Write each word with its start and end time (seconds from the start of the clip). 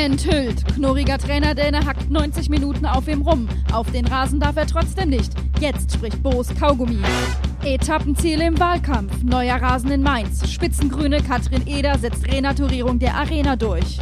Enthüllt. 0.00 0.64
Knurriger 0.74 1.18
Trainer 1.18 1.54
Däne 1.54 1.84
hackt 1.84 2.10
90 2.10 2.48
Minuten 2.48 2.86
auf 2.86 3.06
ihm 3.06 3.20
rum. 3.20 3.46
Auf 3.70 3.90
den 3.92 4.06
Rasen 4.06 4.40
darf 4.40 4.56
er 4.56 4.66
trotzdem 4.66 5.10
nicht. 5.10 5.30
Jetzt 5.60 5.92
spricht 5.92 6.22
Boos 6.22 6.48
Kaugummi. 6.58 7.02
Etappenziele 7.62 8.46
im 8.46 8.58
Wahlkampf. 8.58 9.22
Neuer 9.22 9.56
Rasen 9.56 9.90
in 9.90 10.02
Mainz. 10.02 10.50
Spitzengrüne 10.50 11.22
Katrin 11.22 11.66
Eder 11.66 11.98
setzt 11.98 12.26
Renaturierung 12.32 12.98
der 12.98 13.14
Arena 13.14 13.56
durch. 13.56 13.98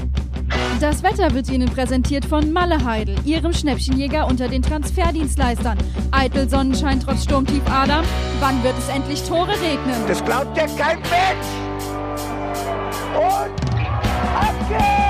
Das 0.80 1.03
Wetter 1.03 1.34
wird 1.34 1.51
Ihnen 1.51 1.69
präsentiert 1.69 2.24
von 2.24 2.53
Malle 2.53 2.85
Heidel, 2.85 3.17
Ihrem 3.24 3.53
Schnäppchenjäger 3.53 4.28
unter 4.28 4.46
den 4.46 4.62
Transferdienstleistern. 4.62 5.78
Eitel 6.12 6.49
Sonnenschein 6.49 7.01
trotz 7.01 7.24
Sturmtief 7.24 7.62
Adam. 7.69 8.04
Wann 8.38 8.62
wird 8.62 8.78
es 8.78 8.88
endlich 8.88 9.21
Tore 9.24 9.51
regnen? 9.60 10.06
Das 10.06 10.24
glaubt 10.24 10.56
ja 10.56 10.67
kein 10.67 10.99
Mensch! 11.01 11.49
Und 13.17 13.76
ab 14.37 14.54
geht's! 14.69 15.08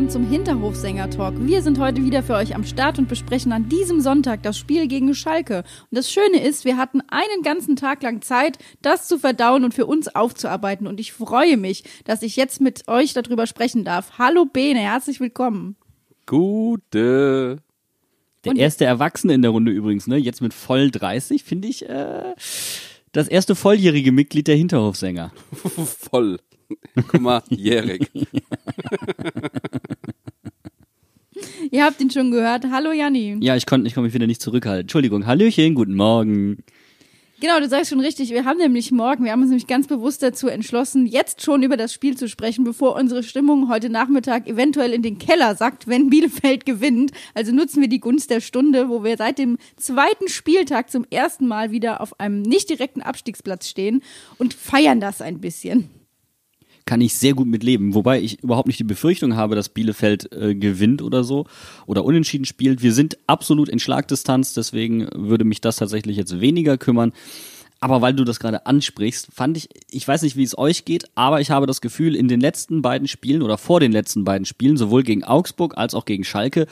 Willkommen 0.00 0.24
zum 0.24 0.30
Hinterhofsänger-Talk. 0.30 1.46
Wir 1.46 1.60
sind 1.60 1.78
heute 1.78 2.02
wieder 2.02 2.22
für 2.22 2.32
euch 2.32 2.54
am 2.54 2.64
Start 2.64 2.98
und 2.98 3.06
besprechen 3.06 3.52
an 3.52 3.68
diesem 3.68 4.00
Sonntag 4.00 4.42
das 4.42 4.56
Spiel 4.56 4.88
gegen 4.88 5.14
Schalke. 5.14 5.58
Und 5.58 5.98
das 5.98 6.10
Schöne 6.10 6.42
ist, 6.42 6.64
wir 6.64 6.78
hatten 6.78 7.02
einen 7.08 7.42
ganzen 7.42 7.76
Tag 7.76 8.02
lang 8.02 8.22
Zeit, 8.22 8.56
das 8.80 9.08
zu 9.08 9.18
verdauen 9.18 9.62
und 9.62 9.74
für 9.74 9.84
uns 9.84 10.08
aufzuarbeiten. 10.08 10.86
Und 10.86 11.00
ich 11.00 11.12
freue 11.12 11.58
mich, 11.58 11.84
dass 12.06 12.22
ich 12.22 12.36
jetzt 12.36 12.62
mit 12.62 12.88
euch 12.88 13.12
darüber 13.12 13.46
sprechen 13.46 13.84
darf. 13.84 14.12
Hallo 14.16 14.46
Bene, 14.46 14.80
herzlich 14.80 15.20
willkommen. 15.20 15.76
Gute. 16.24 17.58
Der 18.44 18.52
Und- 18.52 18.58
erste 18.58 18.86
Erwachsene 18.86 19.34
in 19.34 19.42
der 19.42 19.50
Runde 19.50 19.70
übrigens, 19.70 20.06
ne? 20.06 20.16
Jetzt 20.16 20.40
mit 20.40 20.54
voll 20.54 20.90
30, 20.90 21.44
finde 21.44 21.68
ich, 21.68 21.86
äh, 21.86 22.34
das 23.12 23.28
erste 23.28 23.54
volljährige 23.54 24.12
Mitglied 24.12 24.46
der 24.46 24.56
Hinterhofsänger. 24.56 25.32
Voll. 25.52 26.38
Guck 26.94 27.20
mal, 27.20 27.42
jährig. 27.48 28.10
Ihr 31.70 31.84
habt 31.84 32.00
ihn 32.00 32.10
schon 32.10 32.30
gehört. 32.30 32.66
Hallo 32.70 32.92
Janni. 32.92 33.38
Ja, 33.40 33.56
ich 33.56 33.66
konnte 33.66 33.88
ich 33.88 33.94
konnte 33.94 34.06
mich 34.06 34.14
wieder 34.14 34.26
nicht 34.26 34.40
zurückhalten. 34.40 34.82
Entschuldigung, 34.82 35.26
Hallöchen, 35.26 35.74
guten 35.74 35.94
Morgen. 35.94 36.62
Genau, 37.40 37.58
du 37.58 37.70
sagst 37.70 37.88
schon 37.88 38.00
richtig. 38.00 38.28
Wir 38.28 38.44
haben 38.44 38.58
nämlich 38.58 38.92
morgen, 38.92 39.24
wir 39.24 39.32
haben 39.32 39.40
uns 39.40 39.48
nämlich 39.48 39.66
ganz 39.66 39.86
bewusst 39.86 40.22
dazu 40.22 40.48
entschlossen, 40.48 41.06
jetzt 41.06 41.40
schon 41.40 41.62
über 41.62 41.78
das 41.78 41.90
Spiel 41.90 42.14
zu 42.14 42.28
sprechen, 42.28 42.64
bevor 42.64 42.96
unsere 42.96 43.22
Stimmung 43.22 43.70
heute 43.70 43.88
Nachmittag 43.88 44.46
eventuell 44.46 44.92
in 44.92 45.00
den 45.00 45.16
Keller 45.18 45.54
sackt, 45.54 45.88
wenn 45.88 46.10
Bielefeld 46.10 46.66
gewinnt. 46.66 47.12
Also 47.32 47.52
nutzen 47.52 47.80
wir 47.80 47.88
die 47.88 48.00
Gunst 48.00 48.28
der 48.28 48.42
Stunde, 48.42 48.90
wo 48.90 49.04
wir 49.04 49.16
seit 49.16 49.38
dem 49.38 49.56
zweiten 49.78 50.28
Spieltag 50.28 50.90
zum 50.90 51.06
ersten 51.08 51.48
Mal 51.48 51.70
wieder 51.70 52.02
auf 52.02 52.20
einem 52.20 52.42
nicht 52.42 52.68
direkten 52.68 53.00
Abstiegsplatz 53.00 53.68
stehen 53.68 54.02
und 54.36 54.52
feiern 54.52 55.00
das 55.00 55.22
ein 55.22 55.40
bisschen. 55.40 55.88
Kann 56.90 57.02
ich 57.02 57.14
sehr 57.14 57.34
gut 57.34 57.46
mitleben. 57.46 57.94
Wobei 57.94 58.20
ich 58.20 58.42
überhaupt 58.42 58.66
nicht 58.66 58.80
die 58.80 58.84
Befürchtung 58.84 59.36
habe, 59.36 59.54
dass 59.54 59.68
Bielefeld 59.68 60.32
äh, 60.32 60.56
gewinnt 60.56 61.02
oder 61.02 61.22
so 61.22 61.46
oder 61.86 62.04
unentschieden 62.04 62.46
spielt. 62.46 62.82
Wir 62.82 62.92
sind 62.92 63.16
absolut 63.28 63.68
in 63.68 63.78
Schlagdistanz, 63.78 64.54
deswegen 64.54 65.06
würde 65.14 65.44
mich 65.44 65.60
das 65.60 65.76
tatsächlich 65.76 66.16
jetzt 66.16 66.40
weniger 66.40 66.78
kümmern. 66.78 67.12
Aber 67.78 68.02
weil 68.02 68.14
du 68.14 68.24
das 68.24 68.40
gerade 68.40 68.66
ansprichst, 68.66 69.28
fand 69.32 69.56
ich, 69.56 69.68
ich 69.88 70.08
weiß 70.08 70.22
nicht, 70.22 70.34
wie 70.34 70.42
es 70.42 70.58
euch 70.58 70.84
geht, 70.84 71.04
aber 71.14 71.40
ich 71.40 71.52
habe 71.52 71.68
das 71.68 71.80
Gefühl, 71.80 72.16
in 72.16 72.26
den 72.26 72.40
letzten 72.40 72.82
beiden 72.82 73.06
Spielen 73.06 73.42
oder 73.42 73.56
vor 73.56 73.78
den 73.78 73.92
letzten 73.92 74.24
beiden 74.24 74.44
Spielen, 74.44 74.76
sowohl 74.76 75.04
gegen 75.04 75.22
Augsburg 75.22 75.78
als 75.78 75.94
auch 75.94 76.06
gegen 76.06 76.24
Schalke, 76.24 76.66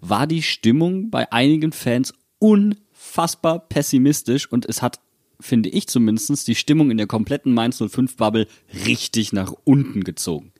war 0.00 0.28
die 0.28 0.42
Stimmung 0.42 1.10
bei 1.10 1.32
einigen 1.32 1.72
Fans 1.72 2.14
unfassbar 2.38 3.58
pessimistisch 3.58 4.48
und 4.48 4.66
es 4.66 4.82
hat, 4.82 5.00
finde 5.44 5.68
ich 5.68 5.86
zumindest, 5.86 6.48
die 6.48 6.54
Stimmung 6.54 6.90
in 6.90 6.96
der 6.96 7.06
kompletten 7.06 7.52
Mainz 7.54 7.80
05-Bubble 7.80 8.46
richtig 8.86 9.32
nach 9.32 9.52
unten 9.64 10.04
gezogen. 10.04 10.52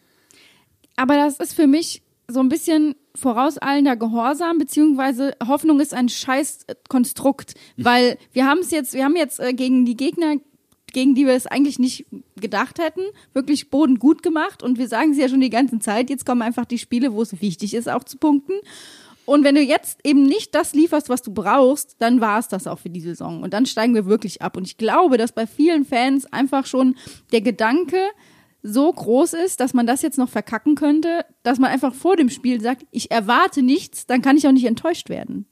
Aber 0.97 1.17
das 1.17 1.41
ist 1.41 1.55
für 1.55 1.67
mich 1.67 2.03
so 2.29 2.41
ein 2.41 2.49
bisschen 2.49 2.95
vorauseilender 3.15 3.97
Gehorsam, 3.97 4.59
beziehungsweise 4.59 5.37
Hoffnung 5.47 5.81
ist 5.81 5.95
ein 5.95 6.09
scheiß 6.09 6.65
äh, 6.67 6.75
Konstrukt, 6.89 7.55
weil 7.77 8.19
wir 8.33 8.47
haben 8.47 8.61
es 8.61 8.71
jetzt, 8.71 8.95
wir 8.95 9.05
haben 9.05 9.17
jetzt 9.17 9.41
äh, 9.41 9.53
gegen 9.53 9.85
die 9.85 9.97
Gegner, 9.97 10.37
gegen 10.93 11.15
die 11.15 11.27
wir 11.27 11.35
es 11.35 11.47
eigentlich 11.47 11.79
nicht 11.79 12.07
gedacht 12.41 12.79
hätten, 12.79 13.03
wirklich 13.33 13.71
Boden 13.71 13.99
gut 13.99 14.23
gemacht 14.23 14.63
und 14.63 14.79
wir 14.79 14.89
sagen 14.89 15.13
es 15.13 15.19
ja 15.19 15.29
schon 15.29 15.41
die 15.41 15.51
ganze 15.51 15.79
Zeit, 15.81 16.09
jetzt 16.09 16.25
kommen 16.25 16.43
einfach 16.43 16.65
die 16.65 16.79
Spiele, 16.79 17.13
wo 17.13 17.23
es 17.23 17.41
wichtig 17.41 17.75
ist, 17.75 17.89
auch 17.89 18.05
zu 18.05 18.17
punkten. 18.17 18.55
Und 19.27 19.45
wenn 19.45 19.55
du 19.55 19.63
jetzt 19.63 20.01
eben 20.05 20.25
nicht 20.25 20.55
das 20.55 20.75
lieferst, 20.75 21.09
was 21.09 21.23
du 21.23 21.33
brauchst, 21.33 21.97
dann 21.99 22.21
war 22.21 22.39
es 22.39 22.49
das 22.49 22.67
auch 22.67 22.79
für 22.79 22.91
die 22.91 23.01
Saison. 23.01 23.43
Und 23.43 23.55
dann 23.55 23.67
steigen 23.67 23.95
wir 23.95 24.07
wirklich 24.07 24.43
ab. 24.43 24.57
Und 24.57 24.67
ich 24.67 24.77
glaube, 24.77 25.17
dass 25.17 25.33
bei 25.33 25.47
vielen 25.47 25.85
Fans 25.85 26.27
einfach 26.33 26.67
schon 26.67 26.97
der 27.33 27.41
Gedanke 27.41 27.99
so 28.63 28.91
groß 28.91 29.35
ist, 29.35 29.61
dass 29.61 29.75
man 29.75 29.87
das 29.87 30.03
jetzt 30.03 30.19
noch 30.19 30.29
verkacken 30.29 30.75
könnte, 30.75 31.25
dass 31.43 31.59
man 31.59 31.71
einfach 31.71 31.95
vor 31.95 32.17
dem 32.17 32.31
Spiel 32.31 32.61
sagt, 32.61 32.87
ich 32.91 33.11
erwarte 33.11 33.63
nichts, 33.63 34.07
dann 34.07 34.23
kann 34.23 34.37
ich 34.37 34.47
auch 34.49 34.53
nicht 34.53 34.65
enttäuscht 34.65 35.09
werden. 35.11 35.47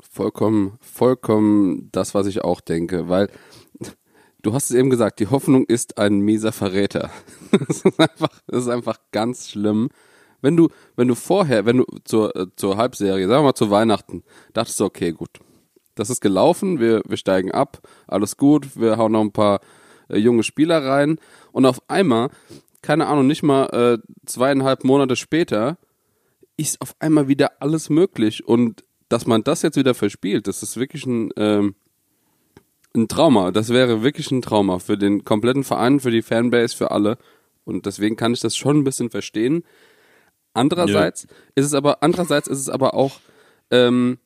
Vollkommen, 0.00 0.78
vollkommen 0.80 1.90
das, 1.92 2.14
was 2.14 2.26
ich 2.26 2.42
auch 2.42 2.62
denke, 2.62 3.08
weil 3.08 3.28
du 4.42 4.54
hast 4.54 4.70
es 4.70 4.76
eben 4.76 4.88
gesagt, 4.88 5.20
die 5.20 5.28
Hoffnung 5.28 5.64
ist 5.66 5.98
ein 5.98 6.20
mieser 6.20 6.52
Verräter. 6.52 7.10
Das 7.66 7.82
ist 7.82 7.98
einfach, 7.98 8.40
das 8.46 8.62
ist 8.62 8.68
einfach 8.68 8.98
ganz 9.10 9.50
schlimm. 9.50 9.88
Wenn 10.42 10.56
du, 10.56 10.68
wenn 10.96 11.08
du 11.08 11.14
vorher, 11.14 11.66
wenn 11.66 11.78
du 11.78 11.86
zur, 12.04 12.34
äh, 12.36 12.46
zur 12.56 12.76
Halbserie, 12.76 13.26
sagen 13.26 13.42
wir 13.42 13.48
mal 13.48 13.54
zu 13.54 13.70
Weihnachten, 13.70 14.22
dachtest 14.52 14.80
du, 14.80 14.84
okay, 14.84 15.12
gut, 15.12 15.30
das 15.94 16.10
ist 16.10 16.20
gelaufen, 16.20 16.80
wir, 16.80 17.02
wir 17.06 17.16
steigen 17.16 17.52
ab, 17.52 17.78
alles 18.06 18.36
gut, 18.36 18.76
wir 18.76 18.96
hauen 18.96 19.12
noch 19.12 19.20
ein 19.20 19.32
paar 19.32 19.60
äh, 20.08 20.18
junge 20.18 20.42
Spieler 20.42 20.84
rein 20.84 21.18
und 21.52 21.66
auf 21.66 21.82
einmal, 21.88 22.30
keine 22.82 23.06
Ahnung, 23.06 23.26
nicht 23.26 23.42
mal 23.42 23.66
äh, 23.66 23.98
zweieinhalb 24.26 24.84
Monate 24.84 25.16
später, 25.16 25.78
ist 26.56 26.80
auf 26.80 26.94
einmal 26.98 27.28
wieder 27.28 27.52
alles 27.60 27.90
möglich 27.90 28.46
und 28.46 28.84
dass 29.08 29.26
man 29.26 29.42
das 29.42 29.62
jetzt 29.62 29.76
wieder 29.76 29.94
verspielt, 29.94 30.46
das 30.46 30.62
ist 30.62 30.76
wirklich 30.76 31.04
ein, 31.04 31.30
ähm, 31.36 31.74
ein 32.94 33.08
Trauma. 33.08 33.50
Das 33.50 33.70
wäre 33.70 34.02
wirklich 34.02 34.30
ein 34.30 34.42
Trauma 34.42 34.78
für 34.78 34.96
den 34.96 35.24
kompletten 35.24 35.64
Verein, 35.64 36.00
für 36.00 36.10
die 36.10 36.22
Fanbase, 36.22 36.76
für 36.76 36.90
alle. 36.90 37.18
Und 37.64 37.86
deswegen 37.86 38.16
kann 38.16 38.32
ich 38.32 38.40
das 38.40 38.56
schon 38.56 38.78
ein 38.78 38.84
bisschen 38.84 39.10
verstehen. 39.10 39.64
Andererseits 40.52 41.26
ist 41.54 41.66
es 41.66 41.74
aber, 41.74 42.02
andererseits 42.02 42.48
ist 42.48 42.58
es 42.58 42.68
aber 42.68 42.94
auch, 42.94 43.20
ähm, 43.70 44.18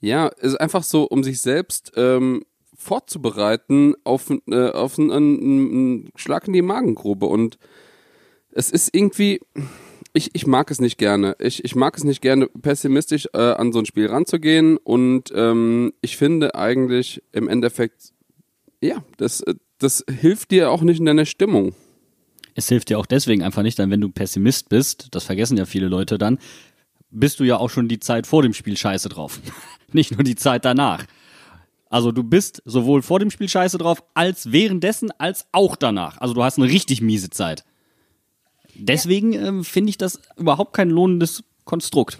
ja, 0.00 0.28
ist 0.28 0.60
einfach 0.60 0.82
so, 0.82 1.04
um 1.04 1.22
sich 1.22 1.40
selbst 1.40 1.92
ähm, 1.96 2.44
vorzubereiten 2.76 3.94
auf, 4.04 4.30
äh, 4.48 4.70
auf 4.70 4.98
einen, 4.98 5.10
einen, 5.10 5.70
einen 5.70 6.10
Schlag 6.14 6.46
in 6.46 6.52
die 6.52 6.62
Magengrube. 6.62 7.26
Und 7.26 7.58
es 8.52 8.70
ist 8.70 8.94
irgendwie, 8.94 9.40
ich, 10.12 10.30
ich 10.34 10.46
mag 10.46 10.70
es 10.70 10.80
nicht 10.80 10.96
gerne. 10.96 11.36
Ich, 11.40 11.64
ich 11.64 11.74
mag 11.74 11.96
es 11.96 12.04
nicht 12.04 12.22
gerne, 12.22 12.46
pessimistisch 12.46 13.28
äh, 13.34 13.38
an 13.38 13.72
so 13.72 13.80
ein 13.80 13.86
Spiel 13.86 14.06
ranzugehen. 14.06 14.76
Und 14.76 15.32
ähm, 15.34 15.92
ich 16.00 16.16
finde 16.16 16.54
eigentlich 16.54 17.22
im 17.32 17.48
Endeffekt, 17.48 18.12
ja, 18.80 19.04
das, 19.16 19.40
äh, 19.40 19.56
das 19.78 20.04
hilft 20.08 20.52
dir 20.52 20.70
auch 20.70 20.82
nicht 20.82 21.00
in 21.00 21.06
deiner 21.06 21.26
Stimmung. 21.26 21.74
Es 22.58 22.68
hilft 22.68 22.88
dir 22.88 22.98
auch 22.98 23.06
deswegen 23.06 23.44
einfach 23.44 23.62
nicht, 23.62 23.78
denn 23.78 23.92
wenn 23.92 24.00
du 24.00 24.08
Pessimist 24.08 24.68
bist, 24.68 25.06
das 25.12 25.22
vergessen 25.22 25.56
ja 25.56 25.64
viele 25.64 25.86
Leute 25.86 26.18
dann, 26.18 26.40
bist 27.08 27.38
du 27.38 27.44
ja 27.44 27.56
auch 27.56 27.70
schon 27.70 27.86
die 27.86 28.00
Zeit 28.00 28.26
vor 28.26 28.42
dem 28.42 28.52
Spiel 28.52 28.76
scheiße 28.76 29.08
drauf. 29.08 29.38
nicht 29.92 30.10
nur 30.10 30.24
die 30.24 30.34
Zeit 30.34 30.64
danach. 30.64 31.04
Also 31.88 32.10
du 32.10 32.24
bist 32.24 32.60
sowohl 32.64 33.02
vor 33.02 33.20
dem 33.20 33.30
Spiel 33.30 33.48
scheiße 33.48 33.78
drauf, 33.78 34.02
als 34.12 34.50
währenddessen, 34.50 35.12
als 35.18 35.46
auch 35.52 35.76
danach. 35.76 36.20
Also 36.20 36.34
du 36.34 36.42
hast 36.42 36.58
eine 36.58 36.66
richtig 36.66 37.00
miese 37.00 37.30
Zeit. 37.30 37.64
Deswegen 38.74 39.34
ähm, 39.34 39.62
finde 39.62 39.90
ich 39.90 39.96
das 39.96 40.20
überhaupt 40.36 40.72
kein 40.72 40.90
lohnendes 40.90 41.44
Konstrukt. 41.64 42.18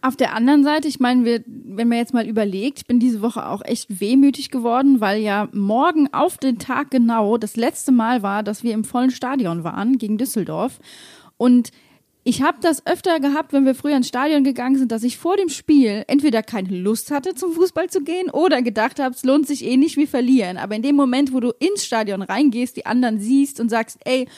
Auf 0.00 0.14
der 0.14 0.34
anderen 0.34 0.62
Seite, 0.62 0.86
ich 0.86 1.00
meine, 1.00 1.24
wir, 1.24 1.42
wenn 1.46 1.88
man 1.88 1.98
jetzt 1.98 2.14
mal 2.14 2.28
überlegt, 2.28 2.78
ich 2.78 2.86
bin 2.86 3.00
diese 3.00 3.20
Woche 3.20 3.48
auch 3.48 3.62
echt 3.64 4.00
wehmütig 4.00 4.50
geworden, 4.50 5.00
weil 5.00 5.20
ja 5.20 5.48
morgen 5.52 6.12
auf 6.12 6.38
den 6.38 6.58
Tag 6.58 6.92
genau 6.92 7.36
das 7.36 7.56
letzte 7.56 7.90
Mal 7.90 8.22
war, 8.22 8.44
dass 8.44 8.62
wir 8.62 8.74
im 8.74 8.84
vollen 8.84 9.10
Stadion 9.10 9.64
waren 9.64 9.98
gegen 9.98 10.16
Düsseldorf. 10.16 10.78
Und 11.36 11.70
ich 12.22 12.42
habe 12.42 12.58
das 12.60 12.86
öfter 12.86 13.20
gehabt, 13.20 13.52
wenn 13.52 13.64
wir 13.64 13.74
früher 13.74 13.96
ins 13.96 14.08
Stadion 14.08 14.44
gegangen 14.44 14.76
sind, 14.76 14.92
dass 14.92 15.02
ich 15.02 15.16
vor 15.16 15.36
dem 15.36 15.48
Spiel 15.48 16.04
entweder 16.08 16.42
keine 16.42 16.76
Lust 16.76 17.10
hatte, 17.10 17.34
zum 17.34 17.52
Fußball 17.52 17.88
zu 17.88 18.02
gehen 18.02 18.30
oder 18.30 18.60
gedacht 18.62 19.00
habe, 19.00 19.14
es 19.14 19.24
lohnt 19.24 19.46
sich 19.46 19.64
eh 19.64 19.76
nicht, 19.76 19.96
wir 19.96 20.06
verlieren. 20.06 20.58
Aber 20.58 20.76
in 20.76 20.82
dem 20.82 20.94
Moment, 20.94 21.32
wo 21.32 21.40
du 21.40 21.52
ins 21.58 21.84
Stadion 21.84 22.22
reingehst, 22.22 22.76
die 22.76 22.86
anderen 22.86 23.18
siehst 23.18 23.60
und 23.60 23.70
sagst, 23.70 23.98
ey, 24.04 24.28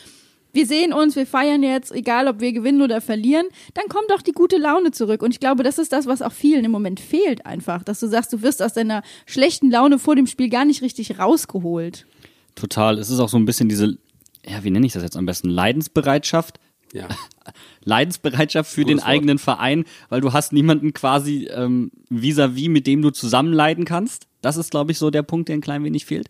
wir 0.52 0.66
sehen 0.66 0.92
uns, 0.92 1.16
wir 1.16 1.26
feiern 1.26 1.62
jetzt, 1.62 1.92
egal 1.92 2.28
ob 2.28 2.40
wir 2.40 2.52
gewinnen 2.52 2.82
oder 2.82 3.00
verlieren, 3.00 3.46
dann 3.74 3.86
kommt 3.88 4.10
doch 4.10 4.22
die 4.22 4.32
gute 4.32 4.56
Laune 4.58 4.90
zurück. 4.90 5.22
Und 5.22 5.32
ich 5.32 5.40
glaube, 5.40 5.62
das 5.62 5.78
ist 5.78 5.92
das, 5.92 6.06
was 6.06 6.22
auch 6.22 6.32
vielen 6.32 6.64
im 6.64 6.70
Moment 6.70 7.00
fehlt 7.00 7.46
einfach, 7.46 7.82
dass 7.84 8.00
du 8.00 8.08
sagst, 8.08 8.32
du 8.32 8.42
wirst 8.42 8.62
aus 8.62 8.72
deiner 8.72 9.02
schlechten 9.26 9.70
Laune 9.70 9.98
vor 9.98 10.16
dem 10.16 10.26
Spiel 10.26 10.48
gar 10.48 10.64
nicht 10.64 10.82
richtig 10.82 11.18
rausgeholt. 11.18 12.06
Total. 12.54 12.98
Es 12.98 13.10
ist 13.10 13.20
auch 13.20 13.28
so 13.28 13.38
ein 13.38 13.44
bisschen 13.44 13.68
diese, 13.68 13.98
ja, 14.46 14.64
wie 14.64 14.70
nenne 14.70 14.86
ich 14.86 14.92
das 14.92 15.02
jetzt 15.02 15.16
am 15.16 15.26
besten? 15.26 15.48
Leidensbereitschaft. 15.48 16.58
Ja. 16.92 17.08
Leidensbereitschaft 17.84 18.70
für 18.70 18.82
Gutes 18.82 18.96
den 18.96 18.98
Wort. 18.98 19.08
eigenen 19.08 19.38
Verein, 19.38 19.84
weil 20.08 20.20
du 20.20 20.32
hast 20.32 20.52
niemanden 20.52 20.92
quasi 20.92 21.48
ähm, 21.52 21.92
vis-à-vis, 22.10 22.68
mit 22.68 22.86
dem 22.86 23.02
du 23.02 23.10
zusammen 23.10 23.52
leiden 23.52 23.84
kannst. 23.84 24.26
Das 24.42 24.56
ist, 24.56 24.70
glaube 24.70 24.92
ich, 24.92 24.98
so 24.98 25.10
der 25.10 25.22
Punkt, 25.22 25.48
der 25.48 25.56
ein 25.56 25.60
klein 25.60 25.84
wenig 25.84 26.06
fehlt. 26.06 26.28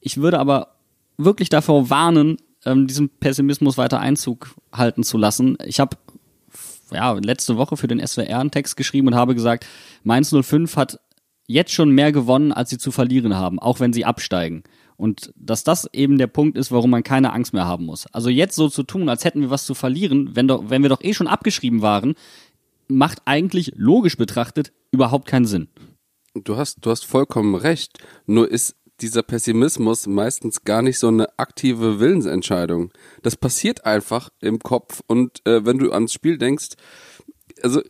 Ich 0.00 0.16
würde 0.16 0.38
aber 0.38 0.74
wirklich 1.16 1.48
davor 1.48 1.90
warnen, 1.90 2.38
ähm, 2.64 2.86
diesen 2.86 3.08
Pessimismus 3.08 3.78
weiter 3.78 4.00
Einzug 4.00 4.54
halten 4.72 5.02
zu 5.02 5.18
lassen. 5.18 5.56
Ich 5.64 5.80
habe 5.80 5.96
ja, 6.92 7.12
letzte 7.12 7.56
Woche 7.56 7.76
für 7.76 7.86
den 7.86 8.04
SWR 8.04 8.40
einen 8.40 8.50
Text 8.50 8.76
geschrieben 8.76 9.08
und 9.08 9.14
habe 9.14 9.34
gesagt, 9.34 9.66
Mainz 10.02 10.34
05 10.34 10.76
hat 10.76 11.00
jetzt 11.46 11.72
schon 11.72 11.90
mehr 11.90 12.12
gewonnen, 12.12 12.52
als 12.52 12.70
sie 12.70 12.78
zu 12.78 12.90
verlieren 12.90 13.36
haben, 13.36 13.58
auch 13.58 13.80
wenn 13.80 13.92
sie 13.92 14.04
absteigen. 14.04 14.62
Und 14.96 15.32
dass 15.34 15.64
das 15.64 15.88
eben 15.92 16.18
der 16.18 16.26
Punkt 16.26 16.58
ist, 16.58 16.70
warum 16.70 16.90
man 16.90 17.02
keine 17.02 17.32
Angst 17.32 17.54
mehr 17.54 17.64
haben 17.64 17.86
muss. 17.86 18.06
Also 18.12 18.28
jetzt 18.28 18.54
so 18.54 18.68
zu 18.68 18.82
tun, 18.82 19.08
als 19.08 19.24
hätten 19.24 19.40
wir 19.40 19.50
was 19.50 19.64
zu 19.64 19.74
verlieren, 19.74 20.36
wenn, 20.36 20.46
doch, 20.46 20.68
wenn 20.68 20.82
wir 20.82 20.90
doch 20.90 21.02
eh 21.02 21.14
schon 21.14 21.26
abgeschrieben 21.26 21.80
waren, 21.80 22.14
macht 22.86 23.22
eigentlich 23.24 23.72
logisch 23.76 24.16
betrachtet 24.16 24.72
überhaupt 24.90 25.26
keinen 25.26 25.46
Sinn. 25.46 25.68
Du 26.34 26.56
hast, 26.56 26.78
du 26.84 26.90
hast 26.90 27.06
vollkommen 27.06 27.54
recht. 27.54 27.98
Nur 28.26 28.50
ist 28.50 28.76
dieser 29.00 29.22
Pessimismus 29.22 30.06
meistens 30.06 30.64
gar 30.64 30.82
nicht 30.82 30.98
so 30.98 31.08
eine 31.08 31.38
aktive 31.38 32.00
Willensentscheidung. 32.00 32.92
Das 33.22 33.36
passiert 33.36 33.84
einfach 33.86 34.30
im 34.40 34.58
Kopf 34.58 35.02
und 35.06 35.46
äh, 35.46 35.64
wenn 35.64 35.78
du 35.78 35.92
ans 35.92 36.12
Spiel 36.12 36.38
denkst, 36.38 36.70
also 37.62 37.80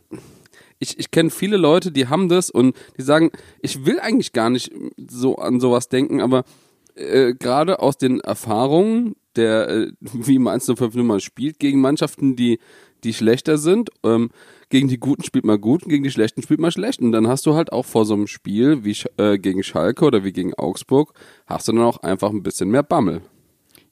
ich, 0.79 0.97
ich 0.97 1.11
kenne 1.11 1.29
viele 1.29 1.57
Leute, 1.57 1.91
die 1.91 2.07
haben 2.07 2.27
das 2.27 2.49
und 2.49 2.75
die 2.97 3.03
sagen, 3.03 3.31
ich 3.61 3.85
will 3.85 3.99
eigentlich 3.99 4.33
gar 4.33 4.49
nicht 4.49 4.71
so 5.09 5.35
an 5.35 5.59
sowas 5.59 5.89
denken, 5.89 6.21
aber 6.21 6.43
äh, 6.95 7.33
gerade 7.33 7.79
aus 7.79 7.97
den 7.97 8.19
Erfahrungen, 8.19 9.15
der, 9.35 9.69
äh, 9.69 9.91
wie 10.01 10.39
Mainz 10.39 10.65
05 10.65 10.95
nun 10.95 11.07
mal 11.07 11.19
spielt, 11.19 11.59
gegen 11.59 11.81
Mannschaften, 11.81 12.35
die, 12.35 12.59
die 13.03 13.13
schlechter 13.13 13.57
sind, 13.57 13.89
ähm, 14.03 14.29
gegen 14.71 14.87
die 14.87 14.99
Guten 14.99 15.23
spielt 15.23 15.45
man 15.45 15.61
gut 15.61 15.83
und 15.83 15.89
gegen 15.89 16.03
die 16.03 16.11
Schlechten 16.11 16.41
spielt 16.41 16.59
man 16.59 16.71
schlecht. 16.71 17.01
Und 17.01 17.11
dann 17.11 17.27
hast 17.27 17.45
du 17.45 17.53
halt 17.53 17.71
auch 17.71 17.85
vor 17.85 18.05
so 18.05 18.15
einem 18.15 18.25
Spiel 18.25 18.83
wie 18.83 18.97
äh, 19.17 19.37
gegen 19.37 19.61
Schalke 19.61 20.05
oder 20.05 20.23
wie 20.23 20.33
gegen 20.33 20.55
Augsburg, 20.55 21.13
hast 21.45 21.67
du 21.67 21.73
dann 21.73 21.83
auch 21.83 21.97
einfach 21.97 22.31
ein 22.31 22.41
bisschen 22.41 22.69
mehr 22.69 22.81
Bammel. 22.81 23.21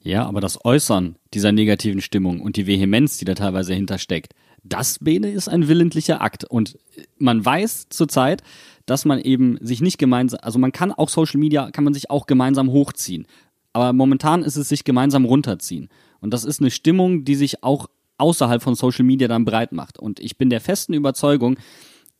Ja, 0.02 0.26
aber 0.26 0.40
das 0.40 0.64
Äußern 0.64 1.16
dieser 1.34 1.52
negativen 1.52 2.00
Stimmung 2.00 2.40
und 2.40 2.56
die 2.56 2.66
Vehemenz, 2.66 3.18
die 3.18 3.26
da 3.26 3.34
teilweise 3.34 3.74
hintersteckt, 3.74 4.34
das, 4.62 4.98
Bene, 4.98 5.30
ist 5.30 5.48
ein 5.48 5.68
willentlicher 5.68 6.20
Akt. 6.22 6.44
Und 6.44 6.78
man 7.18 7.44
weiß 7.44 7.88
zurzeit, 7.90 8.42
dass 8.86 9.04
man 9.04 9.20
eben 9.20 9.58
sich 9.60 9.80
nicht 9.80 9.98
gemeinsam, 9.98 10.40
also 10.42 10.58
man 10.58 10.72
kann 10.72 10.92
auch 10.92 11.08
Social 11.08 11.38
Media, 11.38 11.70
kann 11.70 11.84
man 11.84 11.94
sich 11.94 12.10
auch 12.10 12.26
gemeinsam 12.26 12.70
hochziehen. 12.70 13.26
Aber 13.72 13.92
momentan 13.92 14.42
ist 14.42 14.56
es 14.56 14.68
sich 14.68 14.84
gemeinsam 14.84 15.24
runterziehen. 15.24 15.88
Und 16.20 16.32
das 16.34 16.44
ist 16.44 16.60
eine 16.60 16.70
Stimmung, 16.70 17.24
die 17.24 17.34
sich 17.34 17.62
auch 17.62 17.88
außerhalb 18.20 18.62
von 18.62 18.74
Social 18.74 19.04
Media 19.04 19.28
dann 19.28 19.44
breit 19.44 19.72
macht. 19.72 19.98
Und 19.98 20.20
ich 20.20 20.38
bin 20.38 20.50
der 20.50 20.60
festen 20.60 20.94
Überzeugung, 20.94 21.58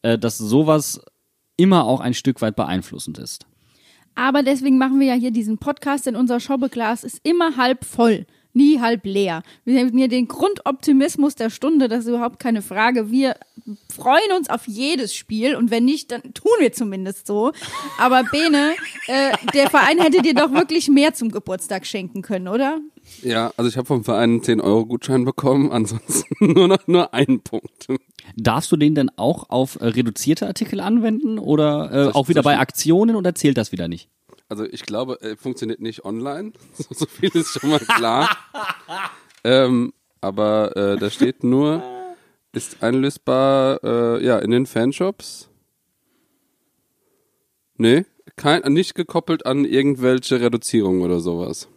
äh, 0.02 0.18
dass 0.18 0.38
sowas 0.38 1.00
immer 1.56 1.84
auch 1.84 2.00
ein 2.00 2.14
Stück 2.14 2.40
weit 2.42 2.56
beeinflussend 2.56 3.18
ist. 3.18 3.46
Aber 4.14 4.42
deswegen 4.42 4.78
machen 4.78 4.98
wir 4.98 5.06
ja 5.06 5.14
hier 5.14 5.30
diesen 5.30 5.58
Podcast, 5.58 6.06
denn 6.06 6.16
unser 6.16 6.40
Schobbeglas 6.40 7.04
ist 7.04 7.20
immer 7.22 7.56
halb 7.56 7.84
voll, 7.84 8.26
nie 8.52 8.80
halb 8.80 9.04
leer. 9.04 9.42
Wir 9.64 9.80
haben 9.80 9.96
hier 9.96 10.08
den 10.08 10.28
Grundoptimismus 10.28 11.34
der 11.34 11.50
Stunde, 11.50 11.88
das 11.88 12.00
ist 12.00 12.08
überhaupt 12.08 12.38
keine 12.38 12.62
Frage. 12.62 13.10
Wir 13.10 13.36
freuen 13.94 14.32
uns 14.36 14.48
auf 14.48 14.66
jedes 14.66 15.14
Spiel 15.14 15.54
und 15.56 15.70
wenn 15.70 15.84
nicht, 15.84 16.10
dann 16.10 16.22
tun 16.34 16.52
wir 16.58 16.72
zumindest 16.72 17.26
so. 17.26 17.52
Aber 17.98 18.24
Bene, 18.24 18.74
äh, 19.06 19.32
der 19.54 19.70
Verein 19.70 19.98
hätte 19.98 20.22
dir 20.22 20.34
doch 20.34 20.52
wirklich 20.52 20.88
mehr 20.88 21.14
zum 21.14 21.30
Geburtstag 21.30 21.86
schenken 21.86 22.22
können, 22.22 22.48
oder? 22.48 22.80
Ja, 23.22 23.52
also 23.56 23.68
ich 23.68 23.76
habe 23.76 23.86
vom 23.86 24.04
Verein 24.04 24.30
einen 24.30 24.40
10-Euro-Gutschein 24.42 25.24
bekommen, 25.24 25.70
ansonsten 25.72 26.24
nur 26.52 26.68
noch 26.68 26.86
nur 26.86 27.14
einen 27.14 27.40
Punkt. 27.40 27.88
Darfst 28.36 28.70
du 28.70 28.76
den 28.76 28.94
denn 28.94 29.10
auch 29.16 29.50
auf 29.50 29.80
äh, 29.80 29.86
reduzierte 29.86 30.46
Artikel 30.46 30.80
anwenden 30.80 31.38
oder 31.38 32.08
äh, 32.08 32.12
auch 32.12 32.28
wieder 32.28 32.42
bei 32.42 32.58
Aktionen 32.58 33.16
oder 33.16 33.34
zählt 33.34 33.56
das 33.56 33.72
wieder 33.72 33.88
nicht? 33.88 34.08
Also 34.50 34.64
ich 34.64 34.82
glaube, 34.82 35.18
er 35.20 35.36
funktioniert 35.36 35.80
nicht 35.80 36.04
online. 36.04 36.52
So, 36.74 36.84
so 36.90 37.06
viel 37.06 37.30
ist 37.30 37.58
schon 37.58 37.70
mal 37.70 37.78
klar. 37.78 38.28
ähm, 39.44 39.92
aber 40.20 40.76
äh, 40.76 40.96
da 40.98 41.08
steht 41.08 41.44
nur, 41.44 41.82
ist 42.52 42.82
einlösbar 42.82 43.82
äh, 43.84 44.24
ja, 44.24 44.38
in 44.40 44.50
den 44.50 44.66
Fanshops. 44.66 45.48
Nee, 47.76 48.04
kein, 48.36 48.60
nicht 48.72 48.94
gekoppelt 48.94 49.46
an 49.46 49.64
irgendwelche 49.64 50.40
Reduzierungen 50.40 51.02
oder 51.02 51.20
sowas. 51.20 51.68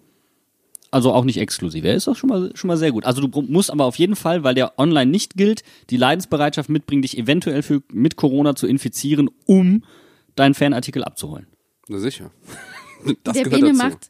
Also 0.90 1.12
auch 1.14 1.26
nicht 1.26 1.38
exklusiv. 1.38 1.86
Er 1.86 1.96
ist 1.96 2.08
doch 2.08 2.16
schon 2.16 2.30
mal, 2.30 2.52
schon 2.56 2.68
mal 2.68 2.78
sehr 2.78 2.92
gut. 2.92 3.06
Also 3.06 3.26
du 3.26 3.42
musst 3.44 3.72
aber 3.72 3.86
auf 3.86 3.98
jeden 3.98 4.16
Fall, 4.16 4.44
weil 4.44 4.56
der 4.56 4.78
online 4.80 5.10
nicht 5.10 5.36
gilt, 5.36 5.64
die 5.90 5.98
Leidensbereitschaft 5.98 6.70
mitbringen, 6.70 7.04
dich 7.04 7.18
eventuell 7.18 7.62
für, 7.62 7.84
mit 7.92 8.16
Corona 8.16 8.56
zu 8.56 8.68
infizieren, 8.68 9.30
um 9.46 9.84
deinen 10.36 10.54
Fanartikel 10.56 11.04
abzuholen. 11.04 11.48
Na 11.88 12.00
sicher. 12.00 12.32
Das 13.26 13.36
der 13.36 13.50
Bene 13.50 13.74
dazu. 13.74 13.84
macht 13.84 14.10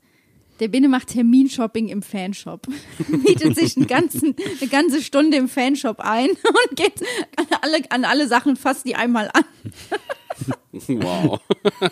der 0.59 0.67
Bene 0.67 0.87
macht 0.87 1.07
Terminshopping 1.07 1.89
im 1.89 2.01
Fanshop. 2.01 2.67
Mietet 3.07 3.55
sich 3.55 3.75
einen 3.75 3.87
ganzen, 3.87 4.35
eine 4.61 4.69
ganze 4.69 5.01
Stunde 5.01 5.37
im 5.37 5.49
Fanshop 5.49 5.99
ein 5.99 6.29
und 6.69 6.77
geht 6.77 7.01
an 7.35 7.47
alle, 7.61 7.77
an 7.89 8.05
alle 8.05 8.27
Sachen, 8.27 8.55
fasst 8.55 8.85
die 8.85 8.95
einmal 8.95 9.31
an. 9.33 9.43
Wow. 10.71 11.39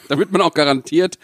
Damit 0.08 0.32
man 0.32 0.42
auch 0.42 0.54
garantiert 0.54 1.18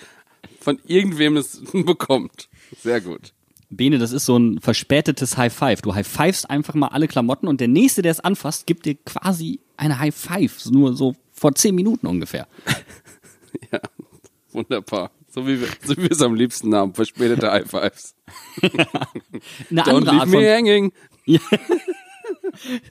von 0.60 0.80
irgendwem 0.86 1.38
es 1.38 1.62
bekommt. 1.72 2.50
Sehr 2.82 3.02
gut. 3.02 3.34
Bene, 3.70 3.98
das 4.00 4.12
ist 4.12 4.26
so 4.26 4.38
ein 4.38 4.60
verspätetes 4.60 5.38
High 5.38 5.54
Five. 5.54 5.82
Du 5.82 5.94
High 5.94 6.08
Fivest 6.08 6.50
einfach 6.50 6.74
mal 6.74 6.88
alle 6.88 7.08
Klamotten 7.08 7.48
und 7.48 7.60
der 7.62 7.68
Nächste, 7.68 8.02
der 8.02 8.12
es 8.12 8.20
anfasst, 8.20 8.66
gibt 8.66 8.86
dir 8.86 8.96
quasi 8.96 9.60
eine 9.76 10.00
High 10.00 10.16
Five. 10.16 10.66
Nur 10.66 10.96
so 10.96 11.16
vor 11.32 11.54
zehn 11.54 11.76
Minuten 11.76 12.08
ungefähr. 12.08 12.48
Ja, 14.58 14.64
wunderbar. 14.64 15.12
So 15.30 15.46
wie 15.46 15.62
wir, 15.62 15.68
so 15.84 15.96
wie 15.98 16.04
wir 16.04 16.12
es 16.12 16.22
am 16.22 16.36
liebsten 16.36 16.74
haben. 16.74 16.94
Verspätete 16.94 17.52
High 17.52 17.70
Fives. 17.70 18.16
Eine 18.62 19.84
Don't 19.84 19.96
andere 19.96 20.16
leave 20.16 20.20
Art 20.22 20.30
me 20.30 20.54
hanging. 20.54 20.94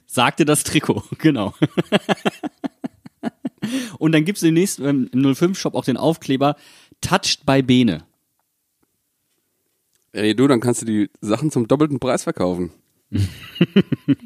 sagte 0.05 0.45
das 0.45 0.63
Trikot, 0.63 1.03
genau. 1.17 1.53
Und 3.99 4.13
dann 4.13 4.23
gibt's 4.23 4.41
demnächst 4.41 4.79
ähm, 4.79 5.09
im 5.11 5.21
05-Shop 5.21 5.75
auch 5.75 5.83
den 5.83 5.97
Aufkleber 5.97 6.55
Touched 7.01 7.45
by 7.45 7.61
Bene. 7.61 8.05
Ey, 10.13 10.35
du, 10.35 10.47
dann 10.47 10.61
kannst 10.61 10.81
du 10.81 10.85
die 10.85 11.09
Sachen 11.21 11.51
zum 11.51 11.67
doppelten 11.67 11.99
Preis 11.99 12.23
verkaufen. 12.23 12.71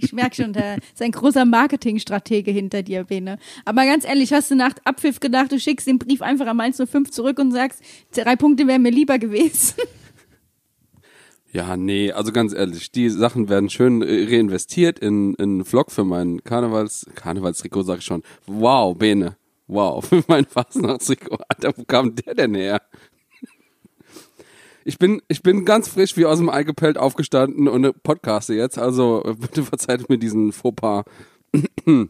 Ich 0.02 0.12
merke 0.12 0.36
schon, 0.36 0.54
da 0.54 0.76
ist 0.76 1.02
ein 1.02 1.12
großer 1.12 1.46
Marketingstratege 1.46 2.52
hinter 2.52 2.84
dir, 2.84 3.06
Bene. 3.06 3.38
Aber 3.66 3.86
ganz 3.86 4.06
ehrlich, 4.06 4.34
hast 4.34 4.52
du 4.52 4.56
nach 4.56 4.74
Abpfiff 4.84 5.20
gedacht, 5.20 5.52
du 5.52 5.60
schickst 5.60 5.88
den 5.88 6.00
Brief 6.00 6.22
einfach 6.22 6.48
an 6.48 6.58
Mainz 6.58 6.78
05 6.78 7.12
zurück 7.12 7.40
und 7.40 7.52
sagst, 7.52 7.82
drei 8.14 8.36
Punkte 8.36 8.68
wären 8.68 8.82
mir 8.82 8.92
lieber 8.92 9.20
gewesen. 9.20 9.76
Ja, 11.54 11.76
nee, 11.76 12.14
also 12.14 12.32
ganz 12.32 12.54
ehrlich, 12.54 12.94
die 12.94 13.10
Sachen 13.10 13.50
werden 13.50 13.70
schön 13.70 14.02
äh, 14.02 14.26
reinvestiert 14.30 15.00
in, 15.00 15.34
in 15.34 15.44
einen 15.44 15.66
Vlog 15.66 15.92
für 15.92 16.06
mein 16.06 16.42
Karnevals, 16.46 17.06
Karnevalstrikot 17.14 17.84
sag 17.84 18.00
ich 18.00 18.06
schon. 18.06 18.24
Wow, 18.48 18.98
Bene. 18.98 19.36
Wow, 19.68 20.06
für 20.08 20.24
mein 20.30 20.46
Fastnachtstrikot. 20.46 21.40
Alter, 21.50 21.74
wo 21.76 21.84
kam 21.84 22.16
der 22.16 22.36
denn 22.36 22.56
her? 22.56 22.82
Ich 24.84 24.98
bin, 24.98 25.22
ich 25.28 25.44
bin 25.44 25.66
ganz 25.66 25.88
frisch 25.88 26.18
wie 26.18 26.26
aus 26.26 26.40
dem 26.40 26.50
Ei 26.50 26.64
gepellt 26.64 26.98
aufgestanden 26.98 27.68
und 27.68 28.04
podcaste 28.04 28.54
jetzt, 28.54 28.78
also 28.78 29.24
äh, 29.26 29.34
bitte 29.34 29.64
verzeiht 29.72 30.10
mir 30.10 30.18
diesen 30.18 30.52
Fauxpas. 30.52 31.04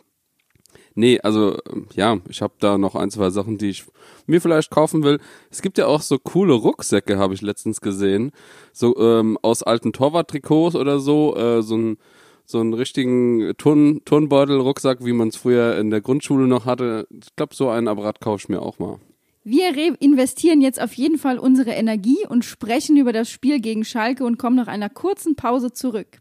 Nee, 0.94 1.20
also 1.22 1.58
ähm, 1.72 1.88
ja, 1.94 2.18
ich 2.28 2.42
habe 2.42 2.54
da 2.60 2.78
noch 2.78 2.96
ein, 2.96 3.12
zwei 3.12 3.30
Sachen, 3.30 3.58
die 3.58 3.70
ich 3.70 3.86
mir 4.28 4.42
vielleicht 4.42 4.72
kaufen 4.72 5.04
will. 5.04 5.20
Es 5.50 5.62
gibt 5.62 5.78
ja 5.78 5.88
auch 5.88 6.02
so 6.02 6.20
coole 6.20 6.54
Rucksäcke, 6.54 7.18
habe 7.18 7.34
ich 7.34 7.42
letztens 7.42 7.80
gesehen. 7.80 8.32
So 8.74 8.98
ähm, 8.98 9.38
aus 9.42 9.64
alten 9.64 9.94
Torwart-Trikots 9.94 10.76
oder 10.76 11.00
so, 11.00 11.36
äh, 11.38 11.62
so 11.62 11.78
ein 11.78 11.98
so 12.46 12.60
einen 12.60 12.74
richtigen 12.74 13.54
Turn 13.58 14.02
Turnbeutel-Rucksack, 14.04 15.06
wie 15.06 15.14
man 15.14 15.30
es 15.30 15.38
früher 15.38 15.78
in 15.78 15.90
der 15.90 16.02
Grundschule 16.02 16.48
noch 16.48 16.66
hatte. 16.66 17.08
Ich 17.10 17.34
glaube, 17.38 17.56
so 17.56 17.70
einen 17.70 17.88
Apparat 17.88 18.20
kaufe 18.20 18.42
ich 18.44 18.50
mir 18.50 18.62
auch 18.62 18.78
mal. 18.78 19.00
Wir 19.44 19.76
re- 19.76 19.96
investieren 20.00 20.62
jetzt 20.62 20.80
auf 20.80 20.94
jeden 20.94 21.18
Fall 21.18 21.40
unsere 21.40 21.72
Energie 21.72 22.28
und 22.30 22.46
sprechen 22.46 22.96
über 22.96 23.12
das 23.12 23.28
Spiel 23.28 23.60
gegen 23.60 23.84
Schalke 23.84 24.24
und 24.24 24.38
kommen 24.38 24.56
nach 24.56 24.68
einer 24.68 24.88
kurzen 24.90 25.36
Pause 25.36 25.72
zurück. 25.74 26.20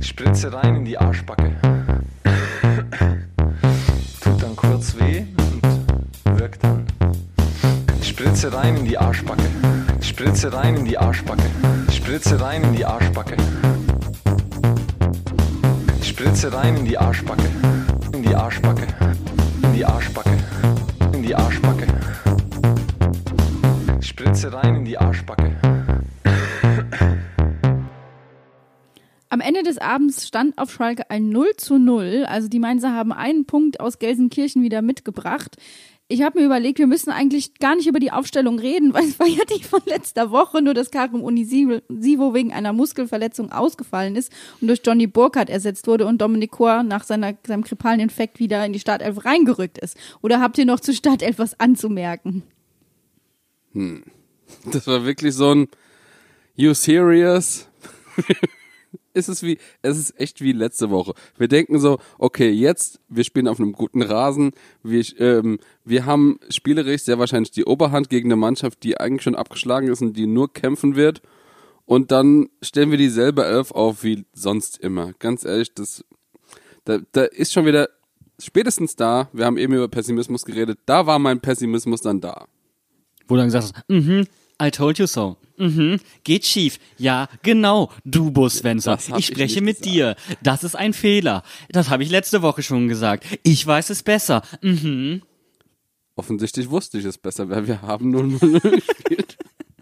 Spritze 0.00 0.52
rein 0.52 0.74
in 0.74 0.84
die 0.84 0.98
Arschbacke. 0.98 1.54
Tut 4.20 4.42
dann 4.42 4.56
kurz 4.56 4.96
weh 4.98 5.24
und 5.36 6.36
wirkt 6.40 6.64
dann. 6.64 6.84
Spritze 8.02 8.52
rein 8.52 8.76
in 8.76 8.84
die 8.86 8.98
Arschbacke. 8.98 9.44
Spritze 10.00 10.52
rein 10.52 10.74
in 10.74 10.84
die 10.84 10.98
Arschbacke. 10.98 11.44
Spritze 11.92 12.40
rein 12.40 12.64
in 12.64 12.72
die 12.74 12.84
Arschbacke. 12.84 13.36
Spritze 16.02 16.52
rein 16.52 16.76
in 16.76 16.84
die 16.86 16.98
Arschbacke. 16.98 17.48
In 18.12 18.22
die 18.24 18.34
Arschbacke. 18.34 18.86
In 19.62 19.74
die 19.74 19.84
Arschbacke. 19.84 20.36
In 21.12 21.22
die 21.22 21.34
Arschbacke. 21.36 21.86
Spritze 24.38 24.52
rein 24.56 24.76
in 24.76 24.84
die 24.84 24.96
Arschbacke. 24.96 25.56
Am 29.30 29.40
Ende 29.40 29.64
des 29.64 29.78
Abends 29.78 30.28
stand 30.28 30.58
auf 30.58 30.70
Schalke 30.70 31.10
ein 31.10 31.28
0 31.30 31.56
zu 31.56 31.78
0. 31.78 32.24
Also 32.28 32.48
die 32.48 32.60
Mainzer 32.60 32.94
haben 32.94 33.12
einen 33.12 33.46
Punkt 33.46 33.80
aus 33.80 33.98
Gelsenkirchen 33.98 34.62
wieder 34.62 34.80
mitgebracht. 34.80 35.56
Ich 36.06 36.22
habe 36.22 36.38
mir 36.38 36.46
überlegt, 36.46 36.78
wir 36.78 36.86
müssen 36.86 37.10
eigentlich 37.10 37.58
gar 37.58 37.74
nicht 37.74 37.88
über 37.88 37.98
die 37.98 38.12
Aufstellung 38.12 38.60
reden, 38.60 38.94
weil 38.94 39.04
es 39.04 39.18
war 39.18 39.26
ja 39.26 39.42
die 39.44 39.64
von 39.64 39.82
letzter 39.86 40.30
Woche, 40.30 40.62
nur 40.62 40.72
dass 40.72 40.92
Karim 40.92 41.22
Unisivo 41.22 42.32
wegen 42.32 42.52
einer 42.52 42.72
Muskelverletzung 42.72 43.50
ausgefallen 43.50 44.14
ist 44.14 44.32
und 44.60 44.68
durch 44.68 44.82
Johnny 44.84 45.08
Burkhardt 45.08 45.50
ersetzt 45.50 45.88
wurde 45.88 46.06
und 46.06 46.22
Dominik 46.22 46.52
Kor 46.52 46.84
nach 46.84 47.02
seiner, 47.02 47.34
seinem 47.44 47.62
grippalen 47.62 47.98
Infekt 47.98 48.38
wieder 48.38 48.64
in 48.64 48.72
die 48.72 48.78
Startelf 48.78 49.24
reingerückt 49.24 49.78
ist. 49.78 49.96
Oder 50.22 50.40
habt 50.40 50.58
ihr 50.58 50.64
noch 50.64 50.78
zur 50.78 50.94
Startelf 50.94 51.40
was 51.40 51.58
anzumerken? 51.58 52.44
Das 54.72 54.86
war 54.86 55.04
wirklich 55.04 55.34
so 55.34 55.54
ein 55.54 55.68
You 56.56 56.74
serious? 56.74 57.68
ist 59.14 59.28
es 59.28 59.42
wie, 59.42 59.58
es 59.82 59.98
ist 59.98 60.18
echt 60.18 60.40
wie 60.40 60.52
letzte 60.52 60.90
Woche. 60.90 61.14
Wir 61.36 61.48
denken 61.48 61.78
so, 61.78 61.98
okay, 62.18 62.50
jetzt, 62.50 63.00
wir 63.08 63.24
spielen 63.24 63.48
auf 63.48 63.60
einem 63.60 63.72
guten 63.72 64.02
Rasen, 64.02 64.52
wir, 64.82 65.04
ähm, 65.18 65.58
wir 65.84 66.06
haben 66.06 66.38
spielerisch 66.48 67.02
sehr 67.02 67.18
wahrscheinlich 67.18 67.50
die 67.50 67.64
Oberhand 67.64 68.08
gegen 68.08 68.28
eine 68.28 68.36
Mannschaft, 68.36 68.82
die 68.82 68.98
eigentlich 68.98 69.22
schon 69.22 69.34
abgeschlagen 69.34 69.88
ist 69.88 70.02
und 70.02 70.16
die 70.16 70.26
nur 70.26 70.52
kämpfen 70.52 70.96
wird. 70.96 71.22
Und 71.84 72.10
dann 72.10 72.50
stellen 72.60 72.90
wir 72.90 72.98
dieselbe 72.98 73.44
Elf 73.44 73.70
auf 73.72 74.04
wie 74.04 74.26
sonst 74.32 74.78
immer. 74.78 75.12
Ganz 75.18 75.44
ehrlich, 75.44 75.72
das, 75.74 76.04
da, 76.84 76.98
da 77.12 77.24
ist 77.24 77.52
schon 77.52 77.66
wieder 77.66 77.88
spätestens 78.38 78.94
da, 78.94 79.28
wir 79.32 79.46
haben 79.46 79.58
eben 79.58 79.74
über 79.74 79.88
Pessimismus 79.88 80.44
geredet, 80.44 80.78
da 80.86 81.06
war 81.06 81.18
mein 81.18 81.40
Pessimismus 81.40 82.02
dann 82.02 82.20
da. 82.20 82.46
Wo 83.28 83.34
du 83.34 83.40
dann 83.40 83.48
gesagt 83.48 83.72
hast, 83.74 83.84
mhm, 83.88 84.26
I 84.60 84.70
told 84.70 84.98
you 84.98 85.06
so. 85.06 85.36
Mhm, 85.56 86.00
geht 86.24 86.46
schief. 86.46 86.78
Ja, 86.98 87.28
genau, 87.42 87.90
du 88.04 88.32
hab 88.34 89.00
Ich 89.08 89.16
ich 89.16 89.26
spreche 89.26 89.60
nicht 89.60 89.60
mit 89.60 89.84
dir. 89.84 90.16
Das 90.42 90.64
ist 90.64 90.74
ein 90.74 90.92
Fehler. 90.92 91.42
Das 91.70 91.90
habe 91.90 92.02
ich 92.02 92.10
letzte 92.10 92.42
Woche 92.42 92.62
schon 92.62 92.88
gesagt. 92.88 93.26
Ich 93.42 93.66
weiß 93.66 93.90
es 93.90 94.02
besser. 94.02 94.42
Mhm. 94.62 95.22
Offensichtlich 96.16 96.70
wusste 96.70 96.98
ich 96.98 97.04
es 97.04 97.18
besser, 97.18 97.48
weil 97.48 97.66
wir 97.68 97.82
haben 97.82 98.14
0-0 98.14 98.70
gespielt. 98.70 99.36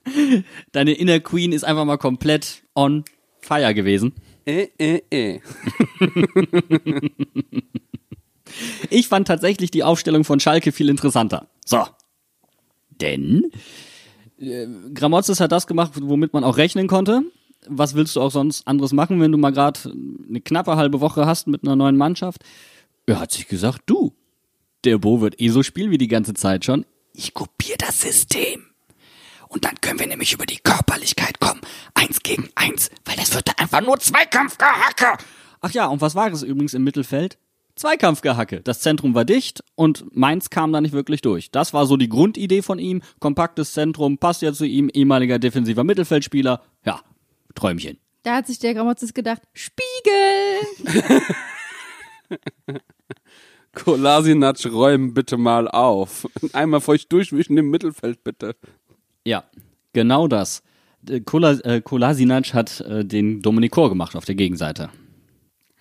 Deine 0.73 0.93
Inner 0.93 1.21
Queen 1.21 1.53
ist 1.53 1.65
einfach 1.65 1.85
mal 1.85 1.97
komplett 1.97 2.63
on 2.75 3.05
fire 3.41 3.73
gewesen. 3.75 4.15
Äh, 4.45 4.69
äh, 4.79 5.03
äh. 5.11 5.41
Ich 8.91 9.09
fand 9.09 9.29
tatsächlich 9.29 9.71
die 9.71 9.83
Aufstellung 9.83 10.25
von 10.25 10.41
Schalke 10.41 10.73
viel 10.73 10.89
interessanter. 10.89 11.49
So. 11.65 11.85
Denn 13.01 13.51
äh, 14.39 14.67
Gramotzes 14.95 15.41
hat 15.41 15.53
das 15.53 15.67
gemacht, 15.67 15.93
womit 16.01 16.33
man 16.33 16.45
auch 16.45 16.57
rechnen 16.57 16.89
konnte. 16.89 17.23
Was 17.69 17.95
willst 17.95 18.17
du 18.17 18.21
auch 18.21 18.31
sonst 18.31 18.67
anderes 18.69 18.93
machen, 18.93 19.21
wenn 19.21 19.33
du 19.33 19.39
mal 19.39 19.51
gerade 19.51 19.81
eine 20.29 20.41
knappe 20.41 20.77
halbe 20.77 21.01
Woche 21.01 21.27
hast 21.27 21.49
mit 21.49 21.65
einer 21.65 21.77
neuen 21.77 21.97
Mannschaft? 21.97 22.43
Er 23.07 23.19
hat 23.19 23.33
sich 23.33 23.49
gesagt, 23.49 23.83
du, 23.87 24.13
der 24.85 24.99
Bo 24.99 25.21
wird 25.21 25.41
eh 25.41 25.49
so 25.49 25.63
spielen 25.63 25.91
wie 25.91 25.99
die 25.99 26.09
ganze 26.09 26.35
Zeit 26.35 26.65
schon. 26.65 26.85
Ich 27.13 27.35
kopiere 27.35 27.79
das 27.79 28.01
System. 28.01 28.67
Und 29.49 29.65
dann 29.65 29.81
können 29.81 29.99
wir 29.99 30.07
nämlich 30.07 30.33
über 30.33 30.47
die 30.47 30.59
Körperlichkeit 30.59 31.41
kommen. 31.41 31.61
Eins 31.95 32.23
gegen 32.23 32.49
eins, 32.55 32.91
weil 33.05 33.17
das 33.17 33.35
wird 33.35 33.49
dann 33.49 33.57
einfach 33.59 33.81
nur 33.81 33.99
Zweikampfgehacke. 33.99 35.19
Ach 35.61 35.71
ja, 35.71 35.87
und 35.87 36.01
was 36.01 36.15
war 36.15 36.31
es 36.31 36.43
übrigens 36.43 36.75
im 36.75 36.85
Mittelfeld? 36.85 37.39
Zweikampfgehacke. 37.77 38.63
Das 38.63 38.81
Zentrum 38.81 39.15
war 39.15 39.27
dicht 39.27 39.63
und 39.75 40.05
Mainz 40.17 40.49
kam 40.51 40.73
da 40.73 40.81
nicht 40.81 40.93
wirklich 40.93 41.21
durch. 41.21 41.51
Das 41.51 41.75
war 41.75 41.87
so 41.87 41.97
die 41.97 42.09
Grundidee 42.09 42.63
von 42.63 42.79
ihm. 42.79 43.03
Kompaktes 43.21 43.73
Zentrum, 43.73 44.17
passt 44.19 44.43
ja 44.43 44.53
zu 44.53 44.65
ihm, 44.65 44.89
ehemaliger 44.93 45.39
defensiver 45.39 45.85
Mittelfeldspieler. 45.85 46.63
Ja, 46.85 47.01
Träumchen. 47.55 47.99
Da 48.23 48.37
hat 48.37 48.47
sich 48.47 48.59
der 48.59 48.75
Gramotzes 48.75 49.15
gedacht, 49.15 49.43
Spiegel! 49.53 51.21
Kolasinac, 53.75 54.65
räumen 54.67 55.13
bitte 55.13 55.37
mal 55.37 55.69
auf. 55.69 56.27
Einmal 56.55 56.81
feucht 56.81 57.13
durchwischen 57.13 57.59
im 57.59 57.71
Mittelfeld, 57.71 58.25
bitte. 58.25 58.57
Ja, 59.25 59.45
genau 59.93 60.29
das. 60.29 60.63
Äh, 61.09 61.19
äh, 61.19 61.81
Kolasinac 61.83 62.55
hat 62.55 62.81
äh, 62.81 63.05
den 63.05 63.43
Dominikor 63.43 63.91
gemacht 63.91 64.17
auf 64.17 64.25
der 64.25 64.35
Gegenseite. 64.35 64.89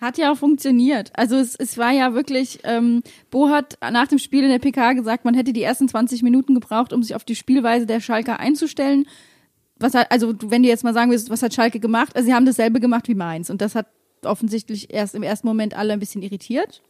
Hat 0.00 0.18
ja 0.18 0.30
auch 0.30 0.36
funktioniert. 0.36 1.10
Also 1.14 1.36
es, 1.36 1.56
es 1.56 1.78
war 1.78 1.90
ja 1.90 2.12
wirklich, 2.12 2.60
ähm, 2.64 3.02
Bo 3.30 3.48
hat 3.48 3.78
nach 3.80 4.06
dem 4.06 4.18
Spiel 4.18 4.44
in 4.44 4.50
der 4.50 4.58
PK 4.58 4.92
gesagt, 4.92 5.24
man 5.24 5.34
hätte 5.34 5.54
die 5.54 5.62
ersten 5.62 5.88
20 5.88 6.22
Minuten 6.22 6.54
gebraucht, 6.54 6.92
um 6.92 7.02
sich 7.02 7.14
auf 7.16 7.24
die 7.24 7.34
Spielweise 7.34 7.86
der 7.86 8.00
Schalker 8.00 8.38
einzustellen. 8.38 9.06
Was 9.78 9.94
hat, 9.94 10.10
also 10.12 10.34
wenn 10.42 10.62
du 10.62 10.68
jetzt 10.68 10.84
mal 10.84 10.92
sagen 10.92 11.10
willst, 11.10 11.30
was 11.30 11.42
hat 11.42 11.54
Schalke 11.54 11.80
gemacht? 11.80 12.14
Also 12.14 12.26
sie 12.26 12.34
haben 12.34 12.46
dasselbe 12.46 12.78
gemacht 12.78 13.08
wie 13.08 13.14
Mainz 13.14 13.48
und 13.48 13.60
das 13.62 13.74
hat 13.74 13.86
offensichtlich 14.22 14.92
erst 14.92 15.14
im 15.14 15.22
ersten 15.22 15.46
Moment 15.46 15.74
alle 15.74 15.94
ein 15.94 16.00
bisschen 16.00 16.22
irritiert. 16.22 16.82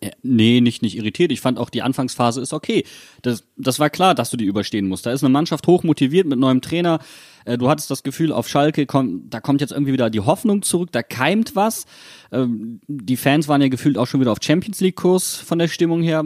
Ja, 0.00 0.10
nee, 0.22 0.60
nicht, 0.60 0.80
nicht 0.82 0.96
irritiert. 0.96 1.32
Ich 1.32 1.40
fand 1.40 1.58
auch 1.58 1.70
die 1.70 1.82
Anfangsphase 1.82 2.40
ist 2.40 2.52
okay. 2.52 2.84
Das, 3.22 3.42
das 3.56 3.80
war 3.80 3.90
klar, 3.90 4.14
dass 4.14 4.30
du 4.30 4.36
die 4.36 4.44
überstehen 4.44 4.86
musst. 4.86 5.06
Da 5.06 5.10
ist 5.12 5.24
eine 5.24 5.32
Mannschaft 5.32 5.66
hoch 5.66 5.82
motiviert 5.82 6.26
mit 6.28 6.38
neuem 6.38 6.60
Trainer. 6.60 7.00
Äh, 7.44 7.58
Du 7.58 7.68
hattest 7.68 7.90
das 7.90 8.04
Gefühl, 8.04 8.30
auf 8.32 8.48
Schalke 8.48 8.86
kommt, 8.86 9.34
da 9.34 9.40
kommt 9.40 9.60
jetzt 9.60 9.72
irgendwie 9.72 9.92
wieder 9.92 10.08
die 10.08 10.20
Hoffnung 10.20 10.62
zurück, 10.62 10.90
da 10.92 11.02
keimt 11.02 11.56
was. 11.56 11.84
Ähm, 12.30 12.80
Die 12.86 13.16
Fans 13.16 13.48
waren 13.48 13.60
ja 13.60 13.68
gefühlt 13.68 13.98
auch 13.98 14.06
schon 14.06 14.20
wieder 14.20 14.30
auf 14.30 14.38
Champions 14.40 14.80
League 14.80 14.96
Kurs 14.96 15.34
von 15.34 15.58
der 15.58 15.66
Stimmung 15.68 16.02
her. 16.02 16.24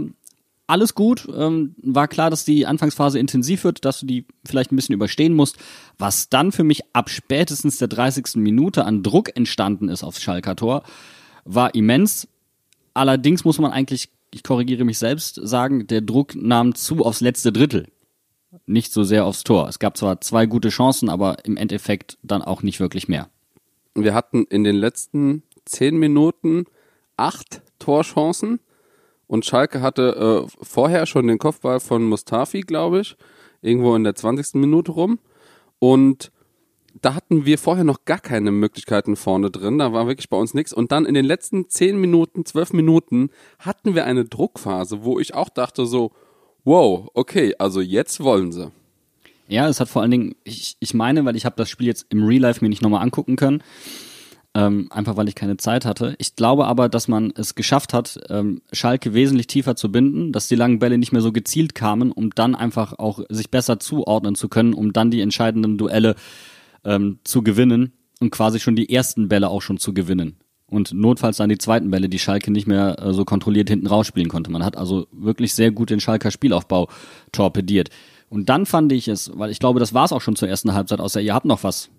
Alles 0.67 0.95
gut. 0.95 1.27
Ähm, 1.35 1.75
War 1.83 2.09
klar, 2.09 2.29
dass 2.29 2.45
die 2.45 2.67
Anfangsphase 2.67 3.19
intensiv 3.19 3.65
wird, 3.65 3.87
dass 3.87 4.01
du 4.01 4.07
die 4.07 4.27
vielleicht 4.45 4.71
ein 4.71 4.77
bisschen 4.77 4.95
überstehen 4.95 5.35
musst. 5.35 5.57
Was 5.97 6.29
dann 6.29 6.53
für 6.53 6.65
mich 6.65 6.83
ab 6.93 7.09
spätestens 7.09 7.79
der 7.79 7.89
30. 7.89 8.37
Minute 8.37 8.85
an 8.85 9.03
Druck 9.03 9.35
entstanden 9.35 9.89
ist 9.89 10.05
aufs 10.05 10.23
Schalker 10.23 10.57
Tor, 10.57 10.83
war 11.45 11.75
immens. 11.75 12.29
Allerdings 12.95 13.45
muss 13.45 13.59
man 13.59 13.73
eigentlich, 13.73 14.11
ich 14.33 14.43
korrigiere 14.43 14.85
mich 14.85 14.99
selbst, 14.99 15.41
sagen, 15.43 15.87
der 15.87 16.01
Druck 16.01 16.35
nahm 16.35 16.75
zu 16.75 17.05
aufs 17.05 17.21
letzte 17.21 17.53
Drittel. 17.53 17.89
Nicht 18.67 18.93
so 18.93 19.03
sehr 19.03 19.25
aufs 19.25 19.45
Tor. 19.45 19.69
Es 19.69 19.79
gab 19.79 19.97
zwar 19.97 20.21
zwei 20.21 20.47
gute 20.47 20.69
Chancen, 20.69 21.09
aber 21.09 21.45
im 21.45 21.57
Endeffekt 21.57 22.19
dann 22.23 22.43
auch 22.43 22.63
nicht 22.63 22.81
wirklich 22.81 23.09
mehr. 23.09 23.29
Wir 23.95 24.15
hatten 24.15 24.45
in 24.45 24.65
den 24.65 24.77
letzten 24.77 25.43
zehn 25.65 25.97
Minuten 25.97 26.65
acht 27.17 27.63
Torchancen 27.79 28.61
und 29.27 29.47
Schalke 29.47 29.81
hatte 29.81 30.47
äh, 30.47 30.57
vorher 30.63 31.07
schon 31.07 31.27
den 31.27 31.39
Kopfball 31.39 31.81
von 31.81 32.05
Mustafi, 32.05 32.61
glaube 32.61 33.01
ich, 33.01 33.17
irgendwo 33.63 33.95
in 33.97 34.05
der 34.05 34.15
20. 34.15 34.57
Minute 34.57 34.93
rum. 34.93 35.19
Und 35.79 36.31
da 37.01 37.15
hatten 37.15 37.47
wir 37.47 37.59
vorher 37.59 37.85
noch 37.85 38.05
gar 38.05 38.19
keine 38.19 38.51
Möglichkeiten 38.51 39.17
vorne 39.17 39.51
drin. 39.51 39.79
Da 39.79 39.93
war 39.93 40.07
wirklich 40.07 40.29
bei 40.29 40.37
uns 40.37 40.55
nichts. 40.55 40.73
Und 40.73 40.93
dann 40.93 41.07
in 41.07 41.15
den 41.15 41.25
letzten 41.25 41.69
zehn 41.69 41.99
Minuten, 41.99 42.45
zwölf 42.45 42.73
Minuten 42.73 43.31
hatten 43.59 43.95
wir 43.95 44.05
eine 44.05 44.25
Druckphase, 44.25 45.05
wo 45.05 45.19
ich 45.19 45.35
auch 45.35 45.49
dachte 45.49 45.87
so, 45.87 46.13
wow, 46.65 47.09
okay, 47.15 47.55
also 47.59 47.81
jetzt 47.81 48.21
wollen 48.21 48.53
sie. 48.53 48.71
Ja, 49.49 49.69
es 49.69 49.81
hat 49.81 49.89
vor 49.89 50.03
allen 50.03 50.11
Dingen, 50.11 50.35
ich, 50.45 50.77
ich 50.81 50.95
meine, 50.95 51.25
weil 51.25 51.37
ich 51.37 51.45
habe 51.45 51.57
das 51.57 51.69
Spiel 51.69 51.87
jetzt 51.87 52.07
im 52.11 52.25
Real 52.25 52.41
Life 52.41 52.65
mir 52.65 52.69
nicht 52.69 52.83
nochmal 52.83 53.03
angucken 53.03 53.37
können, 53.37 53.63
ähm, 54.55 54.89
einfach 54.91 55.17
weil 55.17 55.29
ich 55.29 55.35
keine 55.35 55.57
Zeit 55.57 55.85
hatte. 55.85 56.15
Ich 56.19 56.37
glaube 56.37 56.67
aber, 56.67 56.89
dass 56.89 57.09
man 57.09 57.33
es 57.37 57.55
geschafft 57.55 57.93
hat, 57.93 58.21
ähm, 58.29 58.63
Schalke 58.73 59.15
wesentlich 59.15 59.49
tiefer 59.49 59.77
zu 59.77 59.91
binden, 59.91 60.33
dass 60.33 60.49
die 60.49 60.55
langen 60.55 60.79
Bälle 60.79 60.97
nicht 60.97 61.13
mehr 61.13 61.23
so 61.23 61.33
gezielt 61.33 61.75
kamen, 61.75 62.13
um 62.13 62.31
dann 62.31 62.55
einfach 62.55 62.99
auch 62.99 63.21
sich 63.29 63.51
besser 63.51 63.79
zuordnen 63.81 64.35
zu 64.35 64.49
können, 64.49 64.75
um 64.75 64.93
dann 64.93 65.11
die 65.11 65.21
entscheidenden 65.21 65.79
Duelle 65.79 66.15
ähm, 66.85 67.19
zu 67.25 67.43
gewinnen 67.43 67.93
und 68.21 68.31
quasi 68.31 68.61
schon 68.61 68.77
die 68.77 68.93
ersten 68.93 69.29
Bälle 69.29 69.49
auch 69.49 69.63
schon 69.63 69.79
zu 69.79 69.95
gewinnen. 69.95 70.37
Und 70.67 70.95
notfalls 70.95 71.37
dann 71.37 71.51
die 71.51 71.59
zweiten 71.59 71.91
Bälle, 71.91 72.09
die 72.09 72.19
Schalke 72.19 72.51
nicht 72.51 72.67
mehr 72.67 72.99
äh, 72.99 73.13
so 73.13 73.25
kontrolliert 73.27 73.69
hinten 73.69 73.87
rausspielen 73.87 74.31
konnte. 74.31 74.51
Man 74.51 74.65
hat 74.65 74.77
also 74.77 75.07
wirklich 75.13 75.55
sehr 75.55 75.71
gut 75.71 75.91
den 75.91 76.01
Schalker 76.01 76.31
Spielaufbau 76.31 76.89
torpediert. 77.31 77.91
Und 78.31 78.49
dann 78.49 78.65
fand 78.65 78.91
ich 78.93 79.09
es, 79.09 79.31
weil 79.35 79.51
ich 79.51 79.59
glaube, 79.59 79.81
das 79.81 79.93
war 79.93 80.07
es 80.07 80.13
auch 80.13 80.23
schon 80.23 80.37
zur 80.37 80.49
ersten 80.49 80.73
Halbzeit, 80.73 81.01
außer 81.01 81.21
ihr 81.21 81.35
habt 81.35 81.45
noch 81.45 81.63
was. 81.63 81.91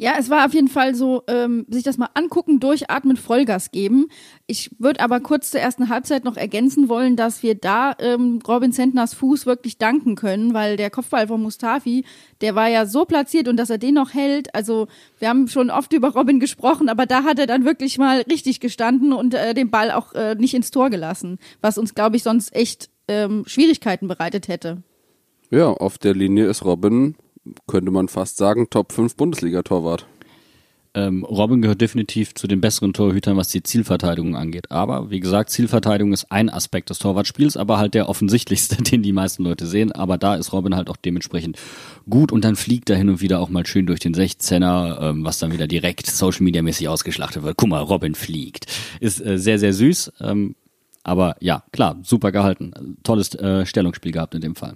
Ja, 0.00 0.14
es 0.18 0.30
war 0.30 0.46
auf 0.46 0.54
jeden 0.54 0.68
Fall 0.68 0.94
so, 0.94 1.24
ähm, 1.26 1.66
sich 1.68 1.82
das 1.82 1.98
mal 1.98 2.08
angucken, 2.14 2.58
durchatmen, 2.58 3.18
Vollgas 3.18 3.70
geben. 3.70 4.06
Ich 4.46 4.70
würde 4.78 5.00
aber 5.00 5.20
kurz 5.20 5.50
zur 5.50 5.60
ersten 5.60 5.90
Halbzeit 5.90 6.24
noch 6.24 6.38
ergänzen 6.38 6.88
wollen, 6.88 7.16
dass 7.16 7.42
wir 7.42 7.54
da 7.54 7.94
ähm, 7.98 8.38
Robin 8.48 8.72
Zentners 8.72 9.12
Fuß 9.12 9.44
wirklich 9.44 9.76
danken 9.76 10.14
können, 10.14 10.54
weil 10.54 10.78
der 10.78 10.88
Kopfball 10.88 11.26
von 11.26 11.42
Mustafi, 11.42 12.06
der 12.40 12.54
war 12.54 12.68
ja 12.68 12.86
so 12.86 13.04
platziert 13.04 13.46
und 13.46 13.58
dass 13.58 13.68
er 13.68 13.76
den 13.76 13.92
noch 13.92 14.14
hält. 14.14 14.54
Also 14.54 14.88
wir 15.18 15.28
haben 15.28 15.48
schon 15.48 15.68
oft 15.68 15.92
über 15.92 16.14
Robin 16.14 16.40
gesprochen, 16.40 16.88
aber 16.88 17.04
da 17.04 17.24
hat 17.24 17.38
er 17.38 17.46
dann 17.46 17.66
wirklich 17.66 17.98
mal 17.98 18.22
richtig 18.22 18.58
gestanden 18.60 19.12
und 19.12 19.34
äh, 19.34 19.52
den 19.52 19.70
Ball 19.70 19.90
auch 19.90 20.14
äh, 20.14 20.34
nicht 20.34 20.54
ins 20.54 20.70
Tor 20.70 20.88
gelassen, 20.88 21.38
was 21.60 21.76
uns, 21.76 21.94
glaube 21.94 22.16
ich, 22.16 22.22
sonst 22.22 22.56
echt 22.56 22.88
ähm, 23.06 23.44
Schwierigkeiten 23.46 24.08
bereitet 24.08 24.48
hätte. 24.48 24.82
Ja, 25.50 25.66
auf 25.66 25.98
der 25.98 26.14
Linie 26.14 26.46
ist 26.46 26.64
Robin, 26.64 27.16
könnte 27.66 27.90
man 27.90 28.08
fast 28.08 28.36
sagen, 28.36 28.68
Top 28.70 28.92
5 28.92 29.16
Bundesliga-Torwart. 29.16 30.06
ähm, 30.92 31.24
Robin 31.24 31.62
gehört 31.62 31.80
definitiv 31.80 32.34
zu 32.34 32.48
den 32.48 32.60
besseren 32.60 32.92
Torhütern, 32.92 33.36
was 33.36 33.48
die 33.48 33.62
Zielverteidigung 33.62 34.34
angeht. 34.34 34.70
Aber 34.72 35.10
wie 35.10 35.20
gesagt, 35.20 35.50
Zielverteidigung 35.50 36.12
ist 36.12 36.32
ein 36.32 36.50
Aspekt 36.50 36.90
des 36.90 36.98
Torwartspiels, 36.98 37.56
aber 37.56 37.78
halt 37.78 37.94
der 37.94 38.08
offensichtlichste, 38.08 38.82
den 38.82 39.02
die 39.02 39.12
meisten 39.12 39.44
Leute 39.44 39.66
sehen. 39.66 39.92
Aber 39.92 40.18
da 40.18 40.34
ist 40.34 40.52
Robin 40.52 40.74
halt 40.74 40.90
auch 40.90 40.96
dementsprechend 40.96 41.58
gut 42.08 42.32
und 42.32 42.44
dann 42.44 42.56
fliegt 42.56 42.90
er 42.90 42.96
hin 42.96 43.08
und 43.08 43.20
wieder 43.20 43.40
auch 43.40 43.50
mal 43.50 43.66
schön 43.66 43.86
durch 43.86 44.00
den 44.00 44.14
16er, 44.14 45.10
ähm, 45.10 45.24
was 45.24 45.38
dann 45.38 45.52
wieder 45.52 45.68
direkt 45.68 46.06
Social 46.06 46.42
Media 46.42 46.62
mäßig 46.62 46.88
ausgeschlachtet 46.88 47.44
wird. 47.44 47.56
Guck 47.56 47.68
mal, 47.68 47.80
Robin 47.80 48.14
fliegt. 48.16 48.66
Ist 48.98 49.24
äh, 49.24 49.38
sehr, 49.38 49.58
sehr 49.60 49.72
süß. 49.72 50.12
Ähm, 50.20 50.56
aber 51.02 51.36
ja, 51.40 51.62
klar, 51.72 51.98
super 52.02 52.32
gehalten. 52.32 52.98
Tolles 53.04 53.34
äh, 53.36 53.64
Stellungsspiel 53.64 54.12
gehabt 54.12 54.34
in 54.34 54.40
dem 54.40 54.54
Fall. 54.56 54.74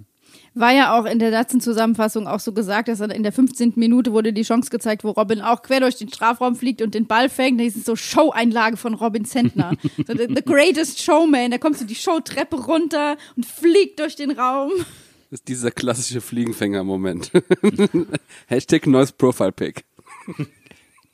War 0.57 0.71
ja 0.71 0.97
auch 0.97 1.03
in 1.03 1.19
der 1.19 1.31
letzten 1.31 1.59
Zusammenfassung 1.59 2.27
auch 2.27 2.39
so 2.39 2.53
gesagt, 2.53 2.87
dass 2.87 3.01
in 3.01 3.23
der 3.23 3.33
15. 3.33 3.73
Minute 3.75 4.13
wurde 4.13 4.31
die 4.31 4.43
Chance 4.43 4.69
gezeigt, 4.69 5.03
wo 5.03 5.11
Robin 5.11 5.41
auch 5.41 5.61
quer 5.61 5.81
durch 5.81 5.97
den 5.97 6.07
Strafraum 6.07 6.55
fliegt 6.55 6.81
und 6.81 6.95
den 6.95 7.07
Ball 7.07 7.27
fängt. 7.27 7.59
Das 7.59 7.75
ist 7.75 7.85
so 7.85 7.97
Show-Einlage 7.97 8.77
von 8.77 8.93
Robin 8.93 9.25
Zentner. 9.25 9.73
so 10.07 10.13
the, 10.13 10.27
the 10.33 10.41
greatest 10.41 11.01
showman. 11.01 11.51
Da 11.51 11.57
kommst 11.57 11.81
du 11.81 11.85
die 11.85 11.95
Showtreppe 11.95 12.55
runter 12.55 13.17
und 13.35 13.45
fliegt 13.45 13.99
durch 13.99 14.15
den 14.15 14.31
Raum. 14.31 14.71
Das 15.29 15.41
ist 15.41 15.47
dieser 15.49 15.71
klassische 15.71 16.21
Fliegenfänger-Moment. 16.21 17.31
Hashtag 18.47 18.87
neues 18.87 19.11
Profile-Pick. 19.11 19.83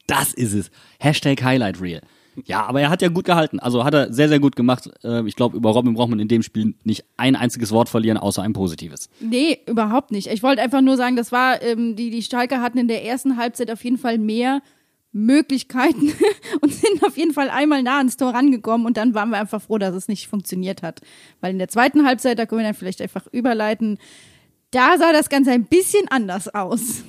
Das 0.05 0.35
ist 0.35 0.53
es. 0.53 0.69
Hashtag 0.99 1.41
Highlight 1.41 1.81
Reel. 1.81 2.01
Ja, 2.45 2.65
aber 2.65 2.81
er 2.81 2.89
hat 2.89 3.01
ja 3.01 3.09
gut 3.09 3.25
gehalten. 3.25 3.59
Also 3.59 3.83
hat 3.83 3.93
er 3.93 4.11
sehr, 4.13 4.29
sehr 4.29 4.39
gut 4.39 4.55
gemacht. 4.55 4.89
Äh, 5.03 5.25
Ich 5.27 5.35
glaube, 5.35 5.57
über 5.57 5.71
Robin 5.71 5.93
braucht 5.93 6.09
man 6.09 6.19
in 6.19 6.27
dem 6.27 6.43
Spiel 6.43 6.75
nicht 6.83 7.05
ein 7.17 7.35
einziges 7.35 7.71
Wort 7.71 7.89
verlieren, 7.89 8.17
außer 8.17 8.41
ein 8.41 8.53
positives. 8.53 9.09
Nee, 9.19 9.59
überhaupt 9.67 10.11
nicht. 10.11 10.27
Ich 10.27 10.43
wollte 10.43 10.61
einfach 10.61 10.81
nur 10.81 10.97
sagen, 10.97 11.15
das 11.15 11.31
war, 11.31 11.61
ähm, 11.61 11.95
die, 11.95 12.09
die 12.09 12.21
Schalker 12.23 12.61
hatten 12.61 12.77
in 12.77 12.87
der 12.87 13.05
ersten 13.05 13.37
Halbzeit 13.37 13.69
auf 13.71 13.83
jeden 13.83 13.97
Fall 13.97 14.17
mehr 14.17 14.61
Möglichkeiten 15.13 16.13
und 16.61 16.73
sind 16.73 17.03
auf 17.05 17.17
jeden 17.17 17.33
Fall 17.33 17.49
einmal 17.49 17.83
nah 17.83 17.97
ans 17.97 18.17
Tor 18.17 18.33
rangekommen 18.33 18.87
und 18.87 18.97
dann 18.97 19.13
waren 19.13 19.29
wir 19.29 19.37
einfach 19.39 19.61
froh, 19.61 19.77
dass 19.77 19.93
es 19.93 20.07
nicht 20.07 20.27
funktioniert 20.27 20.81
hat. 20.83 21.01
Weil 21.41 21.51
in 21.51 21.59
der 21.59 21.67
zweiten 21.67 22.05
Halbzeit, 22.05 22.39
da 22.39 22.45
können 22.45 22.61
wir 22.61 22.65
dann 22.67 22.75
vielleicht 22.75 23.01
einfach 23.01 23.27
überleiten, 23.31 23.97
da 24.71 24.97
sah 24.97 25.11
das 25.11 25.29
Ganze 25.29 25.51
ein 25.51 25.65
bisschen 25.65 26.07
anders 26.09 26.47
aus. 26.53 27.03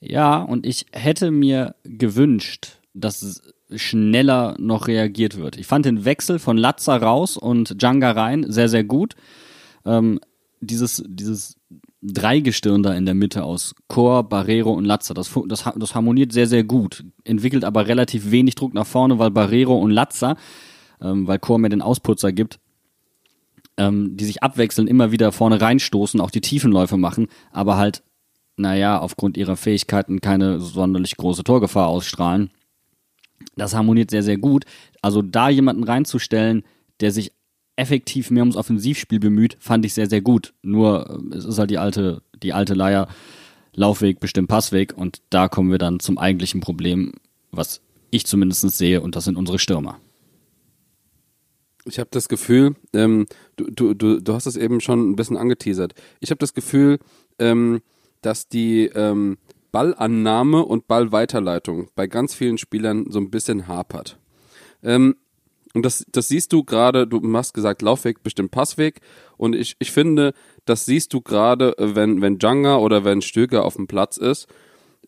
Ja, 0.00 0.42
und 0.42 0.66
ich 0.66 0.86
hätte 0.92 1.30
mir 1.30 1.74
gewünscht, 1.84 2.78
dass 2.94 3.22
es 3.22 3.42
schneller 3.76 4.56
noch 4.58 4.88
reagiert 4.88 5.36
wird. 5.36 5.56
Ich 5.56 5.66
fand 5.66 5.86
den 5.86 6.04
Wechsel 6.04 6.38
von 6.38 6.56
Latza 6.56 6.96
raus 6.96 7.36
und 7.36 7.80
Djanga 7.80 8.12
rein 8.12 8.50
sehr, 8.50 8.68
sehr 8.68 8.84
gut. 8.84 9.14
Ähm, 9.84 10.20
dieses, 10.60 11.02
dieses 11.06 11.56
Dreigestirn 12.02 12.82
da 12.82 12.94
in 12.94 13.06
der 13.06 13.14
Mitte 13.14 13.44
aus 13.44 13.74
Chor, 13.88 14.28
Barrero 14.28 14.72
und 14.72 14.84
Latza, 14.84 15.14
das, 15.14 15.30
das, 15.46 15.64
das 15.76 15.94
harmoniert 15.94 16.32
sehr, 16.32 16.46
sehr 16.46 16.64
gut. 16.64 17.04
Entwickelt 17.24 17.64
aber 17.64 17.86
relativ 17.86 18.30
wenig 18.30 18.56
Druck 18.56 18.74
nach 18.74 18.86
vorne, 18.86 19.18
weil 19.18 19.30
Barrero 19.30 19.76
und 19.76 19.90
Latza, 19.90 20.36
ähm, 21.00 21.26
weil 21.26 21.38
Chor 21.38 21.58
mehr 21.58 21.70
den 21.70 21.82
Ausputzer 21.82 22.32
gibt, 22.32 22.58
ähm, 23.76 24.16
die 24.16 24.24
sich 24.24 24.42
abwechseln, 24.42 24.88
immer 24.88 25.12
wieder 25.12 25.30
vorne 25.30 25.60
reinstoßen, 25.60 26.20
auch 26.20 26.30
die 26.30 26.40
Tiefenläufe 26.40 26.96
machen, 26.96 27.28
aber 27.52 27.76
halt, 27.76 28.02
naja, 28.56 28.98
aufgrund 28.98 29.36
ihrer 29.36 29.56
Fähigkeiten 29.56 30.20
keine 30.20 30.60
sonderlich 30.60 31.16
große 31.16 31.44
Torgefahr 31.44 31.86
ausstrahlen. 31.86 32.50
Das 33.56 33.74
harmoniert 33.74 34.10
sehr, 34.10 34.22
sehr 34.22 34.38
gut. 34.38 34.64
Also 35.00 35.22
da 35.22 35.48
jemanden 35.48 35.84
reinzustellen, 35.84 36.64
der 37.00 37.12
sich 37.12 37.32
effektiv 37.76 38.30
mehr 38.30 38.42
ums 38.42 38.56
Offensivspiel 38.56 39.18
bemüht, 39.18 39.56
fand 39.58 39.84
ich 39.84 39.94
sehr, 39.94 40.08
sehr 40.08 40.20
gut. 40.20 40.54
Nur 40.62 41.08
äh, 41.32 41.36
es 41.36 41.44
ist 41.44 41.58
halt 41.58 41.70
die 41.70 41.78
alte, 41.78 42.22
die 42.42 42.52
alte 42.52 42.74
Leier, 42.74 43.08
Laufweg 43.74 44.20
bestimmt 44.20 44.48
Passweg 44.48 44.96
und 44.96 45.22
da 45.30 45.48
kommen 45.48 45.70
wir 45.70 45.78
dann 45.78 45.98
zum 45.98 46.18
eigentlichen 46.18 46.60
Problem, 46.60 47.12
was 47.50 47.80
ich 48.10 48.26
zumindest 48.26 48.68
sehe 48.70 49.00
und 49.00 49.16
das 49.16 49.24
sind 49.24 49.36
unsere 49.36 49.58
Stürmer. 49.58 49.98
Ich 51.84 51.98
habe 51.98 52.10
das 52.12 52.28
Gefühl, 52.28 52.76
ähm, 52.92 53.26
du, 53.56 53.70
du, 53.70 53.94
du, 53.94 54.20
du 54.20 54.34
hast 54.34 54.46
es 54.46 54.56
eben 54.56 54.80
schon 54.80 55.10
ein 55.10 55.16
bisschen 55.16 55.36
angeteasert. 55.36 55.94
Ich 56.20 56.30
habe 56.30 56.38
das 56.38 56.54
Gefühl, 56.54 56.98
ähm, 57.38 57.80
dass 58.20 58.46
die 58.46 58.84
ähm, 58.94 59.38
Ballannahme 59.72 60.64
und 60.64 60.86
Ballweiterleitung 60.86 61.88
bei 61.94 62.06
ganz 62.06 62.34
vielen 62.34 62.58
Spielern 62.58 63.06
so 63.10 63.18
ein 63.18 63.30
bisschen 63.30 63.66
hapert. 63.66 64.18
Ähm, 64.82 65.16
und 65.74 65.86
das, 65.86 66.04
das 66.12 66.28
siehst 66.28 66.52
du 66.52 66.64
gerade, 66.64 67.06
du 67.06 67.20
hast 67.34 67.54
gesagt, 67.54 67.80
Laufweg 67.80 68.22
bestimmt 68.22 68.50
Passweg. 68.50 69.00
Und 69.38 69.54
ich, 69.54 69.76
ich 69.78 69.90
finde, 69.90 70.34
das 70.66 70.84
siehst 70.84 71.14
du 71.14 71.22
gerade, 71.22 71.76
äh, 71.78 71.94
wenn, 71.94 72.20
wenn 72.20 72.38
Djanga 72.38 72.76
oder 72.76 73.04
wenn 73.04 73.22
Stöger 73.22 73.64
auf 73.64 73.76
dem 73.76 73.86
Platz 73.86 74.18
ist, 74.18 74.46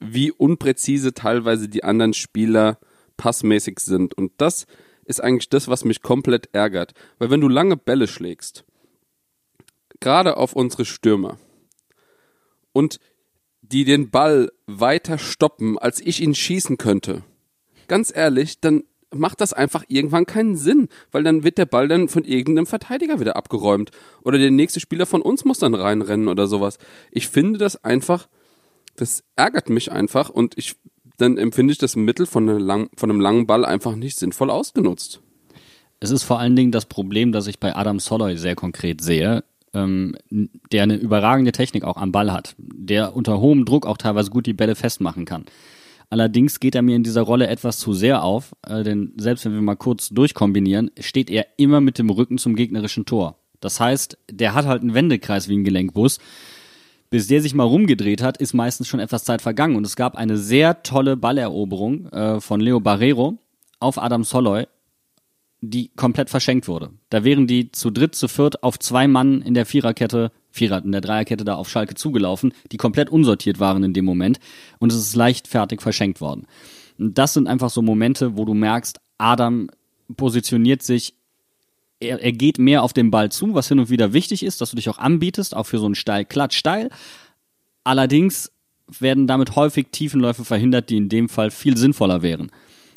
wie 0.00 0.32
unpräzise 0.32 1.12
teilweise 1.12 1.68
die 1.68 1.84
anderen 1.84 2.14
Spieler 2.14 2.78
passmäßig 3.16 3.80
sind. 3.80 4.14
Und 4.14 4.32
das 4.38 4.66
ist 5.04 5.22
eigentlich 5.22 5.50
das, 5.50 5.68
was 5.68 5.84
mich 5.84 6.00
komplett 6.00 6.48
ärgert. 6.52 6.94
Weil 7.18 7.30
wenn 7.30 7.42
du 7.42 7.48
lange 7.48 7.76
Bälle 7.76 8.06
schlägst, 8.06 8.64
gerade 10.00 10.38
auf 10.38 10.54
unsere 10.54 10.86
Stürmer, 10.86 11.38
und 12.72 12.98
die 13.72 13.84
den 13.84 14.10
Ball 14.10 14.50
weiter 14.66 15.18
stoppen, 15.18 15.78
als 15.78 16.00
ich 16.00 16.20
ihn 16.20 16.34
schießen 16.34 16.78
könnte, 16.78 17.22
ganz 17.88 18.14
ehrlich, 18.14 18.60
dann 18.60 18.84
macht 19.12 19.40
das 19.40 19.52
einfach 19.52 19.84
irgendwann 19.88 20.26
keinen 20.26 20.56
Sinn, 20.56 20.88
weil 21.12 21.22
dann 21.22 21.44
wird 21.44 21.58
der 21.58 21.66
Ball 21.66 21.86
dann 21.86 22.08
von 22.08 22.24
irgendeinem 22.24 22.66
Verteidiger 22.66 23.20
wieder 23.20 23.36
abgeräumt 23.36 23.90
oder 24.22 24.38
der 24.38 24.50
nächste 24.50 24.80
Spieler 24.80 25.06
von 25.06 25.22
uns 25.22 25.44
muss 25.44 25.58
dann 25.58 25.74
reinrennen 25.74 26.28
oder 26.28 26.46
sowas. 26.46 26.78
Ich 27.12 27.28
finde 27.28 27.58
das 27.58 27.84
einfach, 27.84 28.28
das 28.96 29.22
ärgert 29.36 29.70
mich 29.70 29.92
einfach 29.92 30.30
und 30.30 30.58
ich 30.58 30.76
dann 31.16 31.38
empfinde 31.38 31.72
ich 31.72 31.78
das 31.78 31.96
Mittel 31.96 32.26
von, 32.26 32.48
einer 32.48 32.58
lang, 32.58 32.90
von 32.96 33.10
einem 33.10 33.20
langen 33.20 33.46
Ball 33.46 33.64
einfach 33.64 33.94
nicht 33.94 34.18
sinnvoll 34.18 34.50
ausgenutzt. 34.50 35.20
Es 36.00 36.10
ist 36.10 36.24
vor 36.24 36.40
allen 36.40 36.56
Dingen 36.56 36.72
das 36.72 36.86
Problem, 36.86 37.32
das 37.32 37.46
ich 37.46 37.60
bei 37.60 37.74
Adam 37.74 38.00
Soloy 38.00 38.36
sehr 38.36 38.56
konkret 38.56 39.00
sehe, 39.00 39.44
ähm, 39.74 40.16
der 40.72 40.84
eine 40.84 40.96
überragende 40.96 41.52
Technik 41.52 41.84
auch 41.84 41.96
am 41.96 42.12
Ball 42.12 42.32
hat, 42.32 42.54
der 42.58 43.16
unter 43.16 43.40
hohem 43.40 43.64
Druck 43.64 43.86
auch 43.86 43.98
teilweise 43.98 44.30
gut 44.30 44.46
die 44.46 44.52
Bälle 44.52 44.74
festmachen 44.74 45.24
kann. 45.24 45.44
Allerdings 46.10 46.60
geht 46.60 46.74
er 46.74 46.82
mir 46.82 46.96
in 46.96 47.02
dieser 47.02 47.22
Rolle 47.22 47.48
etwas 47.48 47.78
zu 47.78 47.92
sehr 47.92 48.22
auf, 48.22 48.54
äh, 48.66 48.82
denn 48.84 49.12
selbst 49.16 49.44
wenn 49.44 49.54
wir 49.54 49.62
mal 49.62 49.74
kurz 49.74 50.10
durchkombinieren, 50.10 50.90
steht 51.00 51.30
er 51.30 51.46
immer 51.56 51.80
mit 51.80 51.98
dem 51.98 52.10
Rücken 52.10 52.38
zum 52.38 52.54
gegnerischen 52.54 53.04
Tor. 53.04 53.36
Das 53.60 53.80
heißt, 53.80 54.18
der 54.30 54.54
hat 54.54 54.66
halt 54.66 54.82
einen 54.82 54.94
Wendekreis 54.94 55.48
wie 55.48 55.56
ein 55.56 55.64
Gelenkbus. 55.64 56.18
Bis 57.10 57.28
der 57.28 57.40
sich 57.40 57.54
mal 57.54 57.64
rumgedreht 57.64 58.22
hat, 58.22 58.36
ist 58.36 58.54
meistens 58.54 58.88
schon 58.88 59.00
etwas 59.00 59.24
Zeit 59.24 59.40
vergangen. 59.40 59.76
Und 59.76 59.86
es 59.86 59.96
gab 59.96 60.16
eine 60.16 60.36
sehr 60.36 60.82
tolle 60.82 61.16
Balleroberung 61.16 62.08
äh, 62.08 62.40
von 62.40 62.60
Leo 62.60 62.80
Barrero 62.80 63.38
auf 63.80 64.02
Adam 64.02 64.24
Soloy, 64.24 64.66
die 65.70 65.90
komplett 65.96 66.30
verschenkt 66.30 66.68
wurde. 66.68 66.90
Da 67.10 67.24
wären 67.24 67.46
die 67.46 67.70
zu 67.72 67.90
dritt, 67.90 68.14
zu 68.14 68.28
viert 68.28 68.62
auf 68.62 68.78
zwei 68.78 69.08
Mann 69.08 69.42
in 69.42 69.54
der 69.54 69.66
Viererkette, 69.66 70.32
Vierer, 70.50 70.84
in 70.84 70.92
der 70.92 71.00
Dreierkette 71.00 71.44
da 71.44 71.54
auf 71.56 71.68
Schalke 71.68 71.94
zugelaufen, 71.94 72.52
die 72.70 72.76
komplett 72.76 73.10
unsortiert 73.10 73.60
waren 73.60 73.82
in 73.82 73.92
dem 73.92 74.04
Moment 74.04 74.38
und 74.78 74.92
es 74.92 74.98
ist 74.98 75.16
leichtfertig 75.16 75.80
verschenkt 75.80 76.20
worden. 76.20 76.46
Und 76.98 77.18
das 77.18 77.34
sind 77.34 77.48
einfach 77.48 77.70
so 77.70 77.82
Momente, 77.82 78.36
wo 78.36 78.44
du 78.44 78.54
merkst, 78.54 79.00
Adam 79.18 79.68
positioniert 80.16 80.82
sich, 80.82 81.14
er, 82.00 82.20
er 82.20 82.32
geht 82.32 82.58
mehr 82.58 82.82
auf 82.82 82.92
den 82.92 83.10
Ball 83.10 83.30
zu, 83.30 83.54
was 83.54 83.68
hin 83.68 83.78
und 83.78 83.90
wieder 83.90 84.12
wichtig 84.12 84.42
ist, 84.42 84.60
dass 84.60 84.70
du 84.70 84.76
dich 84.76 84.88
auch 84.88 84.98
anbietest, 84.98 85.56
auch 85.56 85.64
für 85.64 85.78
so 85.78 85.86
einen 85.86 85.94
steil, 85.94 86.24
klatsch 86.24 86.56
steil. 86.56 86.90
Allerdings 87.82 88.52
werden 88.86 89.26
damit 89.26 89.56
häufig 89.56 89.88
Tiefenläufe 89.90 90.44
verhindert, 90.44 90.90
die 90.90 90.96
in 90.96 91.08
dem 91.08 91.28
Fall 91.28 91.50
viel 91.50 91.76
sinnvoller 91.76 92.22
wären. 92.22 92.50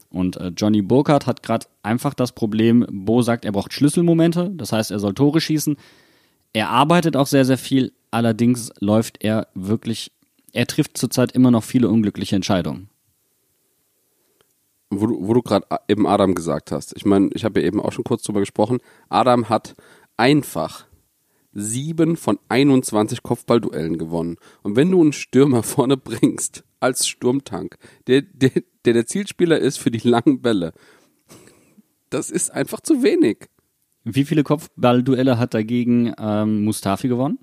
Und 0.10 0.38
äh, 0.38 0.52
Johnny 0.56 0.82
Burkhardt 0.82 1.28
hat 1.28 1.44
gerade 1.44 1.68
einfach 1.84 2.14
das 2.14 2.32
Problem, 2.32 2.86
Bo 2.90 3.22
sagt, 3.22 3.46
er 3.46 3.52
braucht 3.52 3.74
Schlüsselmomente, 3.74 4.52
das 4.56 4.72
heißt, 4.72 4.92
er 4.92 5.00
soll 5.00 5.14
Tore 5.14 5.42
schießen. 5.42 5.78
Er 6.54 6.70
arbeitet 6.70 7.18
auch 7.18 7.28
sehr, 7.28 7.46
sehr 7.46 7.58
viel, 7.58 7.92
allerdings 8.12 8.72
läuft 8.80 9.24
er 9.24 9.48
wirklich, 9.54 10.12
er 10.54 10.66
trifft 10.66 10.98
zurzeit 10.98 11.34
immer 11.34 11.52
noch 11.52 11.64
viele 11.64 11.90
unglückliche 11.90 12.36
Entscheidungen. 12.36 12.90
Wo 14.90 15.06
du, 15.06 15.28
wo 15.28 15.34
du 15.34 15.42
gerade 15.42 15.68
eben 15.90 16.08
Adam 16.08 16.34
gesagt 16.34 16.72
hast. 16.72 16.96
Ich 16.96 17.06
meine, 17.06 17.30
ich 17.34 17.44
habe 17.44 17.60
ja 17.60 17.68
eben 17.68 17.82
auch 17.82 17.92
schon 17.92 18.06
kurz 18.06 18.24
drüber 18.24 18.40
gesprochen. 18.40 18.80
Adam 19.10 19.50
hat 19.50 19.76
einfach 20.16 20.86
sieben 21.52 22.16
von 22.16 22.40
21 22.48 23.22
Kopfballduellen 23.22 23.98
gewonnen. 23.98 24.38
Und 24.64 24.78
wenn 24.78 24.92
du 24.92 25.02
einen 25.02 25.14
Stürmer 25.14 25.64
vorne 25.64 25.98
bringst, 25.98 26.64
als 26.80 27.08
Sturmtank, 27.08 27.78
der 28.08 28.22
der, 28.22 28.52
der, 28.86 28.94
der 28.94 29.06
Zielspieler 29.06 29.60
ist 29.60 29.78
für 29.78 29.92
die 29.92 30.08
langen 30.08 30.42
Bälle, 30.42 30.74
das 32.10 32.32
ist 32.32 32.52
einfach 32.52 32.82
zu 32.82 33.04
wenig. 33.04 33.48
Wie 34.04 34.24
viele 34.24 34.44
Kopfballduelle 34.44 35.38
hat 35.38 35.54
dagegen 35.54 36.14
ähm, 36.18 36.64
Mustafi 36.64 37.10
gewonnen? 37.10 37.40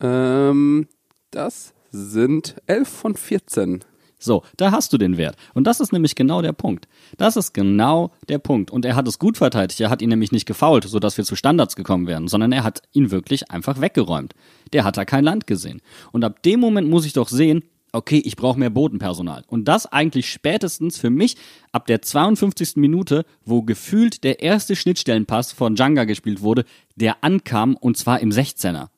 Ähm, 0.00 0.88
das 1.30 1.72
sind 1.90 2.56
11 2.66 2.88
von 2.88 3.14
14. 3.14 3.84
So, 4.18 4.42
da 4.56 4.70
hast 4.70 4.92
du 4.92 4.98
den 4.98 5.16
Wert. 5.16 5.36
Und 5.52 5.66
das 5.66 5.80
ist 5.80 5.92
nämlich 5.92 6.14
genau 6.14 6.42
der 6.42 6.52
Punkt. 6.52 6.86
Das 7.16 7.36
ist 7.36 7.54
genau 7.54 8.12
der 8.28 8.38
Punkt. 8.38 8.70
Und 8.70 8.84
er 8.84 8.94
hat 8.94 9.08
es 9.08 9.18
gut 9.18 9.36
verteidigt. 9.36 9.80
Er 9.80 9.90
hat 9.90 10.00
ihn 10.00 10.10
nämlich 10.10 10.30
nicht 10.30 10.46
gefault, 10.46 10.84
sodass 10.84 11.16
wir 11.16 11.24
zu 11.24 11.34
Standards 11.34 11.74
gekommen 11.74 12.06
wären, 12.06 12.28
sondern 12.28 12.52
er 12.52 12.62
hat 12.62 12.82
ihn 12.92 13.10
wirklich 13.10 13.50
einfach 13.50 13.80
weggeräumt. 13.80 14.34
Der 14.72 14.84
hat 14.84 14.96
da 14.96 15.04
kein 15.04 15.24
Land 15.24 15.48
gesehen. 15.48 15.80
Und 16.12 16.22
ab 16.22 16.42
dem 16.44 16.60
Moment 16.60 16.88
muss 16.88 17.04
ich 17.04 17.12
doch 17.14 17.28
sehen, 17.28 17.64
okay, 17.92 18.20
ich 18.24 18.36
brauche 18.36 18.58
mehr 18.58 18.70
Bodenpersonal. 18.70 19.44
Und 19.46 19.68
das 19.68 19.86
eigentlich 19.86 20.30
spätestens 20.30 20.98
für 20.98 21.10
mich 21.10 21.36
ab 21.70 21.86
der 21.86 22.02
52. 22.02 22.76
Minute, 22.76 23.24
wo 23.44 23.62
gefühlt 23.62 24.24
der 24.24 24.40
erste 24.40 24.74
Schnittstellenpass 24.74 25.52
von 25.52 25.74
Djanga 25.74 26.04
gespielt 26.04 26.40
wurde, 26.40 26.64
der 26.96 27.22
ankam 27.22 27.76
und 27.76 27.96
zwar 27.96 28.20
im 28.20 28.30
16er. 28.30 28.88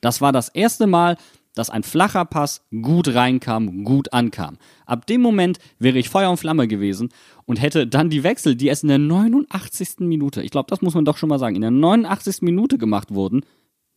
Das 0.00 0.20
war 0.20 0.32
das 0.32 0.48
erste 0.48 0.86
Mal, 0.86 1.16
dass 1.54 1.70
ein 1.70 1.82
flacher 1.82 2.24
Pass 2.24 2.62
gut 2.70 3.14
reinkam, 3.14 3.84
gut 3.84 4.12
ankam. 4.12 4.56
Ab 4.86 5.06
dem 5.06 5.20
Moment 5.20 5.58
wäre 5.78 5.98
ich 5.98 6.08
Feuer 6.08 6.30
und 6.30 6.38
Flamme 6.38 6.66
gewesen 6.66 7.10
und 7.44 7.60
hätte 7.60 7.86
dann 7.86 8.10
die 8.10 8.22
Wechsel, 8.22 8.56
die 8.56 8.68
erst 8.68 8.84
in 8.84 8.88
der 8.88 8.98
89. 8.98 10.00
Minute, 10.00 10.42
ich 10.42 10.50
glaube, 10.50 10.70
das 10.70 10.82
muss 10.82 10.94
man 10.94 11.04
doch 11.04 11.18
schon 11.18 11.28
mal 11.28 11.38
sagen, 11.38 11.54
in 11.54 11.62
der 11.62 11.70
89. 11.70 12.42
Minute 12.42 12.78
gemacht 12.78 13.12
wurden, 13.12 13.42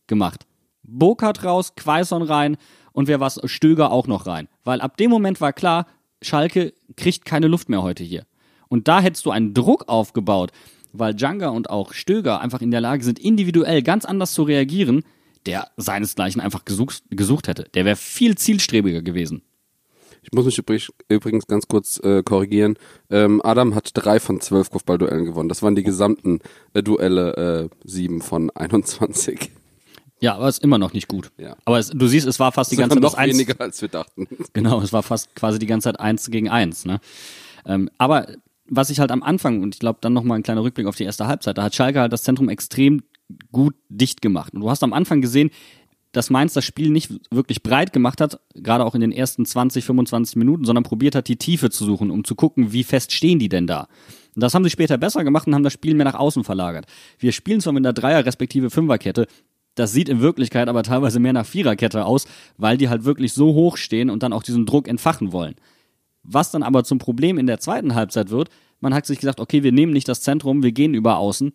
gemacht. 0.06 0.46
Burkhardt 0.86 1.44
raus, 1.44 1.74
Quaison 1.76 2.22
rein 2.22 2.56
und 2.92 3.08
wer 3.08 3.20
was, 3.20 3.40
Stöger 3.44 3.90
auch 3.92 4.06
noch 4.06 4.26
rein. 4.26 4.48
Weil 4.64 4.80
ab 4.80 4.96
dem 4.96 5.10
Moment 5.10 5.40
war 5.40 5.52
klar, 5.52 5.86
Schalke 6.22 6.72
kriegt 6.96 7.24
keine 7.24 7.48
Luft 7.48 7.68
mehr 7.68 7.82
heute 7.82 8.04
hier. 8.04 8.24
Und 8.68 8.88
da 8.88 9.00
hättest 9.00 9.26
du 9.26 9.30
einen 9.30 9.54
Druck 9.54 9.88
aufgebaut, 9.88 10.50
weil 10.92 11.14
Djanga 11.14 11.48
und 11.48 11.70
auch 11.70 11.92
Stöger 11.92 12.40
einfach 12.40 12.60
in 12.60 12.70
der 12.70 12.80
Lage 12.80 13.04
sind, 13.04 13.18
individuell 13.18 13.82
ganz 13.82 14.04
anders 14.04 14.32
zu 14.32 14.42
reagieren, 14.42 15.02
der 15.46 15.68
seinesgleichen 15.76 16.40
einfach 16.40 16.64
gesucht, 16.64 17.04
gesucht 17.10 17.48
hätte. 17.48 17.64
Der 17.74 17.84
wäre 17.84 17.96
viel 17.96 18.36
zielstrebiger 18.36 19.02
gewesen. 19.02 19.42
Ich 20.22 20.32
muss 20.32 20.44
mich 20.44 20.58
übrig, 20.58 20.88
übrigens 21.08 21.46
ganz 21.46 21.68
kurz 21.68 22.00
äh, 22.02 22.24
korrigieren. 22.24 22.76
Ähm, 23.10 23.40
Adam 23.44 23.76
hat 23.76 23.90
drei 23.94 24.18
von 24.18 24.40
zwölf 24.40 24.70
Kopfballduellen 24.70 25.24
gewonnen. 25.24 25.48
Das 25.48 25.62
waren 25.62 25.76
die 25.76 25.84
gesamten 25.84 26.40
äh, 26.74 26.82
Duelle, 26.82 27.70
äh, 27.70 27.76
sieben 27.84 28.20
von 28.22 28.50
21. 28.50 29.52
Ja, 30.20 30.34
aber 30.36 30.48
ist 30.48 30.62
immer 30.64 30.78
noch 30.78 30.92
nicht 30.92 31.08
gut. 31.08 31.30
Ja. 31.36 31.56
Aber 31.64 31.78
es, 31.78 31.88
du 31.90 32.06
siehst, 32.06 32.26
es 32.26 32.40
war 32.40 32.50
fast 32.52 32.72
die 32.72 32.76
ganze 32.76 32.94
Zeit 32.96 33.02
noch 33.02 33.14
Eins- 33.14 33.34
weniger, 33.34 33.60
als 33.60 33.80
wir 33.82 33.88
dachten. 33.88 34.26
Genau, 34.54 34.80
es 34.80 34.92
war 34.92 35.02
fast 35.02 35.34
quasi 35.34 35.58
die 35.58 35.66
ganze 35.66 35.84
Zeit 35.88 36.00
eins 36.00 36.30
gegen 36.30 36.48
eins. 36.48 36.84
Ne? 36.86 37.00
Ähm, 37.66 37.90
aber 37.98 38.26
was 38.68 38.90
ich 38.90 38.98
halt 38.98 39.10
am 39.10 39.22
Anfang, 39.22 39.62
und 39.62 39.74
ich 39.74 39.78
glaube 39.80 39.98
dann 40.00 40.12
nochmal 40.14 40.38
ein 40.38 40.42
kleiner 40.42 40.62
Rückblick 40.62 40.86
auf 40.86 40.96
die 40.96 41.04
erste 41.04 41.26
Halbzeit, 41.26 41.58
da 41.58 41.62
hat 41.64 41.74
Schalke 41.74 42.00
halt 42.00 42.12
das 42.12 42.22
Zentrum 42.22 42.48
extrem 42.48 43.02
gut 43.52 43.74
dicht 43.88 44.22
gemacht. 44.22 44.54
Und 44.54 44.60
du 44.60 44.70
hast 44.70 44.82
am 44.82 44.92
Anfang 44.92 45.20
gesehen, 45.20 45.50
dass 46.12 46.30
Mainz 46.30 46.54
das 46.54 46.64
Spiel 46.64 46.88
nicht 46.90 47.10
wirklich 47.30 47.62
breit 47.62 47.92
gemacht 47.92 48.22
hat, 48.22 48.40
gerade 48.54 48.84
auch 48.86 48.94
in 48.94 49.02
den 49.02 49.12
ersten 49.12 49.44
20, 49.44 49.84
25 49.84 50.36
Minuten, 50.36 50.64
sondern 50.64 50.82
probiert 50.84 51.14
hat, 51.14 51.28
die 51.28 51.36
Tiefe 51.36 51.68
zu 51.68 51.84
suchen, 51.84 52.10
um 52.10 52.24
zu 52.24 52.34
gucken, 52.34 52.72
wie 52.72 52.84
fest 52.84 53.12
stehen 53.12 53.38
die 53.38 53.50
denn 53.50 53.66
da. 53.66 53.80
Und 54.34 54.42
das 54.42 54.54
haben 54.54 54.64
sie 54.64 54.70
später 54.70 54.96
besser 54.98 55.24
gemacht 55.24 55.46
und 55.46 55.54
haben 55.54 55.62
das 55.62 55.72
Spiel 55.74 55.94
mehr 55.94 56.04
nach 56.06 56.14
außen 56.14 56.42
verlagert. 56.44 56.86
Wir 57.18 57.32
spielen 57.32 57.60
zwar 57.60 57.72
mit 57.74 57.84
einer 57.84 57.92
Dreier- 57.92 58.24
respektive 58.24 58.70
Fünferkette, 58.70 59.26
das 59.76 59.92
sieht 59.92 60.08
in 60.08 60.20
Wirklichkeit 60.20 60.68
aber 60.68 60.82
teilweise 60.82 61.20
mehr 61.20 61.32
nach 61.32 61.46
Viererkette 61.46 62.04
aus, 62.04 62.26
weil 62.56 62.76
die 62.76 62.88
halt 62.88 63.04
wirklich 63.04 63.32
so 63.32 63.54
hoch 63.54 63.76
stehen 63.76 64.10
und 64.10 64.22
dann 64.22 64.32
auch 64.32 64.42
diesen 64.42 64.66
Druck 64.66 64.88
entfachen 64.88 65.32
wollen. 65.32 65.54
Was 66.24 66.50
dann 66.50 66.64
aber 66.64 66.82
zum 66.82 66.98
Problem 66.98 67.38
in 67.38 67.46
der 67.46 67.60
zweiten 67.60 67.94
Halbzeit 67.94 68.30
wird, 68.30 68.48
man 68.80 68.94
hat 68.94 69.06
sich 69.06 69.20
gesagt, 69.20 69.38
okay, 69.38 69.62
wir 69.62 69.72
nehmen 69.72 69.92
nicht 69.92 70.08
das 70.08 70.22
Zentrum, 70.22 70.62
wir 70.62 70.72
gehen 70.72 70.94
über 70.94 71.18
außen. 71.18 71.52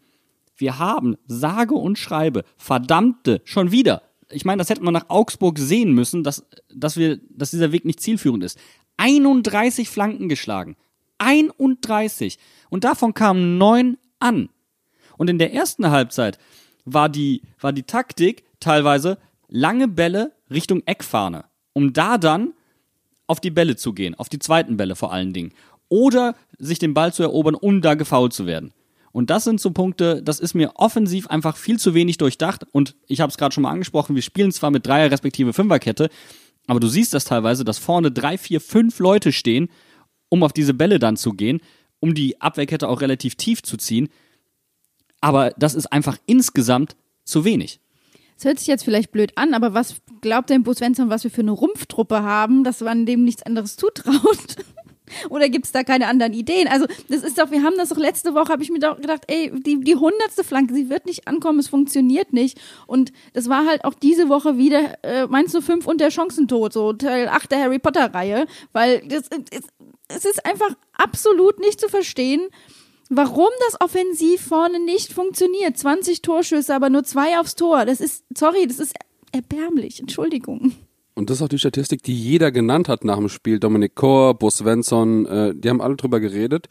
Wir 0.56 0.80
haben, 0.80 1.18
sage 1.26 1.74
und 1.74 1.98
schreibe, 1.98 2.44
verdammte, 2.58 3.42
schon 3.44 3.72
wieder. 3.72 4.04
Ich 4.30 4.46
meine, 4.46 4.60
das 4.60 4.70
hätte 4.70 4.84
man 4.84 4.94
nach 4.94 5.10
Augsburg 5.10 5.60
sehen 5.60 5.94
müssen, 5.94 6.24
dass, 6.24 6.46
dass, 6.74 6.98
wir, 6.98 7.20
dass 7.30 7.52
dieser 7.52 7.72
Weg 7.72 7.86
nicht 7.86 8.00
zielführend 8.00 8.44
ist. 8.44 8.58
31 8.98 9.90
Flanken 9.90 10.30
geschlagen. 10.30 10.78
31. 11.18 12.38
Und 12.70 12.84
davon 12.84 13.14
kamen 13.14 13.58
neun 13.58 13.98
an. 14.20 14.50
Und 15.18 15.30
in 15.30 15.38
der 15.38 15.54
ersten 15.54 15.90
Halbzeit 15.90 16.40
war 16.86 17.10
die, 17.10 17.41
war 17.60 17.74
die 17.74 17.84
Taktik 17.84 18.44
teilweise 18.60 19.17
lange 19.48 19.88
Bälle 19.88 20.32
Richtung 20.50 20.82
Eckfahne, 20.86 21.46
um 21.74 21.94
da 21.94 22.17
dann 22.17 22.54
auf 23.28 23.39
die 23.39 23.52
Bälle 23.52 23.76
zu 23.76 23.94
gehen, 23.94 24.15
auf 24.15 24.30
die 24.30 24.39
zweiten 24.39 24.78
Bälle 24.78 24.96
vor 24.96 25.13
allen 25.13 25.34
Dingen. 25.34 25.54
Oder 25.89 26.36
sich 26.58 26.80
den 26.80 26.94
Ball 26.94 27.13
zu 27.13 27.24
erobern, 27.24 27.56
um 27.56 27.82
da 27.82 27.96
gefoult 27.96 28.34
zu 28.34 28.46
werden. 28.46 28.74
Und 29.12 29.30
das 29.30 29.44
sind 29.44 29.60
so 29.60 29.72
Punkte, 29.72 30.22
das 30.24 30.39
ist 30.39 30.54
mir 30.54 30.72
offensiv 30.76 31.28
einfach 31.28 31.58
viel 31.58 31.78
zu 31.80 31.94
wenig 31.94 32.17
durchdacht. 32.17 32.65
Und 32.72 32.96
ich 33.08 33.20
habe 33.20 33.30
es 33.30 33.38
gerade 33.38 33.54
schon 33.54 33.63
mal 33.63 33.72
angesprochen, 33.72 34.15
wir 34.15 34.22
spielen 34.22 34.52
zwar 34.52 34.72
mit 34.72 34.88
Dreier 34.88 35.12
respektive 35.12 35.54
Fünferkette, 35.54 36.10
aber 36.67 36.80
du 36.80 36.88
siehst 36.88 37.13
das 37.13 37.26
teilweise, 37.26 37.65
dass 37.65 37.78
vorne 37.78 38.12
drei, 38.12 38.38
vier, 38.38 38.62
fünf 38.62 39.00
Leute 39.00 39.32
stehen, 39.32 39.70
um 40.30 40.44
auf 40.44 40.54
diese 40.54 40.74
Bälle 40.74 41.00
dann 41.00 41.17
zu 41.17 41.34
gehen, 41.34 41.60
um 42.00 42.13
die 42.13 42.39
Abwehrkette 42.39 42.88
auch 42.88 43.02
relativ 43.02 43.36
tief 43.36 43.63
zu 43.63 43.78
ziehen. 43.78 44.10
Aber 45.22 45.52
das 45.58 45.76
ist 45.76 45.92
einfach 45.94 46.18
insgesamt 46.26 46.96
zu 47.24 47.46
wenig. 47.46 47.80
Es 48.38 48.46
hört 48.46 48.58
sich 48.58 48.68
jetzt 48.68 48.84
vielleicht 48.84 49.12
blöd 49.12 49.34
an, 49.36 49.54
aber 49.54 49.76
was 49.76 49.98
glaubt 50.22 50.50
denn 50.50 50.64
Bo 50.64 50.74
Svensson, 50.74 51.12
was 51.12 51.24
wir 51.24 51.30
für 51.30 51.42
eine 51.42 51.52
Rumpftruppe 51.52 52.24
haben, 52.24 52.64
dass 52.64 52.82
man 52.82 53.06
dem 53.06 53.24
nichts 53.24 53.44
anderes 53.44 53.78
zutraut? 53.78 54.56
Oder 55.30 55.50
gibt 55.50 55.66
es 55.66 55.72
da 55.72 55.84
keine 55.84 56.08
anderen 56.08 56.34
Ideen? 56.34 56.68
Also, 56.68 56.88
das 57.10 57.22
ist 57.22 57.38
doch, 57.38 57.52
wir 57.52 57.62
haben 57.62 57.76
das 57.78 57.90
doch 57.90 57.98
letzte 57.98 58.34
Woche, 58.34 58.52
habe 58.52 58.64
ich 58.64 58.72
mir 58.72 58.80
doch 58.80 58.96
gedacht, 59.00 59.24
ey, 59.28 59.52
die, 59.54 59.82
die 59.82 59.96
hundertste 59.96 60.44
Flanke, 60.44 60.74
sie 60.74 60.90
wird 60.90 61.06
nicht 61.06 61.28
ankommen, 61.28 61.60
es 61.60 61.68
funktioniert 61.68 62.34
nicht. 62.34 62.60
Und 62.88 63.12
das 63.34 63.48
war 63.50 63.68
halt 63.68 63.84
auch 63.86 63.94
diese 63.94 64.30
Woche 64.30 64.58
wieder 64.58 65.04
äh, 65.04 65.28
Mainz 65.28 65.56
05 65.56 65.86
und 65.86 66.02
der 66.02 66.10
Chancentod, 66.12 66.74
so 66.74 66.94
Teil 66.94 67.28
8 67.28 67.52
der 67.52 67.60
Harry 67.60 67.78
Potter-Reihe, 67.78 68.48
weil 68.74 69.06
das, 69.08 69.24
es, 69.52 69.66
es 70.08 70.26
ist 70.26 70.46
einfach 70.46 70.76
absolut 70.94 71.60
nicht 71.60 71.80
zu 71.80 71.90
verstehen, 71.90 72.48
warum 73.12 73.50
das 73.67 73.80
offensiv 73.82 74.41
vorne 74.41 74.84
nicht 74.84 75.13
funktioniert. 75.13 75.78
20 75.78 76.21
Torschüsse, 76.21 76.74
aber 76.74 76.89
nur 76.89 77.04
zwei 77.04 77.39
aufs 77.39 77.56
Tor. 77.56 77.86
Das 77.86 78.00
ist, 78.00 78.24
sorry, 78.36 78.65
das 78.67 78.80
ist 78.80 78.95
erbärmlich. 79.32 80.00
Entschuldigung. 80.00 80.74
Und 81.13 81.30
das 81.30 81.38
ist 81.38 81.43
auch 81.43 81.50
die 81.50 81.60
Statistik, 81.60 82.04
die 82.04 82.15
jeder 82.15 82.52
genannt 82.52 82.88
hat 82.88 83.04
nach 83.04 83.17
dem 83.17 83.30
Spiel. 83.30 83.60
Dominik 83.60 83.95
Kor, 83.95 84.34
Bo 84.34 84.50
Svensson, 84.50 85.26
äh, 85.26 85.54
die 85.54 85.69
haben 85.69 85.82
alle 85.82 85.97
drüber 85.97 86.19
geredet. 86.19 86.67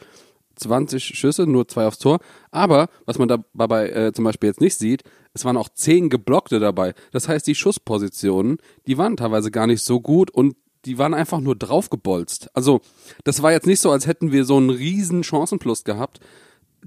20 0.56 1.04
Schüsse, 1.04 1.46
nur 1.46 1.68
zwei 1.68 1.86
aufs 1.86 1.98
Tor. 1.98 2.20
Aber, 2.50 2.88
was 3.04 3.18
man 3.18 3.28
dabei 3.28 3.90
äh, 3.90 4.12
zum 4.12 4.24
Beispiel 4.24 4.48
jetzt 4.48 4.60
nicht 4.60 4.76
sieht, 4.76 5.02
es 5.34 5.44
waren 5.44 5.56
auch 5.56 5.68
10 5.68 6.08
geblockte 6.10 6.58
dabei. 6.58 6.94
Das 7.12 7.28
heißt, 7.28 7.46
die 7.46 7.54
Schusspositionen, 7.54 8.58
die 8.86 8.98
waren 8.98 9.16
teilweise 9.16 9.50
gar 9.50 9.66
nicht 9.66 9.84
so 9.84 10.00
gut 10.00 10.30
und 10.30 10.56
die 10.84 10.98
waren 10.98 11.14
einfach 11.14 11.40
nur 11.40 11.56
draufgebolzt. 11.56 12.50
Also, 12.54 12.80
das 13.24 13.42
war 13.42 13.52
jetzt 13.52 13.66
nicht 13.66 13.80
so, 13.80 13.90
als 13.90 14.06
hätten 14.06 14.32
wir 14.32 14.44
so 14.44 14.56
einen 14.56 14.70
riesen 14.70 15.22
Chancenplus 15.22 15.84
gehabt. 15.84 16.20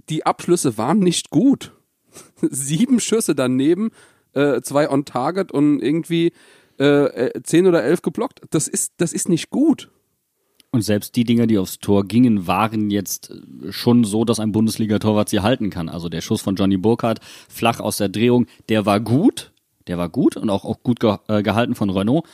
Die 0.10 0.26
Abschlüsse 0.26 0.78
waren 0.78 1.00
nicht 1.00 1.30
gut. 1.30 1.74
Sieben 2.42 3.00
Schüsse 3.00 3.36
daneben, 3.36 3.92
äh, 4.34 4.62
zwei 4.62 4.90
on 4.90 5.06
target 5.06 5.52
und 5.52 5.80
irgendwie 5.80 6.34
äh, 6.80 6.86
äh, 6.86 7.44
zehn 7.44 7.68
oder 7.68 7.84
elf 7.84 8.02
geblockt. 8.02 8.42
Das 8.50 8.68
ist, 8.68 8.94
das 8.98 9.14
ist 9.14 9.30
nicht 9.30 9.50
gut. 9.50 9.90
Und 10.72 10.82
selbst 10.82 11.16
die 11.16 11.24
Dinger, 11.24 11.46
die 11.46 11.60
aufs 11.60 11.78
Tor 11.78 12.04
gingen, 12.06 12.48
waren 12.48 12.90
jetzt 12.90 13.30
äh, 13.30 13.72
schon 13.72 14.04
so, 14.04 14.26
dass 14.26 14.40
ein 14.40 14.52
Bundesliga-Torwart 14.52 15.30
sie 15.30 15.42
halten 15.42 15.70
kann. 15.70 15.88
Also 15.88 16.10
der 16.10 16.22
Schuss 16.22 16.42
von 16.42 16.56
Johnny 16.56 16.78
Burkhardt, 16.78 17.20
flach 17.48 17.80
aus 17.80 17.98
der 17.98 18.10
Drehung, 18.10 18.48
der 18.70 18.88
war 18.88 19.00
gut, 19.00 19.52
der 19.86 20.00
war 20.00 20.10
gut 20.10 20.36
und 20.36 20.50
auch, 20.50 20.66
auch 20.66 20.82
gut 20.82 21.00
ge 21.00 21.18
äh, 21.28 21.44
gehalten 21.44 21.76
von 21.76 21.92
Renault. 21.92 22.26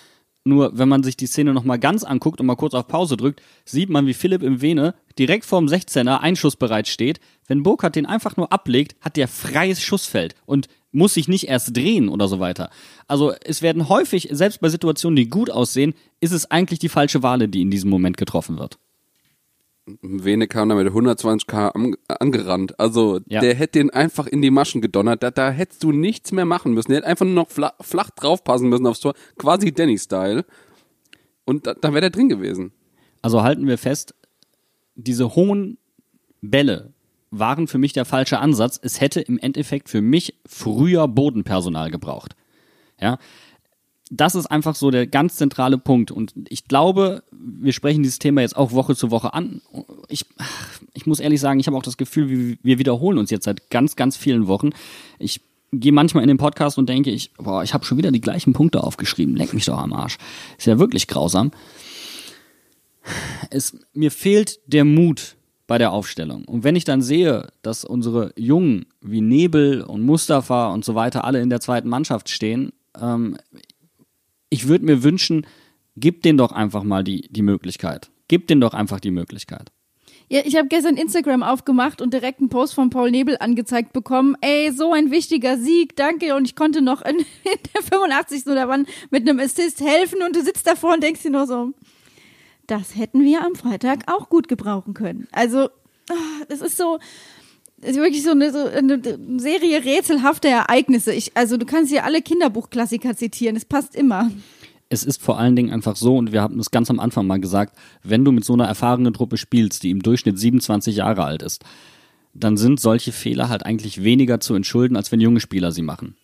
Nur 0.45 0.78
wenn 0.78 0.89
man 0.89 1.04
sich 1.04 1.17
die 1.17 1.28
Szene 1.28 1.54
nochmal 1.54 1.80
ganz 1.80 2.04
anguckt 2.04 2.39
und 2.39 2.45
mal 2.45 2.56
kurz 2.56 2.73
auf 2.73 2.88
Pause 2.88 3.17
drückt, 3.17 3.41
sieht 3.65 3.89
man, 3.89 4.08
wie 4.08 4.13
Philipp 4.13 4.41
im 4.41 4.62
Vene 4.62 4.95
direkt 5.17 5.45
vorm 5.45 5.65
16er 5.65 6.19
einschussbereit 6.19 6.88
steht. 6.88 7.19
Wenn 7.47 7.63
Burkhardt 7.63 7.95
den 7.95 8.06
einfach 8.06 8.38
nur 8.38 8.52
ablegt, 8.52 8.95
hat 9.02 9.17
der 9.17 9.28
freies 9.28 9.82
Schussfeld 9.82 10.36
und 10.45 10.67
muss 10.91 11.13
sich 11.13 11.28
nicht 11.28 11.47
erst 11.47 11.75
drehen 11.75 12.10
oder 12.10 12.28
so 12.28 12.39
weiter. 12.39 12.69
Also 13.08 13.34
es 13.43 13.62
werden 13.62 13.89
häufig, 13.89 14.30
selbst 14.32 14.62
bei 14.62 14.69
Situationen, 14.69 15.17
die 15.17 15.30
gut 15.30 15.52
aussehen, 15.52 15.93
ist 16.19 16.32
es 16.32 16.49
eigentlich 16.49 16.80
die 16.80 16.89
falsche 16.89 17.21
Wahl, 17.21 17.47
die 17.47 17.62
in 17.62 17.71
diesem 17.71 17.89
Moment 17.89 18.17
getroffen 18.17 18.58
wird. 18.58 18.80
Vene 20.02 20.47
kam 20.47 20.69
da 20.69 20.75
mit 20.75 20.88
120 20.88 21.47
k 21.47 21.71
angerannt. 22.08 22.80
Also 22.80 23.19
Ja. 23.28 23.41
der 23.41 23.56
hätte 23.56 23.80
den 23.80 23.89
einfach 23.89 24.28
in 24.28 24.41
die 24.41 24.52
Maschen 24.52 24.82
gedonnert. 24.82 25.23
Da, 25.23 25.32
da 25.32 25.49
hättest 25.52 25.84
du 25.84 25.91
nichts 25.91 26.32
mehr 26.32 26.45
machen 26.45 26.73
müssen. 26.73 26.89
Der 26.91 26.97
hätte 26.99 27.08
einfach 27.08 27.25
nur 27.25 27.36
noch 27.36 27.49
flach, 27.49 27.73
flach 27.82 28.10
draufpassen 28.12 28.69
müssen 28.69 28.86
aufs 28.88 28.99
Tor. 28.99 29.13
Quasi 29.38 29.71
Danny-Style. 29.71 30.45
Und 31.45 31.65
da, 31.67 31.73
dann 31.73 31.93
wäre 31.93 32.02
der 32.02 32.10
drin 32.12 32.30
gewesen. 32.30 32.71
Also 33.21 33.41
halten 33.43 33.67
wir 33.67 33.78
fest, 33.78 34.13
diese 34.95 35.36
hohen 35.36 35.78
Bälle 36.41 36.93
waren 37.32 37.67
für 37.67 37.78
mich 37.78 37.93
der 37.93 38.06
falsche 38.06 38.39
Ansatz. 38.39 38.80
Es 38.82 39.02
hätte 39.02 39.21
im 39.21 39.38
Endeffekt 39.38 39.89
für 39.89 40.02
mich 40.02 40.36
früher 40.45 41.08
Bodenpersonal 41.08 41.91
gebraucht. 41.91 42.36
Ja. 42.99 43.17
Das 44.10 44.36
ist 44.36 44.48
einfach 44.48 44.76
so 44.76 44.89
der 44.89 45.08
ganz 45.08 45.36
zentrale 45.36 45.78
Punkt. 45.78 46.12
Und 46.12 46.34
ich 46.50 46.65
glaube, 46.65 47.24
wir 47.32 47.74
sprechen 47.74 48.04
dieses 48.04 48.19
Thema 48.19 48.41
jetzt 48.41 48.58
auch 48.58 48.72
Woche 48.72 48.95
zu 48.95 49.12
Woche 49.12 49.34
an. 49.34 49.62
Ich, 50.08 50.26
ich 50.93 51.06
muss 51.06 51.19
ehrlich 51.19 51.39
sagen, 51.39 51.60
ich 51.60 51.67
habe 51.67 51.78
auch 51.78 51.84
das 51.84 51.98
Gefühl, 51.98 52.58
wir, 52.62 52.80
wiederholen 52.80 53.17
uns 53.17 53.30
jetzt 53.30 53.45
seit 53.45 53.69
ganz, 53.69 53.95
ganz 53.95 54.17
vielen 54.17 54.48
Wochen. 54.48 54.72
Ich 55.19 55.41
gehe 55.72 55.91
manchmal 55.91 56.24
in 56.24 56.28
den 56.28 56.38
Podcast 56.38 56.80
und 56.80 56.89
denke, 56.89 57.12
ich, 57.12 57.34
boah, 57.36 57.63
ich 57.63 57.74
habe 57.76 57.86
schon 57.86 58.00
wieder 58.00 58.12
die 58.12 58.22
gleichen 58.22 58.54
Punkte 58.54 58.84
aufgeschrieben. 58.84 59.36
Leck 59.36 59.54
mich 59.54 59.65
doch 59.65 59.78
am 59.78 59.93
Arsch. 59.93 60.17
Ist 60.58 60.65
ja 60.65 60.80
wirklich 60.80 61.08
grausam 61.08 61.52
es, 63.50 63.78
mir 63.93 64.12
fehlt 64.12 64.60
der 64.67 64.86
Mut 64.86 65.36
bei 65.67 65.78
der 65.78 65.91
Aufstellung. 65.91 66.45
Und 66.45 66.63
wenn 66.63 66.76
ich 66.76 66.84
dann 66.84 67.02
sehe, 67.02 67.48
dass 67.62 67.86
unsere 67.86 68.34
Jungen 68.36 68.88
wie 69.02 69.22
Nebel 69.22 69.82
und 69.82 70.04
Mustafa 70.04 70.72
und 70.74 70.84
so 70.84 70.95
weiter 70.95 71.26
alle 71.26 71.41
in 71.41 71.50
der 71.50 71.62
zweiten 71.62 71.89
Mannschaft 71.89 72.30
stehen, 72.30 72.72
ähm, 73.00 73.38
ich 74.50 74.68
würde 74.68 74.86
mir 74.86 75.04
wünschen, 75.04 75.46
Gib 76.00 76.24
denen 76.24 76.38
doch 76.38 76.52
einfach 76.52 76.84
mal 76.84 77.04
die, 77.04 77.28
die 77.30 77.42
Möglichkeit. 77.42 78.10
Gib 78.28 78.48
denen 78.48 78.62
doch 78.62 78.74
einfach 78.74 79.00
die 79.00 79.12
Möglichkeit. 79.12 79.72
Ja, 80.30 80.42
ich 80.46 80.56
habe 80.56 80.68
gestern 80.68 80.96
Instagram 80.96 81.42
aufgemacht 81.42 82.02
und 82.02 82.14
direkt 82.14 82.40
einen 82.40 82.50
Post 82.50 82.76
von 82.76 82.92
Paul 82.92 83.10
Nebel 83.10 83.36
angezeigt 83.40 83.94
bekommen. 83.94 84.38
Ey, 84.42 84.72
so 84.72 84.94
ein 84.94 85.10
wichtiger 85.10 85.58
Sieg, 85.58 85.96
danke. 85.96 86.36
Und 86.36 86.46
ich 86.46 86.56
konnte 86.56 86.82
noch 86.82 87.02
in, 87.02 87.18
in 87.44 87.60
der 87.74 87.82
85. 87.82 88.46
oder 88.46 88.70
wann 88.70 88.86
mit 89.10 89.28
einem 89.28 89.40
Assist 89.40 89.82
helfen 89.82 90.22
und 90.22 90.36
du 90.36 90.44
sitzt 90.44 90.68
davor 90.68 90.94
und 90.94 91.04
denkst 91.04 91.24
dir 91.24 91.32
nur 91.32 91.48
so, 91.48 91.74
das 92.68 92.96
hätten 92.96 93.24
wir 93.24 93.44
am 93.44 93.56
Freitag 93.56 94.04
auch 94.06 94.30
gut 94.30 94.48
gebrauchen 94.48 94.94
können. 94.94 95.28
Also, 95.32 95.70
ah, 96.10 96.44
das 96.48 96.62
ist 96.62 96.78
so, 96.78 97.00
ist 97.82 97.98
wirklich 97.98 98.24
so 98.24 98.32
eine, 98.32 98.52
so 98.52 98.65
eine 98.68 99.02
Serie 99.38 99.84
rätselhafter 99.84 100.50
Ereignisse. 100.50 101.13
Ich, 101.13 101.36
also 101.36 101.58
du 101.58 101.65
kannst 101.65 101.92
hier 101.92 102.04
alle 102.04 102.22
Kinderbuchklassiker 102.22 103.15
zitieren, 103.15 103.56
es 103.56 103.65
passt 103.65 103.96
immer. 103.96 104.32
Es 104.89 105.04
ist 105.04 105.22
vor 105.22 105.38
allen 105.38 105.56
Dingen 105.56 105.72
einfach 105.72 105.96
so, 105.96 106.18
und 106.18 106.32
wir 106.32 106.42
haben 106.42 106.58
das 106.58 106.72
ganz 106.72 106.89
am 106.89 107.00
Anfang 107.00 107.28
mal 107.28 107.39
gesagt, 107.39 107.78
wenn 108.04 108.26
du 108.26 108.32
mit 108.32 108.44
so 108.44 108.54
einer 108.54 108.65
erfahrenen 108.65 109.13
Truppe 109.13 109.38
spielst, 109.38 109.84
die 109.84 109.92
im 109.92 110.02
Durchschnitt 110.02 110.39
27 110.39 110.96
Jahre 110.96 111.24
alt 111.24 111.44
ist, 111.44 111.63
dann 112.34 112.58
sind 112.58 112.80
solche 112.80 113.12
Fehler 113.12 113.50
halt 113.50 113.65
eigentlich 113.65 114.04
weniger 114.04 114.39
zu 114.39 114.56
entschulden, 114.56 114.96
als 114.96 115.12
wenn 115.12 115.22
junge 115.22 115.39
Spieler 115.39 115.72
sie 115.72 115.82
machen. 115.82 116.15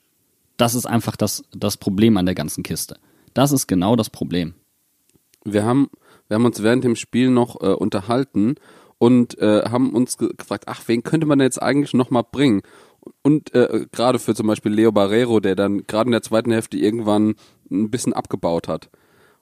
Das 0.58 0.74
ist 0.74 0.86
einfach 0.86 1.16
das, 1.16 1.44
das 1.54 1.78
Problem 1.78 2.18
an 2.18 2.26
der 2.26 2.36
ganzen 2.36 2.64
Kiste. 2.64 2.98
Das 3.34 3.52
ist 3.52 3.68
genau 3.68 3.96
das 3.96 4.10
Problem. 4.10 4.54
Wir 5.44 5.64
haben, 5.64 5.90
wir 6.28 6.36
haben 6.36 6.46
uns 6.46 6.64
während 6.64 6.84
dem 6.84 6.96
Spiel 6.96 7.30
noch 7.30 7.62
äh, 7.62 7.74
unterhalten 7.74 8.56
und 8.98 9.38
äh, 9.40 9.64
haben 9.70 9.94
uns 9.94 10.18
ge 10.18 10.30
gefragt, 10.36 10.66
ach, 10.68 10.82
wen 10.88 11.04
könnte 11.04 11.26
man 11.26 11.40
denn 11.40 11.48
jetzt 11.48 11.62
eigentlich 11.62 11.94
noch 11.94 12.10
mal 12.10 12.24
bringen? 12.24 12.62
Und 13.22 13.54
äh, 13.54 13.86
gerade 13.92 14.20
für 14.20 14.34
zum 14.34 14.48
Beispiel 14.48 14.72
Leo 14.72 14.92
Barrero, 14.92 15.40
der 15.40 15.56
dann 15.56 15.84
gerade 15.86 16.08
in 16.08 16.12
der 16.12 16.24
zweiten 16.24 16.52
Hälfte 16.52 16.78
irgendwann 16.78 17.36
ein 17.70 17.92
bisschen 17.92 18.14
abgebaut 18.14 18.68
hat. 18.68 18.90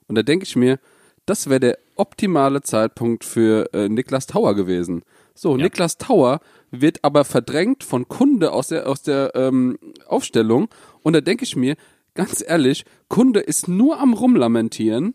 Und 0.06 0.16
da 0.16 0.22
denke 0.22 0.44
ich 0.44 0.56
mir, 0.56 0.78
das 1.26 1.48
wäre 1.48 1.60
der 1.60 1.78
optimale 1.96 2.62
Zeitpunkt 2.62 3.24
für 3.24 3.72
äh, 3.72 3.88
Niklas 3.88 4.26
Tauer 4.26 4.54
gewesen. 4.54 5.02
So, 5.34 5.56
Ja. 5.56 5.64
Niklas 5.64 5.96
Tauer 5.96 6.40
wird 6.70 7.02
aber 7.02 7.24
verdrängt 7.24 7.84
von 7.84 8.08
Kunde 8.08 8.52
aus 8.52 8.68
der, 8.68 8.88
aus 8.88 9.02
der 9.02 9.32
ähm, 9.34 9.78
Aufstellung. 10.06 10.68
Und 11.02 11.14
da 11.14 11.20
denke 11.20 11.44
ich 11.44 11.56
mir, 11.56 11.76
ganz 12.14 12.44
ehrlich, 12.46 12.84
Kunde 13.08 13.40
ist 13.40 13.68
nur 13.68 13.98
am 13.98 14.12
Rumlamentieren. 14.12 15.14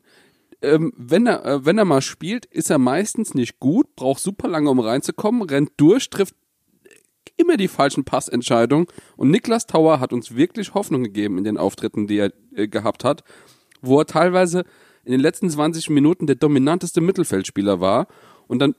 Ähm, 0.62 0.94
wenn, 0.98 1.26
er, 1.26 1.46
äh, 1.46 1.66
wenn 1.66 1.78
er 1.78 1.86
mal 1.86 2.02
spielt, 2.02 2.46
ist 2.46 2.70
er 2.70 2.78
meistens 2.78 3.34
nicht 3.34 3.60
gut, 3.60 3.96
braucht 3.96 4.22
super 4.22 4.48
lange, 4.48 4.70
um 4.70 4.80
reinzukommen, 4.80 5.44
rennt 5.44 5.72
durch, 5.78 6.10
trifft 6.10 6.36
immer 7.38 7.58
die 7.58 7.68
falschen 7.68 8.04
Passentscheidungen. 8.04 8.88
Und 9.16 9.32
Niklas 9.32 9.66
Tauer 9.66 10.00
hat 10.00 10.14
uns 10.14 10.36
wirklich 10.36 10.74
Hoffnung 10.74 11.04
gegeben 11.04 11.38
in 11.38 11.44
den 11.46 11.58
Auftritten, 11.58 12.08
die 12.08 12.18
er 12.18 12.34
äh, 12.54 12.68
gehabt 12.68 13.04
hat, 13.04 13.24
wo 13.82 14.00
er 14.00 14.06
teilweise 14.06 14.66
in 15.06 15.12
den 15.14 15.22
letzten 15.22 15.50
20 15.50 15.90
Minuten 15.90 16.28
der 16.28 16.36
dominanteste 16.36 17.02
Mittelfeldspieler 17.02 17.80
war. 17.80 18.08
Und 18.48 18.60
dann 18.60 18.76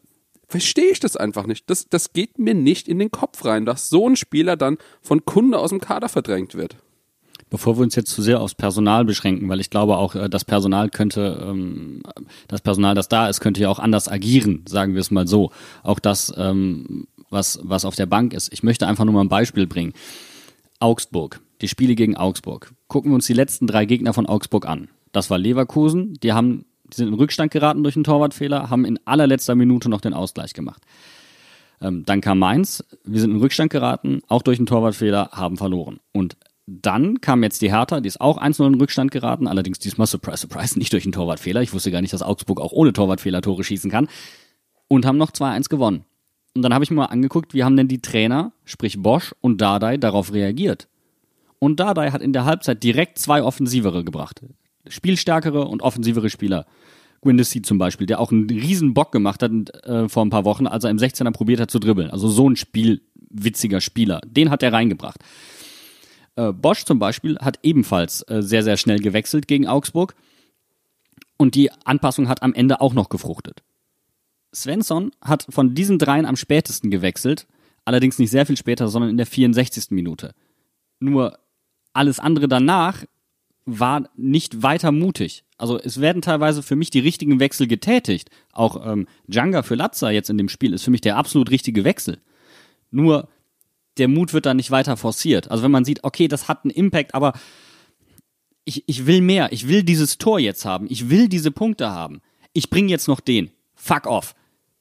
verstehe 0.46 0.90
ich 0.90 1.00
das 1.00 1.16
einfach 1.16 1.46
nicht. 1.46 1.70
Das, 1.70 1.88
das 1.88 2.12
geht 2.12 2.38
mir 2.38 2.54
nicht 2.54 2.88
in 2.88 2.98
den 2.98 3.10
Kopf 3.10 3.44
rein, 3.44 3.64
dass 3.64 3.88
so 3.88 4.06
ein 4.08 4.16
Spieler 4.16 4.56
dann 4.56 4.78
von 5.00 5.24
Kunde 5.24 5.58
aus 5.58 5.70
dem 5.70 5.80
Kader 5.80 6.08
verdrängt 6.08 6.54
wird. 6.54 6.76
Bevor 7.50 7.76
wir 7.76 7.82
uns 7.82 7.96
jetzt 7.96 8.12
zu 8.12 8.22
sehr 8.22 8.40
aufs 8.40 8.54
Personal 8.54 9.04
beschränken, 9.04 9.48
weil 9.48 9.60
ich 9.60 9.70
glaube 9.70 9.96
auch, 9.96 10.14
äh, 10.14 10.28
das 10.30 10.44
Personal 10.44 10.88
könnte, 10.88 11.44
ähm, 11.44 12.02
das 12.48 12.60
Personal, 12.60 12.94
das 12.94 13.08
da 13.08 13.28
ist, 13.28 13.40
könnte 13.40 13.60
ja 13.60 13.68
auch 13.68 13.80
anders 13.80 14.08
agieren, 14.08 14.64
sagen 14.68 14.94
wir 14.94 15.00
es 15.00 15.10
mal 15.10 15.26
so. 15.26 15.50
Auch 15.82 15.98
das, 15.98 16.32
ähm, 16.36 17.08
was, 17.28 17.60
was 17.62 17.84
auf 17.84 17.96
der 17.96 18.06
Bank 18.06 18.34
ist. 18.34 18.52
Ich 18.52 18.62
möchte 18.62 18.86
einfach 18.86 19.04
nur 19.04 19.14
mal 19.14 19.22
ein 19.22 19.28
Beispiel 19.28 19.66
bringen. 19.66 19.92
Augsburg, 20.78 21.40
die 21.60 21.68
Spiele 21.68 21.94
gegen 21.94 22.16
Augsburg. 22.16 22.72
Gucken 22.88 23.10
wir 23.10 23.16
uns 23.16 23.26
die 23.26 23.34
letzten 23.34 23.66
drei 23.66 23.84
Gegner 23.84 24.12
von 24.12 24.26
Augsburg 24.26 24.66
an. 24.66 24.88
Das 25.12 25.28
war 25.28 25.38
Leverkusen, 25.38 26.14
die 26.22 26.32
haben, 26.32 26.64
die 26.84 26.96
sind 26.96 27.08
in 27.08 27.14
Rückstand 27.14 27.50
geraten 27.50 27.82
durch 27.82 27.96
einen 27.96 28.04
Torwartfehler, 28.04 28.70
haben 28.70 28.84
in 28.84 28.98
allerletzter 29.04 29.56
Minute 29.56 29.88
noch 29.88 30.00
den 30.00 30.14
Ausgleich 30.14 30.54
gemacht. 30.54 30.82
Ähm, 31.80 32.04
dann 32.04 32.20
kam 32.20 32.38
Mainz, 32.38 32.84
wir 33.04 33.20
sind 33.20 33.32
in 33.32 33.38
Rückstand 33.38 33.72
geraten, 33.72 34.22
auch 34.28 34.42
durch 34.42 34.58
einen 34.58 34.66
Torwartfehler, 34.66 35.30
haben 35.32 35.56
verloren. 35.56 35.98
Und 36.12 36.36
dann 36.70 37.20
kam 37.20 37.42
jetzt 37.42 37.62
die 37.62 37.72
Hertha, 37.72 38.00
die 38.00 38.08
ist 38.08 38.20
auch 38.20 38.40
1-0 38.40 38.66
in 38.66 38.74
Rückstand 38.74 39.10
geraten, 39.10 39.48
allerdings 39.48 39.78
diesmal 39.78 40.06
Surprise, 40.06 40.38
Surprise, 40.38 40.78
nicht 40.78 40.92
durch 40.92 41.04
einen 41.04 41.12
Torwartfehler. 41.12 41.62
Ich 41.62 41.72
wusste 41.72 41.90
gar 41.90 42.00
nicht, 42.00 42.12
dass 42.12 42.22
Augsburg 42.22 42.60
auch 42.60 42.72
ohne 42.72 42.92
Torwartfehler 42.92 43.42
Tore 43.42 43.64
schießen 43.64 43.90
kann. 43.90 44.08
Und 44.88 45.06
haben 45.06 45.18
noch 45.18 45.30
2-1 45.30 45.68
gewonnen. 45.68 46.04
Und 46.54 46.62
dann 46.62 46.74
habe 46.74 46.84
ich 46.84 46.90
mir 46.90 46.96
mal 46.96 47.06
angeguckt, 47.06 47.54
wie 47.54 47.64
haben 47.64 47.76
denn 47.76 47.88
die 47.88 48.02
Trainer, 48.02 48.52
sprich 48.64 49.00
Bosch 49.00 49.34
und 49.40 49.60
Dardai, 49.60 49.96
darauf 49.96 50.32
reagiert. 50.32 50.88
Und 51.58 51.78
Dardai 51.78 52.10
hat 52.10 52.22
in 52.22 52.32
der 52.32 52.44
Halbzeit 52.44 52.82
direkt 52.82 53.18
zwei 53.18 53.42
offensivere 53.42 54.02
gebracht. 54.02 54.42
Spielstärkere 54.88 55.66
und 55.66 55.82
offensivere 55.82 56.30
Spieler. 56.30 56.66
Guindesi 57.20 57.62
zum 57.62 57.78
Beispiel, 57.78 58.06
der 58.06 58.18
auch 58.18 58.32
einen 58.32 58.48
riesen 58.48 58.94
Bock 58.94 59.12
gemacht 59.12 59.42
hat 59.42 59.52
äh, 59.84 60.08
vor 60.08 60.24
ein 60.24 60.30
paar 60.30 60.44
Wochen, 60.44 60.66
als 60.66 60.84
er 60.84 60.90
im 60.90 60.96
16er 60.96 61.30
probiert 61.32 61.60
hat 61.60 61.70
zu 61.70 61.78
dribbeln. 61.78 62.10
Also 62.10 62.28
so 62.28 62.48
ein 62.48 62.56
spielwitziger 62.56 63.80
Spieler. 63.80 64.20
Den 64.26 64.50
hat 64.50 64.62
er 64.62 64.72
reingebracht. 64.72 65.20
Äh, 66.40 66.52
Bosch 66.52 66.84
zum 66.84 66.98
Beispiel 66.98 67.38
hat 67.38 67.58
ebenfalls 67.62 68.22
äh, 68.22 68.42
sehr, 68.42 68.62
sehr 68.62 68.78
schnell 68.78 68.98
gewechselt 68.98 69.46
gegen 69.46 69.66
Augsburg. 69.66 70.14
Und 71.36 71.54
die 71.54 71.70
Anpassung 71.84 72.28
hat 72.28 72.42
am 72.42 72.54
Ende 72.54 72.80
auch 72.80 72.94
noch 72.94 73.08
gefruchtet. 73.08 73.62
Svensson 74.54 75.10
hat 75.20 75.46
von 75.48 75.74
diesen 75.74 75.98
dreien 75.98 76.26
am 76.26 76.36
spätesten 76.36 76.90
gewechselt, 76.90 77.46
allerdings 77.84 78.18
nicht 78.18 78.30
sehr 78.30 78.46
viel 78.46 78.56
später, 78.56 78.88
sondern 78.88 79.10
in 79.10 79.16
der 79.16 79.26
64. 79.26 79.90
Minute. 79.90 80.34
Nur 80.98 81.38
alles 81.92 82.20
andere 82.20 82.48
danach 82.48 83.04
war 83.64 84.08
nicht 84.16 84.62
weiter 84.62 84.92
mutig. 84.92 85.44
Also 85.56 85.78
es 85.78 86.00
werden 86.00 86.22
teilweise 86.22 86.62
für 86.62 86.76
mich 86.76 86.90
die 86.90 87.00
richtigen 87.00 87.38
Wechsel 87.38 87.66
getätigt. 87.66 88.30
Auch 88.52 88.86
ähm, 88.86 89.06
Djanga 89.28 89.62
für 89.62 89.74
Lazza 89.74 90.10
jetzt 90.10 90.30
in 90.30 90.38
dem 90.38 90.48
Spiel 90.48 90.72
ist 90.72 90.84
für 90.84 90.90
mich 90.90 91.02
der 91.02 91.16
absolut 91.16 91.50
richtige 91.50 91.84
Wechsel. 91.84 92.18
Nur 92.90 93.28
der 93.98 94.08
Mut 94.08 94.32
wird 94.32 94.46
dann 94.46 94.56
nicht 94.56 94.70
weiter 94.70 94.96
forciert. 94.96 95.50
Also 95.50 95.62
wenn 95.62 95.70
man 95.70 95.84
sieht, 95.84 96.04
okay, 96.04 96.28
das 96.28 96.48
hat 96.48 96.64
einen 96.64 96.70
Impact, 96.70 97.14
aber 97.14 97.32
ich, 98.64 98.84
ich 98.86 99.06
will 99.06 99.20
mehr. 99.20 99.52
Ich 99.52 99.68
will 99.68 99.82
dieses 99.82 100.18
Tor 100.18 100.38
jetzt 100.38 100.64
haben. 100.64 100.86
Ich 100.88 101.10
will 101.10 101.28
diese 101.28 101.50
Punkte 101.50 101.90
haben. 101.90 102.20
Ich 102.52 102.70
bringe 102.70 102.90
jetzt 102.90 103.08
noch 103.08 103.20
den. 103.20 103.50
Fuck 103.74 104.06
off. 104.06 104.34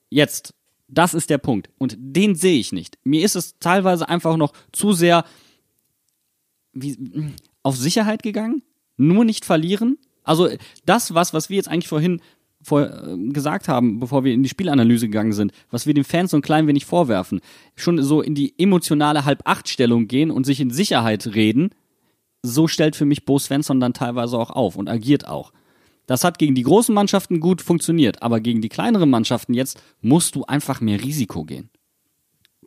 Jetzt. 0.10 0.54
Das 0.88 1.14
ist 1.14 1.30
der 1.30 1.38
Punkt. 1.38 1.70
Und 1.78 1.96
den 2.00 2.36
sehe 2.36 2.60
ich 2.60 2.72
nicht. 2.72 2.98
Mir 3.04 3.24
ist 3.24 3.36
es 3.36 3.60
teilweise 3.60 4.10
einfach 4.10 4.38
noch 4.38 4.54
zu 4.72 4.92
sehr 4.94 5.24
wie, 6.74 6.98
auf 7.62 7.78
Sicherheit 7.78 8.24
gegangen. 8.24 8.64
Nur 8.98 9.24
nicht 9.24 9.46
verlieren. 9.46 9.98
Also 10.24 10.50
das, 10.86 11.14
was, 11.14 11.34
was 11.34 11.50
wir 11.50 11.58
jetzt 11.58 11.68
eigentlich 11.68 11.88
vorhin 11.88 12.22
vor, 12.70 12.84
äh, 12.84 13.18
gesagt 13.34 13.68
haben, 13.68 14.00
bevor 14.00 14.24
wir 14.24 14.34
in 14.34 14.44
die 14.44 14.50
Spielanalyse 14.50 15.08
gegangen 15.08 15.34
sind, 15.34 15.52
was 15.70 15.86
wir 15.86 15.94
den 15.94 16.04
Fans 16.06 16.32
so 16.32 16.38
ein 16.38 16.42
klein 16.42 16.68
wenig 16.68 16.86
vorwerfen, 16.86 17.42
schon 17.76 18.02
so 18.02 18.22
in 18.22 18.36
die 18.36 18.54
emotionale 18.58 19.26
Halb-Acht-Stellung 19.26 20.08
gehen 20.08 20.32
und 20.32 20.46
sich 20.46 20.62
in 20.62 20.72
Sicherheit 20.72 21.36
reden, 21.36 21.72
so 22.42 22.68
stellt 22.68 22.96
für 22.96 23.06
mich 23.06 23.26
Bo 23.26 23.38
Svensson 23.38 23.80
dann 23.80 23.94
teilweise 23.94 24.38
auch 24.38 24.52
auf 24.52 24.78
und 24.78 24.88
agiert 24.88 25.28
auch. 25.28 25.52
Das 26.06 26.24
hat 26.24 26.40
gegen 26.40 26.56
die 26.56 26.64
großen 26.64 26.96
Mannschaften 26.96 27.40
gut 27.40 27.62
funktioniert, 27.62 28.24
aber 28.24 28.40
gegen 28.40 28.62
die 28.62 28.70
kleineren 28.70 29.10
Mannschaften 29.10 29.54
jetzt 29.54 29.82
musst 30.02 30.36
du 30.36 30.46
einfach 30.46 30.82
mehr 30.82 31.02
Risiko 31.02 31.44
gehen. 31.44 31.70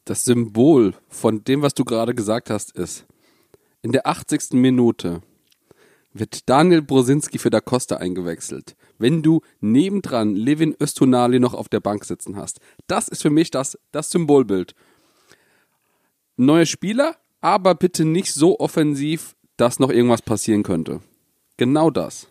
Das 0.04 0.24
Symbol 0.24 0.94
von 1.08 1.42
dem, 1.44 1.62
was 1.62 1.74
du 1.74 1.84
gerade 1.84 2.14
gesagt 2.14 2.50
hast, 2.50 2.72
ist, 2.72 3.06
in 3.82 3.92
der 3.92 4.06
80. 4.06 4.52
Minute 4.52 5.22
wird 6.12 6.48
Daniel 6.48 6.82
Brosinski 6.82 7.38
für 7.38 7.50
Da 7.50 7.60
Costa 7.60 7.96
eingewechselt. 7.96 8.76
Wenn 8.98 9.22
du 9.22 9.40
nebendran 9.60 10.34
Levin 10.34 10.76
Östunali 10.80 11.40
noch 11.40 11.54
auf 11.54 11.68
der 11.68 11.80
Bank 11.80 12.04
sitzen 12.04 12.36
hast. 12.36 12.60
Das 12.86 13.08
ist 13.08 13.22
für 13.22 13.30
mich 13.30 13.50
das, 13.50 13.78
das 13.90 14.10
Symbolbild. 14.10 14.74
Neue 16.36 16.66
Spieler, 16.66 17.16
aber 17.40 17.74
bitte 17.74 18.04
nicht 18.04 18.32
so 18.32 18.58
offensiv, 18.58 19.36
dass 19.56 19.78
noch 19.78 19.90
irgendwas 19.90 20.22
passieren 20.22 20.62
könnte. 20.62 21.00
Genau 21.56 21.90
das. 21.90 22.28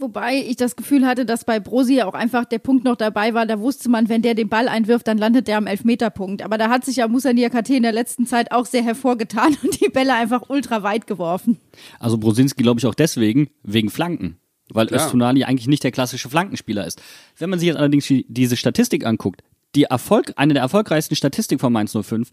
Wobei 0.00 0.38
ich 0.38 0.56
das 0.56 0.74
Gefühl 0.74 1.06
hatte, 1.06 1.24
dass 1.24 1.44
bei 1.44 1.60
Brosi 1.60 2.02
auch 2.02 2.14
einfach 2.14 2.44
der 2.44 2.58
Punkt 2.58 2.84
noch 2.84 2.96
dabei 2.96 3.32
war, 3.32 3.46
da 3.46 3.60
wusste 3.60 3.88
man, 3.88 4.08
wenn 4.08 4.22
der 4.22 4.34
den 4.34 4.48
Ball 4.48 4.66
einwirft, 4.66 5.06
dann 5.06 5.18
landet 5.18 5.46
der 5.46 5.56
am 5.56 5.68
Elfmeterpunkt. 5.68 6.42
Aber 6.42 6.58
da 6.58 6.68
hat 6.68 6.84
sich 6.84 6.96
ja 6.96 7.06
Musa 7.06 7.32
Niakate 7.32 7.76
in 7.76 7.84
der 7.84 7.92
letzten 7.92 8.26
Zeit 8.26 8.50
auch 8.50 8.66
sehr 8.66 8.82
hervorgetan 8.82 9.56
und 9.62 9.80
die 9.80 9.88
Bälle 9.88 10.14
einfach 10.14 10.48
ultra 10.48 10.82
weit 10.82 11.06
geworfen. 11.06 11.58
Also 12.00 12.18
Brosinski 12.18 12.62
glaube 12.64 12.80
ich 12.80 12.86
auch 12.86 12.94
deswegen, 12.94 13.50
wegen 13.62 13.88
Flanken. 13.88 14.38
Weil 14.70 14.86
Klar. 14.88 15.04
Östunali 15.04 15.44
eigentlich 15.44 15.68
nicht 15.68 15.84
der 15.84 15.92
klassische 15.92 16.28
Flankenspieler 16.28 16.86
ist. 16.86 17.00
Wenn 17.38 17.50
man 17.50 17.58
sich 17.60 17.68
jetzt 17.68 17.76
allerdings 17.76 18.06
die- 18.06 18.26
diese 18.28 18.56
Statistik 18.56 19.06
anguckt, 19.06 19.42
die 19.76 19.84
Erfolg, 19.84 20.32
eine 20.36 20.54
der 20.54 20.62
erfolgreichsten 20.62 21.14
Statistiken 21.16 21.60
von 21.60 21.72
Mainz 21.72 21.92
05 21.92 22.30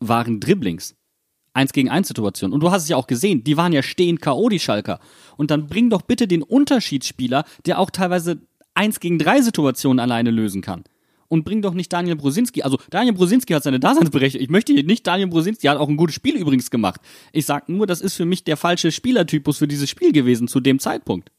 waren 0.00 0.40
Dribblings. 0.40 0.94
Eins 1.54 1.72
gegen 1.72 1.88
eins 1.88 2.08
Situation. 2.08 2.52
Und 2.52 2.60
du 2.60 2.70
hast 2.70 2.84
es 2.84 2.88
ja 2.88 2.96
auch 2.96 3.06
gesehen, 3.06 3.42
die 3.42 3.56
waren 3.56 3.72
ja 3.72 3.82
stehend 3.82 4.20
K.O., 4.20 4.48
die 4.48 4.60
Schalker. 4.60 5.00
Und 5.36 5.50
dann 5.50 5.66
bring 5.66 5.90
doch 5.90 6.02
bitte 6.02 6.28
den 6.28 6.42
Unterschiedsspieler, 6.42 7.44
der 7.66 7.78
auch 7.78 7.90
teilweise 7.90 8.40
eins 8.74 9.00
gegen 9.00 9.18
drei 9.18 9.40
Situationen 9.42 9.98
alleine 9.98 10.30
lösen 10.30 10.62
kann. 10.62 10.84
Und 11.30 11.44
bring 11.44 11.60
doch 11.60 11.74
nicht 11.74 11.92
Daniel 11.92 12.16
Brosinski. 12.16 12.62
Also 12.62 12.78
Daniel 12.90 13.14
Brosinski 13.14 13.52
hat 13.52 13.62
seine 13.62 13.80
Daseinsberechtigung. 13.80 14.42
Ich 14.42 14.50
möchte 14.50 14.72
hier 14.72 14.84
nicht 14.84 15.06
Daniel 15.06 15.28
Brosinski, 15.28 15.62
der 15.62 15.72
hat 15.72 15.78
auch 15.78 15.88
ein 15.88 15.98
gutes 15.98 16.14
Spiel 16.14 16.36
übrigens 16.36 16.70
gemacht. 16.70 17.00
Ich 17.32 17.44
sag 17.44 17.68
nur, 17.68 17.86
das 17.86 18.00
ist 18.00 18.14
für 18.14 18.24
mich 18.24 18.44
der 18.44 18.56
falsche 18.56 18.92
Spielertypus 18.92 19.58
für 19.58 19.68
dieses 19.68 19.90
Spiel 19.90 20.12
gewesen 20.12 20.48
zu 20.48 20.60
dem 20.60 20.78
Zeitpunkt. 20.78 21.30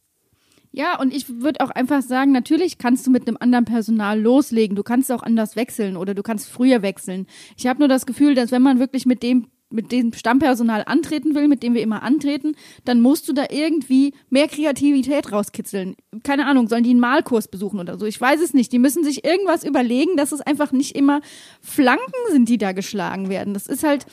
Ja, 0.71 0.99
und 0.99 1.13
ich 1.13 1.41
würde 1.41 1.61
auch 1.61 1.71
einfach 1.71 2.03
sagen, 2.03 2.31
natürlich 2.31 2.77
kannst 2.77 3.07
du 3.07 3.11
mit 3.11 3.27
einem 3.27 3.37
anderen 3.39 3.65
Personal 3.65 4.19
loslegen. 4.19 4.75
Du 4.75 4.83
kannst 4.83 5.11
auch 5.11 5.23
anders 5.23 5.55
wechseln 5.55 5.97
oder 5.97 6.13
du 6.13 6.21
kannst 6.21 6.47
früher 6.49 6.83
wechseln. 6.83 7.25
Ich 7.57 7.65
habe 7.65 7.79
nur 7.79 7.87
das 7.87 8.05
Gefühl, 8.05 8.35
dass 8.35 8.51
wenn 8.51 8.61
man 8.61 8.79
wirklich 8.79 9.07
mit 9.07 9.23
dem 9.23 9.47
mit 9.69 9.91
dem 9.91 10.13
Stammpersonal 10.13 10.83
antreten 10.85 11.35
will, 11.35 11.47
mit 11.47 11.61
dem 11.63 11.73
wir 11.73 11.81
immer 11.81 12.01
antreten, 12.03 12.55
dann 12.85 13.01
musst 13.01 13.27
du 13.27 13.33
da 13.33 13.45
irgendwie 13.49 14.13
mehr 14.29 14.47
Kreativität 14.47 15.31
rauskitzeln. 15.31 15.95
Keine 16.23 16.47
Ahnung, 16.47 16.67
sollen 16.67 16.83
die 16.83 16.89
einen 16.89 16.99
Malkurs 16.99 17.47
besuchen 17.47 17.79
oder 17.79 17.97
so? 17.97 18.05
Ich 18.05 18.19
weiß 18.19 18.41
es 18.41 18.53
nicht. 18.53 18.71
Die 18.71 18.79
müssen 18.79 19.03
sich 19.03 19.23
irgendwas 19.23 19.63
überlegen, 19.63 20.17
dass 20.17 20.31
es 20.31 20.41
einfach 20.41 20.71
nicht 20.71 20.95
immer 20.95 21.21
Flanken 21.61 22.13
sind, 22.31 22.49
die 22.49 22.57
da 22.57 22.71
geschlagen 22.71 23.29
werden. 23.29 23.53
Das 23.53 23.67
ist 23.67 23.83
halt, 23.83 24.05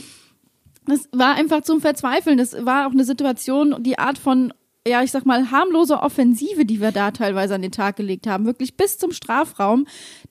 das 0.87 1.09
war 1.13 1.35
einfach 1.35 1.63
zum 1.63 1.81
Verzweifeln. 1.81 2.37
Das 2.37 2.65
war 2.67 2.87
auch 2.87 2.93
eine 2.93 3.05
Situation, 3.05 3.83
die 3.83 3.99
Art 3.99 4.19
von 4.19 4.53
ja, 4.87 5.03
ich 5.03 5.11
sag 5.11 5.27
mal, 5.27 5.51
harmlose 5.51 6.01
Offensive, 6.01 6.65
die 6.65 6.81
wir 6.81 6.93
da 6.93 7.11
teilweise 7.11 7.57
an 7.57 7.63
den 7.63 7.73
Tag 7.73 7.97
gelegt 7.97 8.29
haben, 8.29 8.47
wirklich 8.47 8.77
bis 8.77 8.99
zum 8.99 9.11
Strafraum, 9.11 9.87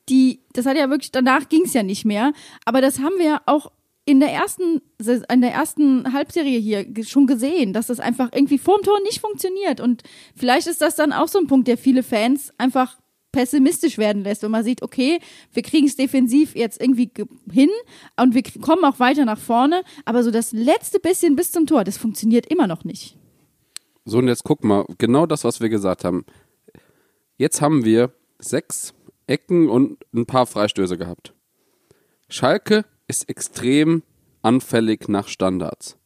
die, 0.08 0.40
das 0.54 0.66
hat 0.66 0.78
ja 0.78 0.90
wirklich, 0.90 1.12
danach 1.12 1.50
ging's 1.50 1.74
ja 1.74 1.84
nicht 1.84 2.06
mehr, 2.06 2.32
aber 2.64 2.80
das 2.80 3.00
haben 3.00 3.18
wir 3.20 3.42
auch 3.48 3.70
in 4.06 4.20
der 4.20 4.32
ersten, 4.32 4.82
in 5.32 5.42
der 5.42 5.52
ersten 5.52 6.14
Halbserie 6.14 6.60
hier 6.60 6.86
schon 7.04 7.26
gesehen, 7.26 7.74
dass 7.74 7.88
das 7.88 8.00
einfach 8.00 8.30
irgendwie 8.34 8.60
vorm 8.60 8.84
Tor 8.84 9.00
nicht 9.02 9.20
funktioniert. 9.20 9.80
Und 9.80 10.04
vielleicht 10.36 10.68
ist 10.68 10.82
das 10.82 10.96
dann 10.96 11.12
auch 11.12 11.28
so 11.28 11.40
ein 11.40 11.48
Punkt, 11.48 11.68
der 11.68 11.78
viele 11.78 12.04
Fans 12.04 12.54
einfach 12.60 12.98
pessimistisch 13.32 13.98
werden 13.98 14.24
lässt, 14.24 14.44
wenn 14.44 14.52
man 14.52 14.64
sieht, 14.64 14.82
okay, 14.82 15.20
wir 15.52 15.62
kriegen 15.62 15.88
es 15.88 15.98
defensiv 15.98 16.56
jetzt 16.56 16.80
irgendwie 16.80 17.12
hin 17.52 17.70
und 18.16 18.34
wir 18.34 18.44
kommen 18.62 18.86
auch 18.86 19.00
weiter 19.00 19.26
nach 19.26 19.40
vorne, 19.40 19.84
aber 20.06 20.24
so 20.24 20.32
das 20.32 20.54
letzte 20.54 21.02
bisschen 21.02 21.36
bis 21.36 21.52
zum 21.52 21.66
Tor, 21.66 21.84
das 21.84 21.98
funktioniert 21.98 22.46
immer 22.46 22.66
noch 22.66 22.86
nicht. 22.86 23.18
So, 24.06 24.20
und 24.20 24.30
jetzt 24.30 24.46
guck 24.46 24.64
mal, 24.64 24.86
genau 25.00 25.26
das, 25.26 25.44
was 25.44 25.60
wir 25.60 25.68
gesagt 25.68 26.06
haben. 26.06 26.26
Jetzt 27.38 27.60
haben 27.60 27.84
wir 27.84 28.14
sechs 28.40 28.94
Ecken 29.28 29.68
und 29.68 29.98
ein 30.14 30.26
paar 30.26 30.46
Freistöße 30.46 30.98
gehabt. 30.98 31.34
Schalke 32.30 32.86
ist 33.08 33.30
extrem 33.30 34.04
anfällig 34.42 35.08
nach 35.08 35.28
Standards. 35.28 35.98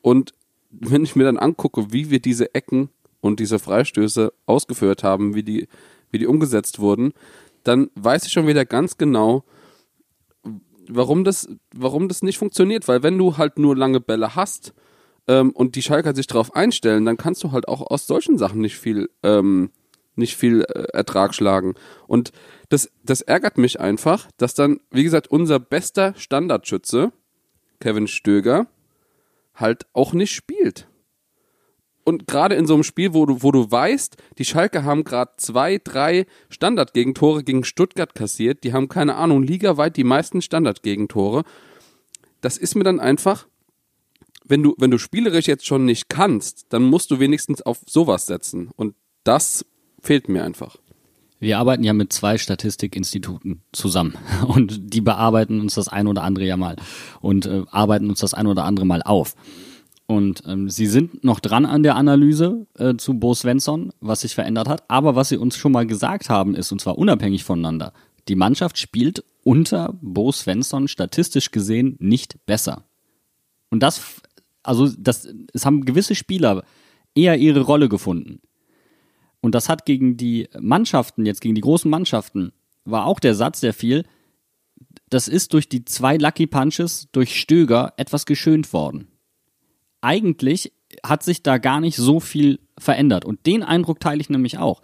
Und 0.00 0.32
wenn 0.70 1.04
ich 1.04 1.16
mir 1.16 1.24
dann 1.24 1.38
angucke, 1.38 1.92
wie 1.92 2.10
wir 2.10 2.20
diese 2.20 2.54
Ecken 2.54 2.88
und 3.20 3.40
diese 3.40 3.58
Freistöße 3.58 4.32
ausgeführt 4.46 5.02
haben, 5.02 5.34
wie 5.34 5.42
die, 5.42 5.68
wie 6.10 6.18
die 6.18 6.26
umgesetzt 6.26 6.78
wurden, 6.78 7.12
dann 7.64 7.90
weiß 7.94 8.26
ich 8.26 8.32
schon 8.32 8.46
wieder 8.46 8.64
ganz 8.64 8.96
genau, 8.96 9.44
warum 10.88 11.24
das, 11.24 11.48
warum 11.74 12.08
das 12.08 12.22
nicht 12.22 12.38
funktioniert. 12.38 12.88
Weil 12.88 13.02
wenn 13.02 13.18
du 13.18 13.36
halt 13.36 13.58
nur 13.58 13.76
lange 13.76 14.00
Bälle 14.00 14.34
hast 14.34 14.74
ähm, 15.28 15.50
und 15.50 15.76
die 15.76 15.82
Schalker 15.82 16.14
sich 16.14 16.26
darauf 16.26 16.54
einstellen, 16.54 17.04
dann 17.04 17.16
kannst 17.16 17.44
du 17.44 17.52
halt 17.52 17.68
auch 17.68 17.82
aus 17.82 18.06
solchen 18.06 18.38
Sachen 18.38 18.60
nicht 18.60 18.76
viel, 18.76 19.08
ähm, 19.22 19.70
nicht 20.14 20.36
viel 20.36 20.62
äh, 20.62 20.84
Ertrag 20.92 21.34
schlagen. 21.34 21.74
Und 22.06 22.32
das, 22.68 22.90
das 23.04 23.20
ärgert 23.20 23.58
mich 23.58 23.80
einfach, 23.80 24.28
dass 24.36 24.54
dann, 24.54 24.80
wie 24.90 25.04
gesagt, 25.04 25.28
unser 25.28 25.58
bester 25.58 26.14
Standardschütze, 26.16 27.12
Kevin 27.80 28.06
Stöger, 28.06 28.66
halt 29.54 29.86
auch 29.92 30.12
nicht 30.12 30.32
spielt. 30.32 30.86
Und 32.04 32.26
gerade 32.26 32.56
in 32.56 32.66
so 32.66 32.74
einem 32.74 32.82
Spiel, 32.82 33.14
wo 33.14 33.26
du, 33.26 33.42
wo 33.42 33.52
du 33.52 33.70
weißt, 33.70 34.16
die 34.38 34.44
Schalke 34.44 34.84
haben 34.84 35.04
gerade 35.04 35.32
zwei, 35.36 35.78
drei 35.78 36.26
Standardgegentore 36.48 37.44
gegen 37.44 37.64
Stuttgart 37.64 38.14
kassiert, 38.14 38.64
die 38.64 38.72
haben 38.72 38.88
keine 38.88 39.14
Ahnung, 39.14 39.42
ligaweit 39.42 39.96
die 39.96 40.04
meisten 40.04 40.42
Standardgegentore. 40.42 41.44
Das 42.40 42.58
ist 42.58 42.74
mir 42.74 42.82
dann 42.82 42.98
einfach, 42.98 43.46
wenn 44.44 44.64
du, 44.64 44.74
wenn 44.78 44.90
du 44.90 44.98
spielerisch 44.98 45.46
jetzt 45.46 45.66
schon 45.66 45.84
nicht 45.84 46.08
kannst, 46.08 46.66
dann 46.70 46.82
musst 46.82 47.12
du 47.12 47.20
wenigstens 47.20 47.62
auf 47.62 47.78
sowas 47.86 48.26
setzen. 48.26 48.70
Und 48.74 48.96
das 49.22 49.64
fehlt 50.02 50.28
mir 50.28 50.44
einfach. 50.44 50.76
Wir 51.40 51.58
arbeiten 51.58 51.82
ja 51.82 51.92
mit 51.92 52.12
zwei 52.12 52.38
Statistikinstituten 52.38 53.62
zusammen 53.72 54.14
und 54.46 54.94
die 54.94 55.00
bearbeiten 55.00 55.60
uns 55.60 55.74
das 55.74 55.88
ein 55.88 56.06
oder 56.06 56.22
andere 56.22 56.44
ja 56.44 56.56
mal 56.56 56.76
und 57.20 57.46
äh, 57.46 57.62
arbeiten 57.70 58.10
uns 58.10 58.20
das 58.20 58.34
ein 58.34 58.46
oder 58.46 58.64
andere 58.64 58.86
mal 58.86 59.02
auf. 59.02 59.34
Und 60.06 60.42
ähm, 60.46 60.68
sie 60.68 60.86
sind 60.86 61.24
noch 61.24 61.40
dran 61.40 61.64
an 61.64 61.82
der 61.82 61.96
Analyse 61.96 62.66
äh, 62.78 62.96
zu 62.96 63.14
Bo 63.14 63.34
Svensson, 63.34 63.92
was 64.00 64.20
sich 64.20 64.34
verändert 64.34 64.68
hat. 64.68 64.84
Aber 64.88 65.16
was 65.16 65.30
sie 65.30 65.38
uns 65.38 65.56
schon 65.56 65.72
mal 65.72 65.86
gesagt 65.86 66.28
haben, 66.28 66.54
ist, 66.54 66.70
und 66.70 66.80
zwar 66.80 66.98
unabhängig 66.98 67.44
voneinander, 67.44 67.92
die 68.28 68.36
Mannschaft 68.36 68.78
spielt 68.78 69.24
unter 69.42 69.94
Bo 70.00 70.30
Svensson 70.30 70.86
statistisch 70.86 71.50
gesehen 71.50 71.96
nicht 71.98 72.44
besser. 72.46 72.84
Und 73.70 73.82
das, 73.82 74.02
also 74.62 74.88
das, 74.98 75.26
es 75.52 75.64
haben 75.64 75.84
gewisse 75.84 76.14
Spieler 76.14 76.62
eher 77.14 77.38
ihre 77.38 77.62
Rolle 77.62 77.88
gefunden. 77.88 78.40
Und 79.42 79.54
das 79.54 79.68
hat 79.68 79.84
gegen 79.84 80.16
die 80.16 80.48
Mannschaften, 80.58 81.26
jetzt 81.26 81.40
gegen 81.40 81.54
die 81.54 81.60
großen 81.60 81.90
Mannschaften, 81.90 82.52
war 82.84 83.04
auch 83.04 83.20
der 83.20 83.34
Satz, 83.34 83.60
der 83.60 83.74
fiel, 83.74 84.04
das 85.10 85.28
ist 85.28 85.52
durch 85.52 85.68
die 85.68 85.84
zwei 85.84 86.16
Lucky 86.16 86.46
Punches 86.46 87.08
durch 87.12 87.38
Stöger 87.38 87.92
etwas 87.96 88.24
geschönt 88.24 88.72
worden. 88.72 89.08
Eigentlich 90.00 90.72
hat 91.04 91.22
sich 91.22 91.42
da 91.42 91.58
gar 91.58 91.80
nicht 91.80 91.96
so 91.96 92.20
viel 92.20 92.60
verändert. 92.78 93.24
Und 93.24 93.46
den 93.46 93.62
Eindruck 93.62 94.00
teile 94.00 94.20
ich 94.20 94.30
nämlich 94.30 94.58
auch. 94.58 94.80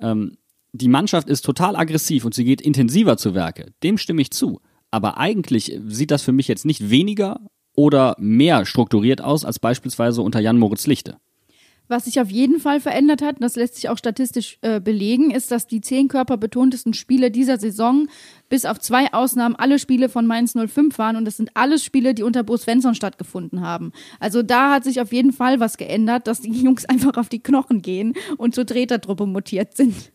Ähm, 0.00 0.36
die 0.72 0.88
Mannschaft 0.88 1.28
ist 1.28 1.42
total 1.42 1.76
aggressiv 1.76 2.24
und 2.24 2.34
sie 2.34 2.44
geht 2.44 2.60
intensiver 2.60 3.16
zu 3.16 3.34
Werke. 3.34 3.72
Dem 3.82 3.96
stimme 3.96 4.22
ich 4.22 4.32
zu. 4.32 4.60
Aber 4.90 5.18
eigentlich 5.18 5.78
sieht 5.86 6.10
das 6.10 6.22
für 6.22 6.32
mich 6.32 6.48
jetzt 6.48 6.64
nicht 6.64 6.90
weniger 6.90 7.40
oder 7.74 8.16
mehr 8.18 8.66
strukturiert 8.66 9.20
aus 9.20 9.44
als 9.44 9.58
beispielsweise 9.58 10.22
unter 10.22 10.40
Jan 10.40 10.58
Moritz 10.58 10.86
Lichte. 10.86 11.18
Was 11.86 12.06
sich 12.06 12.18
auf 12.20 12.30
jeden 12.30 12.60
Fall 12.60 12.80
verändert 12.80 13.20
hat, 13.20 13.36
und 13.36 13.42
das 13.42 13.56
lässt 13.56 13.74
sich 13.74 13.90
auch 13.90 13.98
statistisch 13.98 14.58
äh, 14.62 14.80
belegen, 14.80 15.30
ist, 15.30 15.50
dass 15.50 15.66
die 15.66 15.82
zehn 15.82 16.08
körperbetontesten 16.08 16.94
Spiele 16.94 17.30
dieser 17.30 17.58
Saison 17.58 18.08
bis 18.48 18.64
auf 18.64 18.78
zwei 18.80 19.12
Ausnahmen 19.12 19.54
alle 19.54 19.78
Spiele 19.78 20.08
von 20.08 20.26
Mainz 20.26 20.54
05 20.54 20.98
waren 20.98 21.16
und 21.16 21.26
das 21.26 21.36
sind 21.36 21.50
alles 21.54 21.84
Spiele, 21.84 22.14
die 22.14 22.22
unter 22.22 22.42
Bo 22.42 22.56
Svensson 22.56 22.94
stattgefunden 22.94 23.60
haben. 23.60 23.92
Also 24.18 24.42
da 24.42 24.72
hat 24.72 24.84
sich 24.84 25.00
auf 25.00 25.12
jeden 25.12 25.32
Fall 25.32 25.60
was 25.60 25.76
geändert, 25.76 26.26
dass 26.26 26.40
die 26.40 26.52
Jungs 26.64 26.86
einfach 26.86 27.16
auf 27.16 27.28
die 27.28 27.42
Knochen 27.42 27.82
gehen 27.82 28.14
und 28.38 28.54
zur 28.54 28.64
Tretertruppe 28.64 29.26
mutiert 29.26 29.76
sind. 29.76 30.12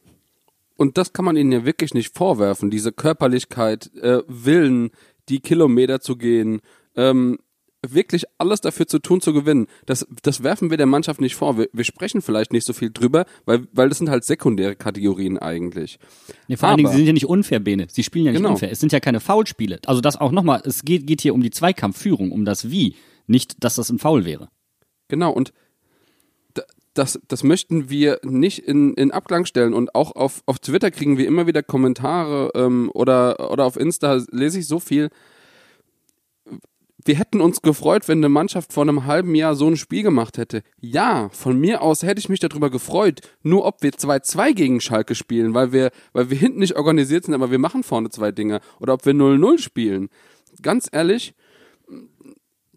Und 0.75 0.97
das 0.97 1.13
kann 1.13 1.25
man 1.25 1.35
ihnen 1.35 1.51
ja 1.51 1.65
wirklich 1.65 1.93
nicht 1.93 2.17
vorwerfen, 2.17 2.71
diese 2.71 2.93
Körperlichkeit, 2.93 3.93
äh, 3.95 4.23
Willen, 4.27 4.91
die 5.27 5.41
Kilometer 5.41 5.99
zu 5.99 6.15
gehen, 6.15 6.61
ähm, 6.95 7.37
wirklich 7.87 8.25
alles 8.37 8.61
dafür 8.61 8.87
zu 8.87 8.99
tun, 8.99 9.21
zu 9.21 9.33
gewinnen. 9.33 9.67
Das, 9.85 10.05
das 10.23 10.43
werfen 10.43 10.69
wir 10.69 10.77
der 10.77 10.85
Mannschaft 10.85 11.21
nicht 11.21 11.35
vor. 11.35 11.57
Wir, 11.57 11.69
wir 11.71 11.83
sprechen 11.83 12.21
vielleicht 12.21 12.51
nicht 12.51 12.65
so 12.65 12.73
viel 12.73 12.91
drüber, 12.91 13.25
weil, 13.45 13.67
weil 13.71 13.89
das 13.89 13.97
sind 13.97 14.09
halt 14.09 14.23
sekundäre 14.25 14.75
Kategorien 14.75 15.37
eigentlich. 15.37 15.99
Nee, 16.47 16.57
vor 16.57 16.67
Aber, 16.67 16.71
allen 16.71 16.77
Dingen, 16.77 16.91
sie 16.91 16.97
sind 16.97 17.07
ja 17.07 17.13
nicht 17.13 17.27
unfair, 17.27 17.59
Bene. 17.59 17.87
Sie 17.89 18.03
spielen 18.03 18.25
ja 18.25 18.31
nicht 18.31 18.39
genau. 18.39 18.51
unfair. 18.51 18.71
Es 18.71 18.79
sind 18.79 18.91
ja 18.91 18.99
keine 18.99 19.19
Foulspiele. 19.19 19.79
Also 19.85 20.01
das 20.01 20.17
auch 20.17 20.31
nochmal, 20.31 20.61
es 20.65 20.83
geht, 20.83 21.07
geht 21.07 21.21
hier 21.21 21.33
um 21.33 21.41
die 21.41 21.51
Zweikampfführung, 21.51 22.31
um 22.31 22.45
das 22.45 22.69
Wie, 22.69 22.95
nicht, 23.27 23.63
dass 23.63 23.75
das 23.75 23.89
ein 23.89 23.99
Foul 23.99 24.25
wäre. 24.25 24.49
Genau, 25.07 25.31
und 25.31 25.53
das, 26.93 27.19
das 27.27 27.43
möchten 27.43 27.89
wir 27.89 28.19
nicht 28.23 28.59
in, 28.59 28.93
in 28.95 29.11
Abklang 29.11 29.45
stellen. 29.45 29.73
Und 29.73 29.95
auch 29.95 30.15
auf, 30.15 30.43
auf 30.45 30.59
Twitter 30.59 30.91
kriegen 30.91 31.17
wir 31.17 31.27
immer 31.27 31.47
wieder 31.47 31.63
Kommentare 31.63 32.51
ähm, 32.55 32.91
oder, 32.93 33.51
oder 33.51 33.65
auf 33.65 33.77
Insta 33.77 34.21
lese 34.31 34.59
ich 34.59 34.67
so 34.67 34.79
viel, 34.79 35.09
wir 37.09 37.17
hätten 37.17 37.41
uns 37.41 37.63
gefreut, 37.63 38.07
wenn 38.07 38.19
eine 38.19 38.29
Mannschaft 38.29 38.71
vor 38.71 38.83
einem 38.83 39.07
halben 39.07 39.33
Jahr 39.33 39.55
so 39.55 39.67
ein 39.67 39.77
Spiel 39.77 40.03
gemacht 40.03 40.37
hätte. 40.37 40.61
Ja, 40.79 41.29
von 41.29 41.59
mir 41.59 41.81
aus 41.81 42.03
hätte 42.03 42.19
ich 42.19 42.29
mich 42.29 42.39
darüber 42.39 42.69
gefreut. 42.69 43.21
Nur 43.41 43.65
ob 43.65 43.81
wir 43.81 43.93
2-2 43.93 44.53
gegen 44.53 44.79
Schalke 44.79 45.15
spielen, 45.15 45.55
weil 45.55 45.71
wir, 45.71 45.89
weil 46.13 46.29
wir 46.29 46.37
hinten 46.37 46.59
nicht 46.59 46.75
organisiert 46.75 47.25
sind, 47.25 47.33
aber 47.33 47.49
wir 47.49 47.57
machen 47.57 47.81
vorne 47.81 48.11
zwei 48.11 48.31
Dinge. 48.31 48.61
Oder 48.79 48.93
ob 48.93 49.07
wir 49.07 49.13
0-0 49.13 49.57
spielen. 49.57 50.09
Ganz 50.61 50.87
ehrlich, 50.91 51.33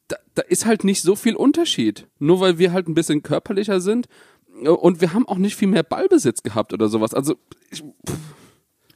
da, 0.08 0.16
da 0.34 0.40
ist 0.40 0.64
halt 0.64 0.82
nicht 0.82 1.02
so 1.02 1.14
viel 1.14 1.36
Unterschied. 1.36 2.06
Nur 2.18 2.40
weil 2.40 2.56
wir 2.56 2.72
halt 2.72 2.88
ein 2.88 2.94
bisschen 2.94 3.22
körperlicher 3.22 3.82
sind. 3.82 4.06
Und 4.64 5.02
wir 5.02 5.12
haben 5.12 5.28
auch 5.28 5.36
nicht 5.36 5.56
viel 5.56 5.68
mehr 5.68 5.82
Ballbesitz 5.82 6.42
gehabt 6.42 6.72
oder 6.72 6.88
sowas. 6.88 7.12
Also, 7.12 7.34
ich, 7.70 7.80
pff 7.80 8.41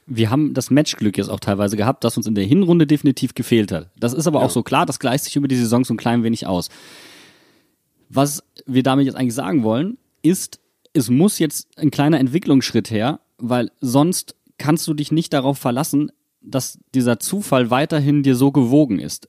wir 0.07 0.31
haben 0.31 0.53
das 0.53 0.71
Matchglück 0.71 1.17
jetzt 1.17 1.29
auch 1.29 1.41
teilweise 1.41 1.75
gehabt, 1.75 2.03
das 2.03 2.15
uns 2.17 2.25
in 2.25 2.35
der 2.35 2.45
Hinrunde 2.45 2.87
definitiv 2.87 3.35
gefehlt 3.35 3.71
hat. 3.71 3.91
Das 3.99 4.13
ist 4.13 4.25
aber 4.25 4.39
ja. 4.39 4.45
auch 4.45 4.49
so 4.49 4.63
klar, 4.63 4.85
das 4.85 4.99
gleicht 4.99 5.25
sich 5.25 5.35
über 5.35 5.49
die 5.49 5.57
Saison 5.57 5.83
so 5.83 5.93
ein 5.93 5.97
klein 5.97 6.23
wenig 6.23 6.47
aus. 6.47 6.69
Was 8.09 8.43
wir 8.65 8.83
damit 8.83 9.05
jetzt 9.05 9.15
eigentlich 9.15 9.33
sagen 9.33 9.63
wollen, 9.63 9.97
ist, 10.21 10.59
es 10.93 11.09
muss 11.09 11.39
jetzt 11.39 11.77
ein 11.77 11.91
kleiner 11.91 12.19
Entwicklungsschritt 12.19 12.89
her, 12.89 13.19
weil 13.37 13.69
sonst 13.81 14.35
kannst 14.57 14.87
du 14.87 14.93
dich 14.93 15.11
nicht 15.11 15.33
darauf 15.33 15.57
verlassen, 15.57 16.11
dass 16.41 16.79
dieser 16.95 17.19
Zufall 17.19 17.69
weiterhin 17.69 18.23
dir 18.23 18.35
so 18.35 18.51
gewogen 18.51 18.99
ist. 18.99 19.27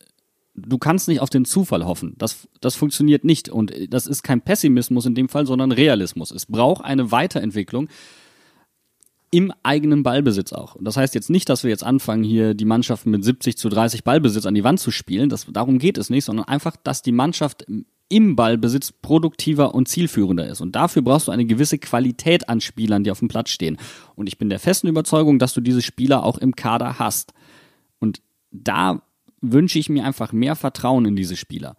Du 0.54 0.78
kannst 0.78 1.08
nicht 1.08 1.20
auf 1.20 1.30
den 1.30 1.44
Zufall 1.44 1.84
hoffen. 1.84 2.14
Das, 2.18 2.48
das 2.60 2.76
funktioniert 2.76 3.24
nicht. 3.24 3.48
Und 3.48 3.72
das 3.90 4.06
ist 4.06 4.22
kein 4.22 4.40
Pessimismus 4.40 5.06
in 5.06 5.14
dem 5.14 5.28
Fall, 5.28 5.46
sondern 5.46 5.72
Realismus. 5.72 6.30
Es 6.30 6.46
braucht 6.46 6.84
eine 6.84 7.10
Weiterentwicklung 7.10 7.88
im 9.30 9.52
eigenen 9.62 10.02
Ballbesitz 10.02 10.52
auch. 10.52 10.74
Und 10.74 10.84
das 10.84 10.96
heißt 10.96 11.14
jetzt 11.14 11.30
nicht, 11.30 11.48
dass 11.48 11.62
wir 11.62 11.70
jetzt 11.70 11.84
anfangen, 11.84 12.24
hier 12.24 12.54
die 12.54 12.64
Mannschaft 12.64 13.06
mit 13.06 13.22
70 13.24 13.56
zu 13.56 13.68
30 13.68 14.04
Ballbesitz 14.04 14.46
an 14.46 14.54
die 14.54 14.64
Wand 14.64 14.80
zu 14.80 14.90
spielen. 14.90 15.28
Das, 15.28 15.46
darum 15.50 15.78
geht 15.78 15.98
es 15.98 16.10
nicht, 16.10 16.24
sondern 16.24 16.46
einfach, 16.46 16.76
dass 16.76 17.02
die 17.02 17.12
Mannschaft 17.12 17.66
im 18.08 18.36
Ballbesitz 18.36 18.92
produktiver 18.92 19.74
und 19.74 19.88
zielführender 19.88 20.46
ist. 20.46 20.60
Und 20.60 20.74
dafür 20.74 21.02
brauchst 21.02 21.28
du 21.28 21.32
eine 21.32 21.44
gewisse 21.44 21.78
Qualität 21.78 22.48
an 22.48 22.60
Spielern, 22.60 23.04
die 23.04 23.10
auf 23.10 23.18
dem 23.18 23.28
Platz 23.28 23.50
stehen. 23.50 23.76
Und 24.14 24.28
ich 24.28 24.38
bin 24.38 24.48
der 24.48 24.58
festen 24.58 24.88
Überzeugung, 24.88 25.38
dass 25.38 25.52
du 25.52 25.60
diese 25.60 25.82
Spieler 25.82 26.24
auch 26.24 26.38
im 26.38 26.56
Kader 26.56 26.98
hast. 26.98 27.34
Und 27.98 28.22
da 28.50 29.02
wünsche 29.40 29.78
ich 29.78 29.90
mir 29.90 30.04
einfach 30.04 30.32
mehr 30.32 30.56
Vertrauen 30.56 31.04
in 31.04 31.16
diese 31.16 31.36
Spieler. 31.36 31.76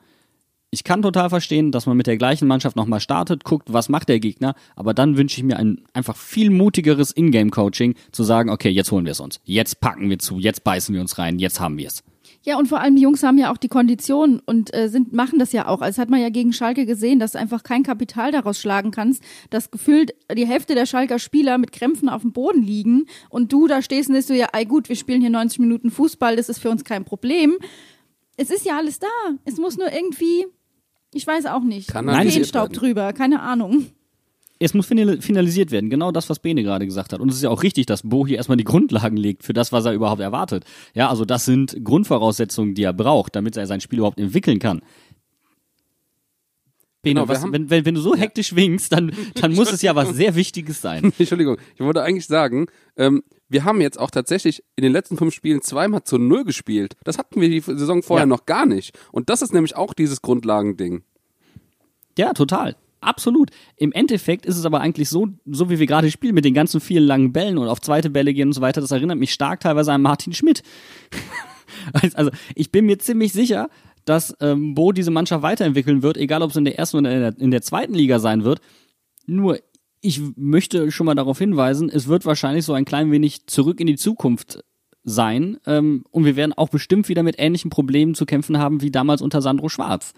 Ich 0.71 0.83
kann 0.83 1.01
total 1.01 1.29
verstehen, 1.29 1.71
dass 1.71 1.87
man 1.87 1.97
mit 1.97 2.05
der 2.05 2.17
gleichen 2.17 2.47
Mannschaft 2.47 2.75
nochmal 2.75 2.99
startet, 2.99 3.43
guckt, 3.43 3.73
was 3.73 3.89
macht 3.89 4.07
der 4.07 4.19
Gegner, 4.19 4.53
aber 4.75 4.93
dann 4.93 5.17
wünsche 5.17 5.37
ich 5.37 5.43
mir 5.43 5.57
ein 5.57 5.81
einfach 5.93 6.15
viel 6.15 6.51
mutigeres 6.51 7.11
Ingame-Coaching, 7.15 7.95
zu 8.11 8.23
sagen, 8.23 8.51
okay, 8.51 8.69
jetzt 8.69 8.91
holen 8.91 9.05
wir 9.05 9.13
es 9.13 9.19
uns, 9.19 9.39
jetzt 9.45 9.81
packen 9.81 10.11
wir 10.11 10.19
zu, 10.19 10.37
jetzt 10.37 10.63
beißen 10.63 10.93
wir 10.93 11.01
uns 11.01 11.17
rein, 11.17 11.39
jetzt 11.39 11.59
haben 11.59 11.79
wir 11.79 11.87
es. 11.87 12.03
Ja, 12.43 12.57
und 12.57 12.67
vor 12.67 12.79
allem 12.79 12.95
die 12.95 13.01
Jungs 13.01 13.23
haben 13.23 13.37
ja 13.37 13.51
auch 13.51 13.57
die 13.57 13.67
Kondition 13.67 14.41
und 14.45 14.73
äh, 14.73 14.87
sind, 14.87 15.11
machen 15.11 15.39
das 15.39 15.51
ja 15.51 15.67
auch. 15.67 15.81
Also 15.81 16.01
hat 16.01 16.09
man 16.09 16.21
ja 16.21 16.29
gegen 16.29 16.53
Schalke 16.53 16.85
gesehen, 16.85 17.19
dass 17.19 17.33
du 17.33 17.39
einfach 17.39 17.63
kein 17.63 17.83
Kapital 17.83 18.31
daraus 18.31 18.59
schlagen 18.59 18.91
kannst, 18.91 19.23
dass 19.49 19.71
gefühlt 19.71 20.13
die 20.31 20.47
Hälfte 20.47 20.73
der 20.73 20.85
Schalker 20.85 21.19
Spieler 21.19 21.57
mit 21.57 21.71
Krämpfen 21.71 22.07
auf 22.07 22.21
dem 22.21 22.31
Boden 22.31 22.61
liegen 22.61 23.07
und 23.29 23.51
du 23.51 23.67
da 23.67 23.81
stehst 23.81 24.09
und 24.09 24.15
bist 24.15 24.29
du 24.29 24.35
ja, 24.35 24.47
ey 24.53 24.65
gut, 24.65 24.87
wir 24.87 24.95
spielen 24.95 25.21
hier 25.21 25.29
90 25.29 25.59
Minuten 25.59 25.91
Fußball, 25.91 26.35
das 26.37 26.47
ist 26.47 26.59
für 26.59 26.69
uns 26.69 26.83
kein 26.83 27.03
Problem. 27.03 27.57
Es 28.37 28.49
ist 28.49 28.65
ja 28.65 28.77
alles 28.77 28.99
da. 28.99 29.07
Es 29.43 29.57
muss 29.57 29.77
nur 29.77 29.91
irgendwie, 29.91 30.45
ich 31.13 31.25
weiß 31.25 31.45
auch 31.47 31.63
nicht, 31.63 31.89
Kanalisiert 31.89 32.33
Feenstaub 32.33 32.73
drüber, 32.73 33.13
keine 33.13 33.41
Ahnung. 33.41 33.87
Es 34.61 34.73
muss 34.73 34.87
final- 34.87 35.21
finalisiert 35.21 35.71
werden, 35.71 35.89
genau 35.89 36.11
das, 36.11 36.29
was 36.29 36.39
Bene 36.39 36.63
gerade 36.63 36.85
gesagt 36.85 37.13
hat. 37.13 37.21
Und 37.21 37.29
es 37.29 37.35
ist 37.37 37.43
ja 37.43 37.49
auch 37.49 37.63
richtig, 37.63 37.85
dass 37.85 38.01
Bo 38.03 38.27
hier 38.27 38.35
erstmal 38.37 38.57
die 38.57 38.65
Grundlagen 38.65 39.15
legt 39.15 39.43
für 39.43 39.53
das, 39.53 39.71
was 39.71 39.85
er 39.85 39.93
überhaupt 39.93 40.19
erwartet. 40.21 40.65
Ja, 40.93 41.09
also 41.09 41.23
das 41.23 41.45
sind 41.45 41.77
Grundvoraussetzungen, 41.83 42.75
die 42.75 42.83
er 42.83 42.91
braucht, 42.93 43.35
damit 43.37 43.55
er 43.55 43.65
sein 43.67 43.79
Spiel 43.79 43.99
überhaupt 43.99 44.19
entwickeln 44.19 44.59
kann. 44.59 44.81
Bene, 47.01 47.21
Genau, 47.21 47.29
was, 47.29 47.49
wenn, 47.49 47.69
wenn, 47.69 47.85
wenn 47.85 47.95
du 47.95 48.01
so 48.01 48.15
hektisch 48.15 48.53
winkst, 48.53 48.91
dann, 48.91 49.13
dann 49.35 49.53
muss 49.55 49.71
es 49.71 49.81
ja 49.81 49.95
was 49.95 50.09
sehr 50.09 50.35
Wichtiges 50.35 50.81
sein. 50.81 51.13
Entschuldigung, 51.17 51.57
ich 51.75 51.79
wollte 51.79 52.03
eigentlich 52.03 52.27
sagen, 52.27 52.65
ähm, 52.97 53.23
wir 53.49 53.63
haben 53.65 53.81
jetzt 53.81 53.99
auch 53.99 54.11
tatsächlich 54.11 54.63
in 54.75 54.83
den 54.83 54.93
letzten 54.93 55.17
fünf 55.17 55.33
Spielen 55.33 55.61
zweimal 55.61 56.03
zu 56.03 56.17
Null 56.17 56.45
gespielt. 56.45 56.95
Das 57.03 57.17
hatten 57.17 57.41
wir 57.41 57.49
die 57.49 57.59
Saison 57.59 58.03
vorher 58.03 58.23
Ja. 58.23 58.27
noch 58.27 58.45
gar 58.45 58.65
nicht. 58.65 58.97
Und 59.11 59.29
das 59.29 59.41
ist 59.41 59.53
nämlich 59.53 59.75
auch 59.75 59.93
dieses 59.93 60.21
Grundlagending. 60.21 61.03
Ja, 62.17 62.33
total. 62.33 62.75
Absolut. 63.01 63.49
Im 63.77 63.91
Endeffekt 63.93 64.45
ist 64.45 64.57
es 64.57 64.65
aber 64.65 64.81
eigentlich 64.81 65.09
so, 65.09 65.27
so 65.45 65.69
wie 65.69 65.79
wir 65.79 65.87
gerade 65.87 66.11
spielen, 66.11 66.35
mit 66.35 66.43
den 66.45 66.53
ganzen 66.53 66.81
vielen 66.81 67.05
langen 67.05 67.31
Bällen 67.31 67.57
und 67.57 67.67
auf 67.69 67.79
zweite 67.81 68.09
Bälle 68.09 68.33
gehen 68.33 68.49
und 68.49 68.53
so 68.53 68.61
weiter, 68.61 68.81
das 68.81 68.91
erinnert 68.91 69.17
mich 69.17 69.31
stark 69.31 69.61
teilweise 69.61 69.93
an 69.93 70.01
Martin 70.01 70.33
Schmidt. 70.33 70.61
also 72.13 72.31
ich 72.55 72.71
bin 72.71 72.85
mir 72.85 72.99
ziemlich 72.99 73.31
sicher, 73.31 73.69
dass 74.05 74.35
ähm, 74.41 74.75
Bo 74.75 74.91
diese 74.91 75.11
Mannschaft 75.11 75.43
weiterentwickeln 75.43 76.03
wird, 76.03 76.17
egal 76.17 76.41
ob 76.41 76.51
es 76.51 76.57
in 76.57 76.65
der 76.65 76.77
ersten 76.77 76.97
oder 76.97 77.11
in 77.13 77.19
der, 77.21 77.37
in 77.39 77.51
der 77.51 77.61
zweiten 77.61 77.93
Liga 77.93 78.19
sein 78.19 78.43
wird. 78.43 78.59
Nur 79.25 79.59
ich 80.01 80.21
möchte 80.35 80.91
schon 80.91 81.05
mal 81.05 81.15
darauf 81.15 81.37
hinweisen, 81.39 81.89
es 81.89 82.07
wird 82.07 82.25
wahrscheinlich 82.25 82.65
so 82.65 82.73
ein 82.73 82.85
klein 82.85 83.11
wenig 83.11 83.47
zurück 83.47 83.79
in 83.79 83.87
die 83.87 83.97
Zukunft 83.97 84.63
sein 85.03 85.57
ähm, 85.65 86.03
und 86.11 86.25
wir 86.25 86.35
werden 86.35 86.53
auch 86.53 86.69
bestimmt 86.69 87.09
wieder 87.09 87.23
mit 87.23 87.35
ähnlichen 87.37 87.69
Problemen 87.69 88.15
zu 88.15 88.25
kämpfen 88.25 88.57
haben 88.57 88.81
wie 88.81 88.91
damals 88.91 89.21
unter 89.21 89.41
Sandro 89.41 89.69
Schwarz. 89.69 90.13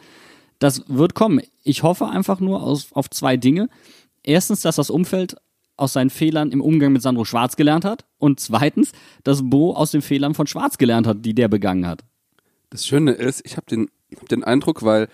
Das 0.59 0.83
wird 0.87 1.15
kommen. 1.15 1.41
Ich 1.63 1.83
hoffe 1.83 2.07
einfach 2.07 2.39
nur 2.39 2.61
aus, 2.61 2.91
auf 2.93 3.09
zwei 3.09 3.37
Dinge. 3.37 3.69
Erstens, 4.23 4.61
dass 4.61 4.75
das 4.75 4.91
Umfeld 4.91 5.35
aus 5.75 5.93
seinen 5.93 6.11
Fehlern 6.11 6.51
im 6.51 6.61
Umgang 6.61 6.93
mit 6.93 7.01
Sandro 7.01 7.25
Schwarz 7.25 7.55
gelernt 7.55 7.83
hat. 7.83 8.05
Und 8.19 8.39
zweitens, 8.39 8.91
dass 9.23 9.49
Bo 9.49 9.73
aus 9.73 9.89
den 9.89 10.03
Fehlern 10.03 10.35
von 10.35 10.45
Schwarz 10.45 10.77
gelernt 10.77 11.07
hat, 11.07 11.25
die 11.25 11.33
der 11.33 11.47
begangen 11.47 11.87
hat. 11.87 12.03
Das 12.69 12.85
Schöne 12.85 13.13
ist, 13.13 13.41
ich 13.43 13.57
habe 13.57 13.65
den, 13.67 13.89
hab 14.15 14.29
den 14.29 14.43
Eindruck, 14.43 14.83
weil, 14.83 15.07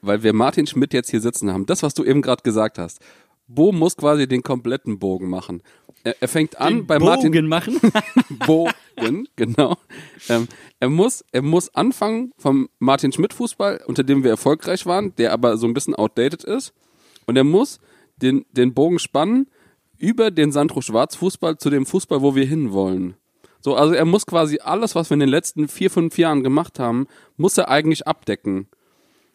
weil 0.00 0.22
wir 0.22 0.32
Martin 0.32 0.66
Schmidt 0.66 0.94
jetzt 0.94 1.10
hier 1.10 1.20
sitzen 1.20 1.52
haben, 1.52 1.66
das, 1.66 1.82
was 1.82 1.92
du 1.92 2.02
eben 2.04 2.22
gerade 2.22 2.42
gesagt 2.42 2.78
hast, 2.78 3.00
Bo 3.46 3.72
muss 3.72 3.96
quasi 3.96 4.26
den 4.26 4.42
kompletten 4.42 4.98
Bogen 4.98 5.28
machen. 5.28 5.62
Er, 6.02 6.20
er 6.20 6.28
fängt 6.28 6.60
an 6.60 6.86
bei 6.86 6.98
Martin 6.98 7.32
Bogen 7.32 7.48
machen. 7.48 7.80
Bogen, 8.46 9.28
genau. 9.36 9.76
Ähm, 10.28 10.48
er 10.80 10.88
muss, 10.88 11.24
er 11.32 11.42
muss 11.42 11.74
anfangen 11.74 12.32
vom 12.36 12.68
Martin 12.78 13.12
Schmidt 13.12 13.34
Fußball, 13.34 13.82
unter 13.86 14.02
dem 14.02 14.22
wir 14.22 14.30
erfolgreich 14.30 14.86
waren, 14.86 15.14
der 15.16 15.32
aber 15.32 15.56
so 15.56 15.66
ein 15.66 15.74
bisschen 15.74 15.94
outdated 15.94 16.44
ist. 16.44 16.72
Und 17.26 17.36
er 17.36 17.44
muss 17.44 17.80
den, 18.16 18.44
den 18.52 18.74
Bogen 18.74 18.98
spannen 18.98 19.48
über 19.98 20.30
den 20.30 20.52
Sandro 20.52 20.80
Schwarz 20.80 21.16
Fußball 21.16 21.58
zu 21.58 21.70
dem 21.70 21.86
Fußball, 21.86 22.22
wo 22.22 22.34
wir 22.34 22.44
hinwollen. 22.44 23.14
So, 23.60 23.74
also 23.76 23.94
er 23.94 24.04
muss 24.04 24.26
quasi 24.26 24.58
alles, 24.62 24.94
was 24.94 25.08
wir 25.08 25.14
in 25.14 25.20
den 25.20 25.28
letzten 25.30 25.68
vier, 25.68 25.90
fünf 25.90 26.18
Jahren 26.18 26.42
gemacht 26.42 26.78
haben, 26.78 27.06
muss 27.38 27.56
er 27.56 27.70
eigentlich 27.70 28.06
abdecken. 28.06 28.68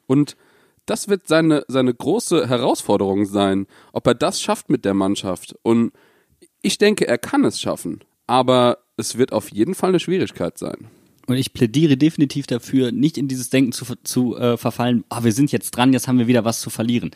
Und 0.05 0.35
das 0.89 1.07
wird 1.07 1.27
seine, 1.27 1.65
seine 1.67 1.93
große 1.93 2.47
Herausforderung 2.47 3.25
sein, 3.25 3.67
ob 3.93 4.07
er 4.07 4.15
das 4.15 4.41
schafft 4.41 4.69
mit 4.69 4.85
der 4.85 4.93
Mannschaft. 4.93 5.55
Und 5.61 5.91
ich 6.61 6.77
denke, 6.77 7.07
er 7.07 7.17
kann 7.17 7.45
es 7.45 7.59
schaffen. 7.59 7.99
Aber 8.27 8.79
es 8.97 9.17
wird 9.17 9.33
auf 9.33 9.49
jeden 9.51 9.75
Fall 9.75 9.89
eine 9.89 9.99
Schwierigkeit 9.99 10.57
sein. 10.57 10.87
Und 11.27 11.37
ich 11.37 11.53
plädiere 11.53 11.95
definitiv 11.95 12.47
dafür, 12.47 12.91
nicht 12.91 13.17
in 13.17 13.27
dieses 13.27 13.49
Denken 13.49 13.71
zu, 13.71 13.85
zu 14.03 14.35
äh, 14.35 14.57
verfallen, 14.57 15.03
ah, 15.09 15.23
wir 15.23 15.31
sind 15.31 15.51
jetzt 15.51 15.71
dran, 15.71 15.93
jetzt 15.93 16.07
haben 16.07 16.17
wir 16.17 16.27
wieder 16.27 16.43
was 16.43 16.59
zu 16.59 16.69
verlieren. 16.69 17.11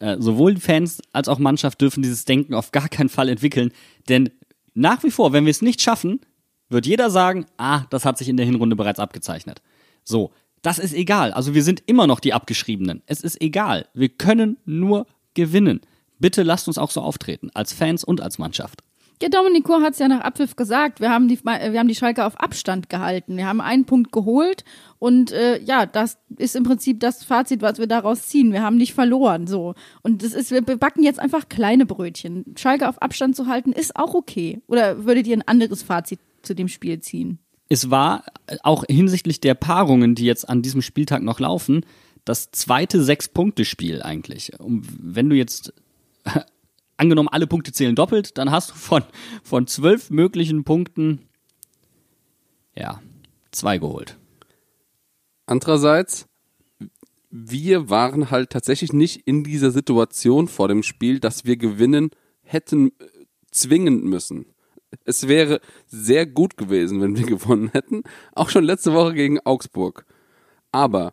Äh, 0.00 0.16
sowohl 0.18 0.56
Fans 0.56 1.00
als 1.12 1.28
auch 1.28 1.38
Mannschaft 1.38 1.80
dürfen 1.80 2.02
dieses 2.02 2.24
Denken 2.24 2.54
auf 2.54 2.72
gar 2.72 2.88
keinen 2.88 3.08
Fall 3.08 3.28
entwickeln, 3.28 3.72
denn 4.08 4.30
nach 4.74 5.02
wie 5.04 5.10
vor, 5.10 5.32
wenn 5.32 5.44
wir 5.44 5.50
es 5.50 5.62
nicht 5.62 5.80
schaffen, 5.80 6.20
wird 6.68 6.86
jeder 6.86 7.10
sagen, 7.10 7.46
ah, 7.56 7.84
das 7.90 8.04
hat 8.04 8.18
sich 8.18 8.28
in 8.28 8.36
der 8.36 8.46
Hinrunde 8.46 8.76
bereits 8.76 8.98
abgezeichnet. 8.98 9.62
So, 10.04 10.32
das 10.62 10.78
ist 10.78 10.94
egal. 10.94 11.32
Also 11.32 11.54
wir 11.54 11.62
sind 11.62 11.82
immer 11.86 12.06
noch 12.06 12.20
die 12.20 12.32
Abgeschriebenen. 12.32 13.02
Es 13.06 13.22
ist 13.22 13.40
egal. 13.40 13.86
Wir 13.94 14.08
können 14.08 14.58
nur 14.64 15.06
gewinnen. 15.34 15.80
Bitte 16.18 16.42
lasst 16.42 16.68
uns 16.68 16.78
auch 16.78 16.90
so 16.90 17.00
auftreten, 17.00 17.50
als 17.54 17.72
Fans 17.72 18.04
und 18.04 18.20
als 18.20 18.38
Mannschaft. 18.38 18.82
Ja, 19.22 19.28
Dominik 19.28 19.64
Kur 19.64 19.82
hat 19.82 19.92
es 19.92 19.98
ja 19.98 20.08
nach 20.08 20.22
Abpfiff 20.22 20.56
gesagt. 20.56 21.00
Wir 21.00 21.10
haben 21.10 21.28
die, 21.28 21.44
wir 21.44 21.78
haben 21.78 21.88
die 21.88 21.94
Schalke 21.94 22.24
auf 22.24 22.40
Abstand 22.40 22.88
gehalten. 22.88 23.36
Wir 23.36 23.46
haben 23.46 23.60
einen 23.60 23.84
Punkt 23.84 24.12
geholt 24.12 24.64
und 24.98 25.30
äh, 25.30 25.60
ja, 25.62 25.84
das 25.84 26.16
ist 26.38 26.56
im 26.56 26.64
Prinzip 26.64 27.00
das 27.00 27.22
Fazit, 27.22 27.60
was 27.60 27.78
wir 27.78 27.86
daraus 27.86 28.28
ziehen. 28.28 28.52
Wir 28.54 28.62
haben 28.62 28.76
nicht 28.76 28.94
verloren, 28.94 29.46
so. 29.46 29.74
Und 30.02 30.22
das 30.22 30.32
ist, 30.32 30.50
wir 30.52 30.62
backen 30.62 31.02
jetzt 31.02 31.20
einfach 31.20 31.50
kleine 31.50 31.84
Brötchen. 31.84 32.54
Schalke 32.56 32.88
auf 32.88 33.02
Abstand 33.02 33.36
zu 33.36 33.46
halten 33.46 33.72
ist 33.72 33.94
auch 33.94 34.14
okay. 34.14 34.62
Oder 34.68 35.04
würdet 35.04 35.26
ihr 35.26 35.36
ein 35.36 35.46
anderes 35.46 35.82
Fazit 35.82 36.20
zu 36.40 36.54
dem 36.54 36.68
Spiel 36.68 37.00
ziehen? 37.00 37.40
Es 37.70 37.88
war 37.88 38.24
äh, 38.46 38.58
auch 38.62 38.84
hinsichtlich 38.86 39.40
der 39.40 39.54
Paarungen, 39.54 40.14
die 40.14 40.26
jetzt 40.26 40.46
an 40.46 40.60
diesem 40.60 40.82
Spieltag 40.82 41.22
noch 41.22 41.40
laufen, 41.40 41.86
das 42.26 42.50
zweite 42.50 43.02
Sechs-Punkte-Spiel 43.02 44.02
eigentlich. 44.02 44.60
Und 44.60 44.86
wenn 44.98 45.30
du 45.30 45.36
jetzt 45.36 45.72
angenommen 46.98 47.28
alle 47.28 47.46
Punkte 47.46 47.72
zählen 47.72 47.94
doppelt, 47.94 48.36
dann 48.36 48.50
hast 48.50 48.70
du 48.70 48.74
von, 48.74 49.02
von 49.42 49.66
zwölf 49.66 50.10
möglichen 50.10 50.64
Punkten 50.64 51.20
ja 52.76 53.00
zwei 53.52 53.78
geholt. 53.78 54.18
Andererseits, 55.46 56.26
wir 57.30 57.88
waren 57.88 58.30
halt 58.30 58.50
tatsächlich 58.50 58.92
nicht 58.92 59.26
in 59.26 59.44
dieser 59.44 59.70
Situation 59.70 60.48
vor 60.48 60.68
dem 60.68 60.82
Spiel, 60.82 61.20
dass 61.20 61.44
wir 61.44 61.56
gewinnen 61.56 62.10
hätten 62.42 62.88
äh, 62.88 63.06
zwingen 63.50 64.02
müssen. 64.04 64.46
Es 65.04 65.28
wäre 65.28 65.60
sehr 65.86 66.26
gut 66.26 66.56
gewesen, 66.56 67.00
wenn 67.00 67.16
wir 67.16 67.26
gewonnen 67.26 67.70
hätten. 67.72 68.02
Auch 68.34 68.50
schon 68.50 68.64
letzte 68.64 68.92
Woche 68.92 69.14
gegen 69.14 69.40
Augsburg. 69.40 70.04
Aber 70.72 71.12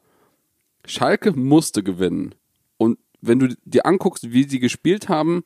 Schalke 0.85 1.33
musste 1.33 1.83
gewinnen. 1.83 2.35
Und 2.77 2.97
wenn 3.21 3.39
du 3.39 3.55
dir 3.65 3.85
anguckst, 3.85 4.31
wie 4.31 4.43
sie 4.43 4.59
gespielt 4.59 5.09
haben, 5.09 5.43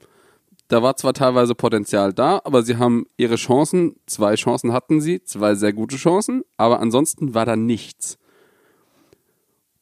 da 0.67 0.81
war 0.81 0.95
zwar 0.95 1.13
teilweise 1.13 1.53
Potenzial 1.53 2.13
da, 2.13 2.41
aber 2.45 2.63
sie 2.63 2.77
haben 2.77 3.05
ihre 3.17 3.35
Chancen, 3.35 3.97
zwei 4.05 4.35
Chancen 4.35 4.71
hatten 4.71 5.01
sie, 5.01 5.21
zwei 5.23 5.55
sehr 5.55 5.73
gute 5.73 5.97
Chancen, 5.97 6.43
aber 6.55 6.79
ansonsten 6.79 7.33
war 7.33 7.45
da 7.45 7.57
nichts. 7.57 8.17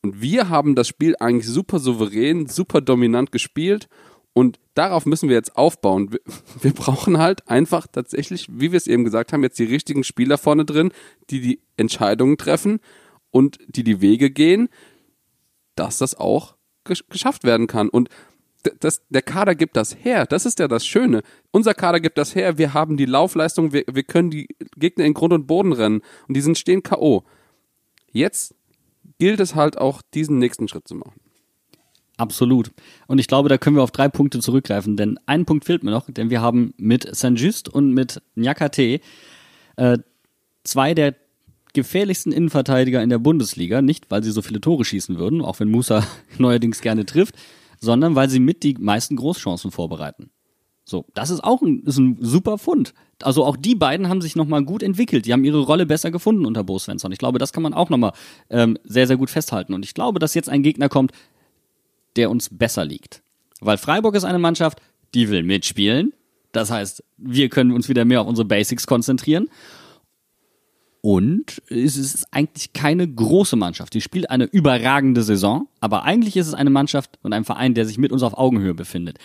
Und 0.02 0.22
wir 0.22 0.50
haben 0.50 0.74
das 0.76 0.88
Spiel 0.88 1.16
eigentlich 1.20 1.48
super 1.48 1.78
souverän, 1.78 2.48
super 2.48 2.82
dominant 2.82 3.32
gespielt 3.32 3.88
und 4.34 4.60
darauf 4.74 5.06
müssen 5.06 5.30
wir 5.30 5.36
jetzt 5.36 5.56
aufbauen. 5.58 6.16
Wir, 6.62 6.74
brauchen 6.74 7.18
halt 7.18 7.48
einfach 7.50 7.88
tatsächlich, 7.88 8.48
wie 8.50 8.72
wir 8.72 8.78
es 8.78 8.88
eben 8.88 9.04
gesagt 9.04 9.34
haben, 9.34 9.44
jetzt 9.44 9.60
die 9.60 9.66
richtigen 9.66 10.04
Spieler 10.04 10.38
vorne 10.38 10.66
drin, 10.66 10.92
die 11.30 11.42
die 11.42 11.62
Entscheidungen 11.78 12.38
treffen 12.38 12.80
und 13.32 13.58
die 13.68 13.84
die 13.84 14.02
Wege 14.02 14.30
gehen, 14.30 14.70
dass 15.76 15.98
das 15.98 16.16
auch 16.16 16.56
gesch 16.84 17.04
geschafft 17.10 17.44
werden 17.44 17.68
kann. 17.68 17.90
Und 17.90 18.10
das, 18.80 19.02
der 19.10 19.22
Kader 19.22 19.56
gibt 19.56 19.78
das 19.78 19.96
her. 20.04 20.26
Das 20.26 20.46
ist 20.46 20.60
ja 20.60 20.68
das 20.68 20.86
Schöne. 20.86 21.22
Unser 21.52 21.74
Kader 21.74 22.00
gibt 22.00 22.18
das 22.18 22.36
her. 22.36 22.58
Wir 22.58 22.74
haben 22.74 22.98
die 22.98 23.06
Laufleistung. 23.06 23.72
Wir, 23.72 23.84
wir 23.92 24.04
können 24.04 24.30
die 24.30 24.48
Gegner 24.76 25.06
in 25.06 25.14
Grund 25.14 25.34
und 25.34 25.48
Boden 25.48 25.72
rennen. 25.72 26.02
Und 26.28 26.36
die 26.36 26.42
sind 26.42 26.58
stehen 26.58 26.84
K.O. 26.84 27.24
Jetzt 28.12 28.56
gilt 29.18 29.40
es 29.40 29.56
halt 29.56 29.78
auch, 29.78 30.02
diesen 30.14 30.40
nächsten 30.40 30.68
Schritt 30.68 30.88
zu 30.88 30.96
machen. 30.96 31.20
Absolut. 32.20 32.72
Und 33.08 33.18
ich 33.18 33.28
glaube, 33.28 33.48
da 33.48 33.58
können 33.58 33.78
wir 33.78 33.84
auf 33.84 33.92
drei 33.92 34.10
Punkte 34.10 34.40
zurückgreifen, 34.40 34.98
denn 34.98 35.18
ein 35.26 35.46
Punkt 35.46 35.64
fehlt 35.64 35.84
mir 35.84 35.92
noch, 35.92 36.12
denn 36.12 36.30
wir 36.30 36.42
haben 36.42 36.74
mit 36.76 37.08
Saint-Just 37.16 37.70
und 37.70 37.94
mit 37.94 38.22
Nyakate 38.36 39.00
äh, 39.78 39.98
zwei 40.66 40.94
der 40.94 41.16
gefährlichsten 41.74 42.34
Innenverteidiger 42.34 43.02
in 43.02 43.10
der 43.10 43.20
Bundesliga, 43.20 43.82
nicht 43.82 44.12
weil 44.12 44.22
sie 44.22 44.32
so 44.32 44.42
viele 44.42 44.60
Tore 44.60 44.84
schießen 44.84 45.18
würden, 45.18 45.42
auch 45.42 45.62
wenn 45.62 45.72
Musa 45.72 46.06
neuerdings 46.38 46.82
gerne 46.82 47.06
trifft, 47.06 47.36
sondern 47.80 48.16
weil 48.16 48.30
sie 48.30 48.42
mit 48.42 48.64
die 48.64 48.74
meisten 48.74 49.16
Großchancen 49.16 49.72
vorbereiten. 49.72 50.30
So, 50.84 51.06
das 51.14 51.30
ist 51.30 51.42
auch 51.42 51.62
ein, 51.62 51.84
ist 51.86 52.00
ein 52.00 52.18
super 52.20 52.58
Fund. 52.58 52.94
Also 53.24 53.46
auch 53.46 53.56
die 53.56 53.76
beiden 53.76 54.10
haben 54.10 54.20
sich 54.20 54.36
nochmal 54.36 54.66
gut 54.66 54.84
entwickelt. 54.84 55.26
Die 55.26 55.32
haben 55.32 55.46
ihre 55.46 55.62
Rolle 55.62 55.86
besser 55.86 56.12
gefunden 56.12 56.46
unter 56.46 56.66
Bo 56.66 56.80
Svensson. 56.80 57.14
Ich 57.14 57.20
glaube, 57.20 57.40
das 57.40 57.54
kann 57.54 57.64
man 57.64 57.74
auch 57.74 57.90
nochmal 57.90 58.12
ähm, 58.50 58.78
sehr, 58.84 59.08
sehr 59.08 59.16
gut 59.16 59.30
festhalten. 59.30 59.74
Und 59.74 59.86
ich 59.86 59.94
glaube, 59.94 60.20
dass 60.20 60.34
jetzt 60.34 60.50
ein 60.50 60.64
Gegner 60.64 60.90
kommt, 60.90 61.14
der 62.20 62.30
uns 62.30 62.50
besser 62.52 62.84
liegt. 62.84 63.24
Weil 63.62 63.78
Freiburg 63.78 64.14
ist 64.16 64.26
eine 64.26 64.40
Mannschaft, 64.40 64.82
die 65.14 65.30
will 65.30 65.44
mitspielen. 65.44 66.12
Das 66.52 66.70
heißt, 66.70 67.02
wir 67.18 67.48
können 67.48 67.72
uns 67.72 67.88
wieder 67.88 68.04
mehr 68.04 68.20
auf 68.20 68.28
unsere 68.28 68.46
Basics 68.46 68.86
konzentrieren. 68.86 69.48
Und 71.00 71.62
es 71.70 71.96
ist 71.96 72.28
eigentlich 72.32 72.74
keine 72.74 73.08
große 73.08 73.56
Mannschaft. 73.56 73.94
Die 73.94 74.02
spielt 74.02 74.30
eine 74.30 74.44
überragende 74.44 75.24
Saison, 75.24 75.70
aber 75.80 76.04
eigentlich 76.04 76.36
ist 76.36 76.48
es 76.48 76.54
eine 76.54 76.70
Mannschaft 76.70 77.20
und 77.24 77.32
ein 77.32 77.46
Verein, 77.46 77.74
der 77.74 77.86
sich 77.86 77.98
mit 77.98 78.12
uns 78.12 78.22
auf 78.22 78.38
Augenhöhe 78.38 78.74
befindet. 78.74 79.18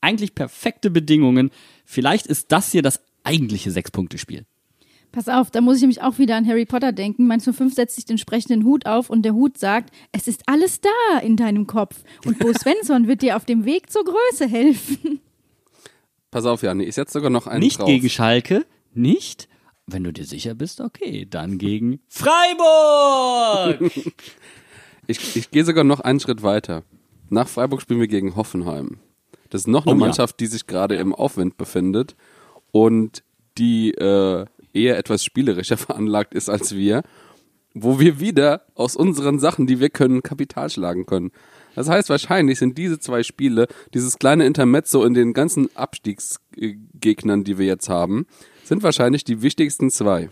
Eigentlich 0.00 0.34
perfekte 0.34 0.90
Bedingungen. 0.90 1.50
Vielleicht 1.84 2.26
ist 2.26 2.52
das 2.52 2.72
hier 2.72 2.80
das 2.80 3.02
eigentliche 3.22 3.70
Sechs-Punkte-Spiel. 3.70 4.46
Pass 5.12 5.28
auf, 5.28 5.50
da 5.50 5.60
muss 5.60 5.76
ich 5.76 5.80
nämlich 5.82 6.02
auch 6.02 6.18
wieder 6.18 6.36
an 6.36 6.46
Harry 6.46 6.64
Potter 6.66 6.92
denken. 6.92 7.26
Manche 7.26 7.52
fünf 7.52 7.74
setzt 7.74 7.96
sich 7.96 8.04
den 8.04 8.16
sprechenden 8.18 8.64
Hut 8.64 8.86
auf 8.86 9.10
und 9.10 9.22
der 9.22 9.34
Hut 9.34 9.58
sagt, 9.58 9.92
es 10.12 10.28
ist 10.28 10.42
alles 10.46 10.80
da 10.80 11.18
in 11.20 11.36
deinem 11.36 11.66
Kopf. 11.66 12.02
Und 12.24 12.38
Bo 12.38 12.52
Svensson 12.58 13.08
wird 13.08 13.22
dir 13.22 13.36
auf 13.36 13.44
dem 13.44 13.64
Weg 13.64 13.90
zur 13.90 14.04
Größe 14.04 14.46
helfen. 14.48 15.20
Pass 16.30 16.44
auf, 16.46 16.62
Janni, 16.62 16.84
ich 16.84 16.94
setze 16.94 17.14
sogar 17.14 17.30
noch 17.30 17.48
einen 17.48 17.60
Nicht 17.60 17.80
drauf. 17.80 17.88
gegen 17.88 18.08
Schalke, 18.08 18.64
nicht. 18.94 19.48
Wenn 19.86 20.04
du 20.04 20.12
dir 20.12 20.24
sicher 20.24 20.54
bist, 20.54 20.80
okay, 20.80 21.26
dann 21.28 21.58
gegen 21.58 22.00
Freiburg. 22.08 23.90
Ich, 25.06 25.34
ich 25.34 25.50
gehe 25.50 25.64
sogar 25.64 25.82
noch 25.82 25.98
einen 25.98 26.20
Schritt 26.20 26.44
weiter. 26.44 26.84
Nach 27.30 27.48
Freiburg 27.48 27.82
spielen 27.82 27.98
wir 27.98 28.06
gegen 28.06 28.36
Hoffenheim. 28.36 28.98
Das 29.48 29.62
ist 29.62 29.66
noch 29.66 29.84
eine 29.84 29.96
Oh 29.96 29.98
ja. 29.98 30.06
Mannschaft, 30.06 30.38
die 30.38 30.46
sich 30.46 30.68
gerade 30.68 30.94
im 30.94 31.12
Aufwind 31.12 31.56
befindet 31.56 32.14
und 32.70 33.24
die 33.58 33.90
äh, 33.94 34.44
eher 34.72 34.98
etwas 34.98 35.24
spielerischer 35.24 35.76
veranlagt 35.76 36.34
ist 36.34 36.48
als 36.48 36.74
wir, 36.74 37.02
wo 37.74 38.00
wir 38.00 38.20
wieder 38.20 38.62
aus 38.74 38.96
unseren 38.96 39.38
Sachen, 39.38 39.66
die 39.66 39.80
wir 39.80 39.90
können, 39.90 40.22
Kapital 40.22 40.70
schlagen 40.70 41.06
können. 41.06 41.30
Das 41.74 41.88
heißt, 41.88 42.08
wahrscheinlich 42.08 42.58
sind 42.58 42.76
diese 42.76 42.98
zwei 42.98 43.22
Spiele, 43.22 43.68
dieses 43.94 44.18
kleine 44.18 44.44
Intermezzo 44.44 45.04
in 45.04 45.14
den 45.14 45.32
ganzen 45.32 45.74
Abstiegsgegnern, 45.76 47.44
die 47.44 47.58
wir 47.58 47.66
jetzt 47.66 47.88
haben, 47.88 48.26
sind 48.64 48.82
wahrscheinlich 48.82 49.24
die 49.24 49.42
wichtigsten 49.42 49.90
zwei. 49.90 50.30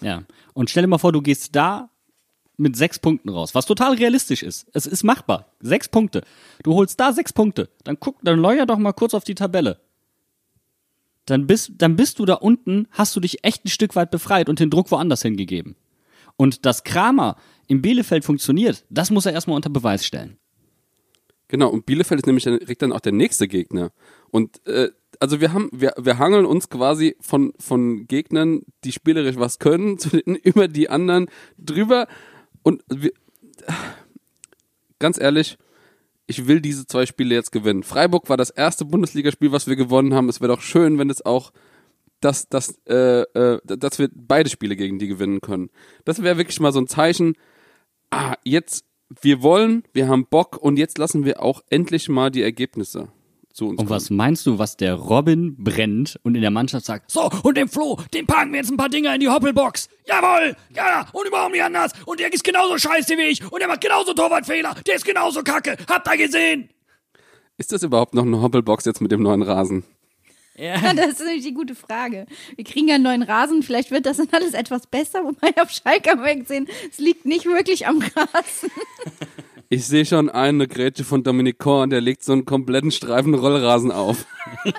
ja. 0.00 0.22
Und 0.54 0.70
stell 0.70 0.82
dir 0.82 0.88
mal 0.88 0.98
vor, 0.98 1.12
du 1.12 1.22
gehst 1.22 1.54
da 1.54 1.90
mit 2.56 2.76
sechs 2.76 2.98
Punkten 2.98 3.28
raus, 3.28 3.54
was 3.54 3.66
total 3.66 3.94
realistisch 3.94 4.42
ist. 4.42 4.66
Es 4.74 4.86
ist 4.86 5.04
machbar. 5.04 5.46
Sechs 5.60 5.88
Punkte. 5.88 6.22
Du 6.64 6.74
holst 6.74 6.98
da 6.98 7.12
sechs 7.12 7.32
Punkte. 7.32 7.68
Dann 7.84 7.98
guck, 8.00 8.16
dann 8.22 8.40
leuer 8.40 8.66
doch 8.66 8.78
mal 8.78 8.92
kurz 8.92 9.14
auf 9.14 9.22
die 9.22 9.36
Tabelle. 9.36 9.80
Dann 11.28 11.46
bist, 11.46 11.72
dann 11.76 11.94
bist 11.96 12.18
du 12.18 12.24
da 12.24 12.34
unten, 12.34 12.88
hast 12.90 13.14
du 13.14 13.20
dich 13.20 13.44
echt 13.44 13.64
ein 13.64 13.68
Stück 13.68 13.96
weit 13.96 14.10
befreit 14.10 14.48
und 14.48 14.60
den 14.60 14.70
Druck 14.70 14.90
woanders 14.90 15.22
hingegeben. 15.22 15.76
Und 16.36 16.64
dass 16.64 16.84
Kramer 16.84 17.36
im 17.66 17.82
Bielefeld 17.82 18.24
funktioniert, 18.24 18.86
das 18.88 19.10
muss 19.10 19.26
er 19.26 19.32
erstmal 19.32 19.56
unter 19.56 19.68
Beweis 19.68 20.06
stellen. 20.06 20.38
Genau, 21.48 21.68
und 21.68 21.84
Bielefeld 21.84 22.20
ist 22.20 22.26
nämlich 22.26 22.44
dann, 22.44 22.58
direkt 22.58 22.80
dann 22.80 22.92
auch 22.92 23.00
der 23.00 23.12
nächste 23.12 23.46
Gegner. 23.46 23.90
Und 24.30 24.66
äh, 24.66 24.90
also 25.20 25.40
wir 25.40 25.52
haben, 25.52 25.68
wir, 25.72 25.92
wir 25.98 26.18
hangeln 26.18 26.46
uns 26.46 26.70
quasi 26.70 27.16
von, 27.20 27.52
von 27.58 28.06
Gegnern, 28.06 28.62
die 28.84 28.92
spielerisch 28.92 29.36
was 29.36 29.58
können, 29.58 29.98
zu 29.98 30.10
den, 30.10 30.34
über 30.34 30.66
die 30.66 30.88
anderen 30.88 31.26
drüber. 31.58 32.06
Und 32.62 32.82
wir, 32.88 33.12
ganz 34.98 35.20
ehrlich, 35.20 35.58
ich 36.28 36.46
will 36.46 36.60
diese 36.60 36.86
zwei 36.86 37.06
Spiele 37.06 37.34
jetzt 37.34 37.50
gewinnen. 37.50 37.82
Freiburg 37.82 38.28
war 38.28 38.36
das 38.36 38.50
erste 38.50 38.84
Bundesligaspiel, 38.84 39.50
was 39.50 39.66
wir 39.66 39.76
gewonnen 39.76 40.14
haben. 40.14 40.28
Es 40.28 40.40
wäre 40.40 40.54
doch 40.54 40.60
schön, 40.60 40.98
wenn 40.98 41.10
es 41.10 41.24
auch 41.24 41.52
dass, 42.20 42.48
dass, 42.48 42.78
äh, 42.86 43.22
äh, 43.22 43.60
dass 43.64 43.98
wir 43.98 44.08
beide 44.12 44.50
Spiele 44.50 44.76
gegen 44.76 44.98
die 44.98 45.06
gewinnen 45.06 45.40
können. 45.40 45.70
Das 46.04 46.22
wäre 46.22 46.36
wirklich 46.36 46.60
mal 46.60 46.72
so 46.72 46.80
ein 46.80 46.88
Zeichen, 46.88 47.34
ah, 48.10 48.34
jetzt, 48.44 48.84
wir 49.20 49.42
wollen, 49.42 49.84
wir 49.92 50.08
haben 50.08 50.26
Bock 50.26 50.56
und 50.56 50.78
jetzt 50.78 50.98
lassen 50.98 51.24
wir 51.24 51.42
auch 51.42 51.62
endlich 51.70 52.08
mal 52.08 52.30
die 52.30 52.42
Ergebnisse 52.42 53.08
zu 53.58 53.64
uns 53.66 53.72
Und 53.72 53.86
kommen. 53.86 53.90
was 53.90 54.08
meinst 54.10 54.46
du, 54.46 54.58
was 54.58 54.76
der 54.76 54.94
Robin 54.94 55.56
brennt 55.58 56.18
und 56.22 56.34
in 56.36 56.40
der 56.42 56.50
Mannschaft 56.50 56.86
sagt, 56.86 57.10
so, 57.10 57.28
und 57.42 57.56
dem 57.56 57.68
Flo, 57.68 57.98
dem 58.14 58.26
packen 58.26 58.52
wir 58.52 58.60
jetzt 58.60 58.70
ein 58.70 58.76
paar 58.76 58.88
Dinger 58.88 59.12
in 59.14 59.20
die 59.20 59.28
Hoppelbox. 59.28 59.88
Jawohl, 60.06 60.56
ja, 60.74 61.06
und 61.12 61.26
überhaupt 61.26 61.52
nicht 61.52 61.62
anders. 61.62 61.92
Und 62.06 62.20
der 62.20 62.32
ist 62.32 62.44
genauso 62.44 62.78
scheiße 62.78 63.18
wie 63.18 63.22
ich. 63.22 63.42
Und 63.52 63.58
der 63.58 63.68
macht 63.68 63.80
genauso 63.80 64.14
Torwartfehler. 64.14 64.74
Der 64.86 64.94
ist 64.94 65.04
genauso 65.04 65.42
kacke. 65.42 65.76
Habt 65.88 66.08
ihr 66.08 66.16
gesehen? 66.16 66.70
Ist 67.56 67.72
das 67.72 67.82
überhaupt 67.82 68.14
noch 68.14 68.24
eine 68.24 68.40
Hoppelbox 68.40 68.84
jetzt 68.84 69.00
mit 69.00 69.10
dem 69.10 69.22
neuen 69.22 69.42
Rasen? 69.42 69.82
Ja, 70.56 70.92
das 70.94 71.10
ist 71.10 71.20
nämlich 71.20 71.44
die 71.44 71.54
gute 71.54 71.74
Frage. 71.74 72.26
Wir 72.56 72.64
kriegen 72.64 72.88
ja 72.88 72.96
einen 72.96 73.04
neuen 73.04 73.22
Rasen, 73.22 73.62
vielleicht 73.62 73.90
wird 73.90 74.06
das 74.06 74.16
dann 74.16 74.28
alles 74.32 74.54
etwas 74.54 74.86
besser, 74.86 75.24
wobei 75.24 75.60
auf 75.60 75.70
Schalke 75.70 76.10
haben 76.10 76.24
wir 76.24 76.36
gesehen, 76.36 76.68
es 76.90 76.98
liegt 76.98 77.26
nicht 77.26 77.46
wirklich 77.46 77.86
am 77.86 78.00
Rasen. 78.00 78.70
Ich 79.70 79.86
sehe 79.86 80.06
schon 80.06 80.30
eine 80.30 80.66
Grätsche 80.66 81.04
von 81.04 81.22
Dominic 81.22 81.58
Korn, 81.58 81.90
der 81.90 82.00
legt 82.00 82.24
so 82.24 82.32
einen 82.32 82.46
kompletten 82.46 82.90
Streifen 82.90 83.34
Rollrasen 83.34 83.92
auf. 83.92 84.24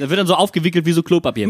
Der 0.00 0.10
wird 0.10 0.18
dann 0.18 0.26
so 0.26 0.34
aufgewickelt 0.34 0.84
wie 0.84 0.92
so 0.92 1.04
Klopapier. 1.04 1.46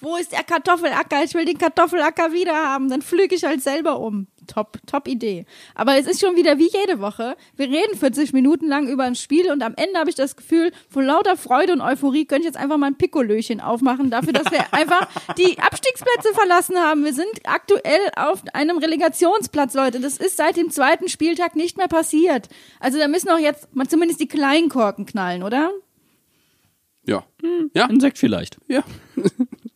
Wo 0.00 0.16
ist 0.16 0.32
der 0.32 0.42
Kartoffelacker? 0.44 1.24
Ich 1.24 1.32
will 1.32 1.46
den 1.46 1.56
Kartoffelacker 1.56 2.32
wieder 2.32 2.52
haben. 2.52 2.90
Dann 2.90 3.00
flüge 3.00 3.34
ich 3.34 3.44
halt 3.44 3.62
selber 3.62 3.98
um. 3.98 4.26
Top, 4.46 4.78
top 4.86 5.08
Idee. 5.08 5.46
Aber 5.74 5.96
es 5.98 6.06
ist 6.06 6.20
schon 6.20 6.36
wieder 6.36 6.58
wie 6.58 6.70
jede 6.70 7.00
Woche. 7.00 7.36
Wir 7.56 7.68
reden 7.68 7.96
40 7.98 8.32
Minuten 8.32 8.68
lang 8.68 8.88
über 8.88 9.04
ein 9.04 9.14
Spiel 9.14 9.50
und 9.50 9.62
am 9.62 9.74
Ende 9.76 9.98
habe 9.98 10.10
ich 10.10 10.16
das 10.16 10.36
Gefühl, 10.36 10.72
von 10.88 11.04
lauter 11.04 11.36
Freude 11.36 11.72
und 11.72 11.80
Euphorie 11.80 12.24
könnte 12.24 12.42
ich 12.42 12.54
jetzt 12.54 12.56
einfach 12.56 12.76
mal 12.76 12.86
ein 12.86 12.96
Pikolöchen 12.96 13.60
aufmachen 13.60 14.10
dafür, 14.10 14.32
dass 14.32 14.50
wir 14.50 14.64
einfach 14.72 15.08
die 15.36 15.58
Abstiegsplätze 15.58 16.32
verlassen 16.34 16.76
haben. 16.76 17.04
Wir 17.04 17.14
sind 17.14 17.28
aktuell 17.44 18.00
auf 18.16 18.42
einem 18.52 18.78
Relegationsplatz, 18.78 19.74
Leute. 19.74 20.00
Das 20.00 20.18
ist 20.18 20.36
seit 20.36 20.56
dem 20.56 20.70
zweiten 20.70 21.08
Spieltag 21.08 21.56
nicht 21.56 21.76
mehr 21.76 21.88
passiert. 21.88 22.48
Also 22.80 22.98
da 22.98 23.08
müssen 23.08 23.28
auch 23.30 23.38
jetzt 23.38 23.74
mal 23.74 23.86
zumindest 23.86 24.20
die 24.20 24.28
kleinen 24.28 24.68
Korken 24.68 25.06
knallen, 25.06 25.42
oder? 25.42 25.70
Ja. 27.06 27.24
Ja, 27.74 27.86
Insekt 27.86 28.18
vielleicht. 28.18 28.58
ja. 28.68 28.82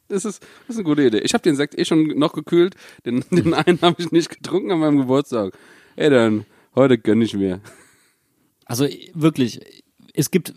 Das 0.09 0.25
ist, 0.25 0.43
das 0.43 0.71
ist 0.71 0.77
eine 0.77 0.85
gute 0.85 1.07
Idee. 1.07 1.21
Ich 1.21 1.35
habe 1.35 1.43
den 1.43 1.57
Sekt 1.57 1.79
eh 1.79 1.85
schon 1.85 2.19
noch 2.19 2.33
gekühlt. 2.33 2.75
Den, 3.05 3.25
den 3.31 3.55
einen 3.55 3.81
habe 3.83 3.97
ich 3.99 4.11
nicht 4.11 4.31
getrunken 4.31 4.73
an 4.73 4.81
meinem 4.81 4.99
Geburtstag. 4.99 5.57
Ey, 5.97 6.11
dann, 6.11 6.47
heute 6.75 6.99
gönn 6.99 7.23
ich 7.23 7.35
mir. 7.35 7.61
Also 8.65 8.87
wirklich, 9.15 9.61
es 10.15 10.31
gibt 10.31 10.55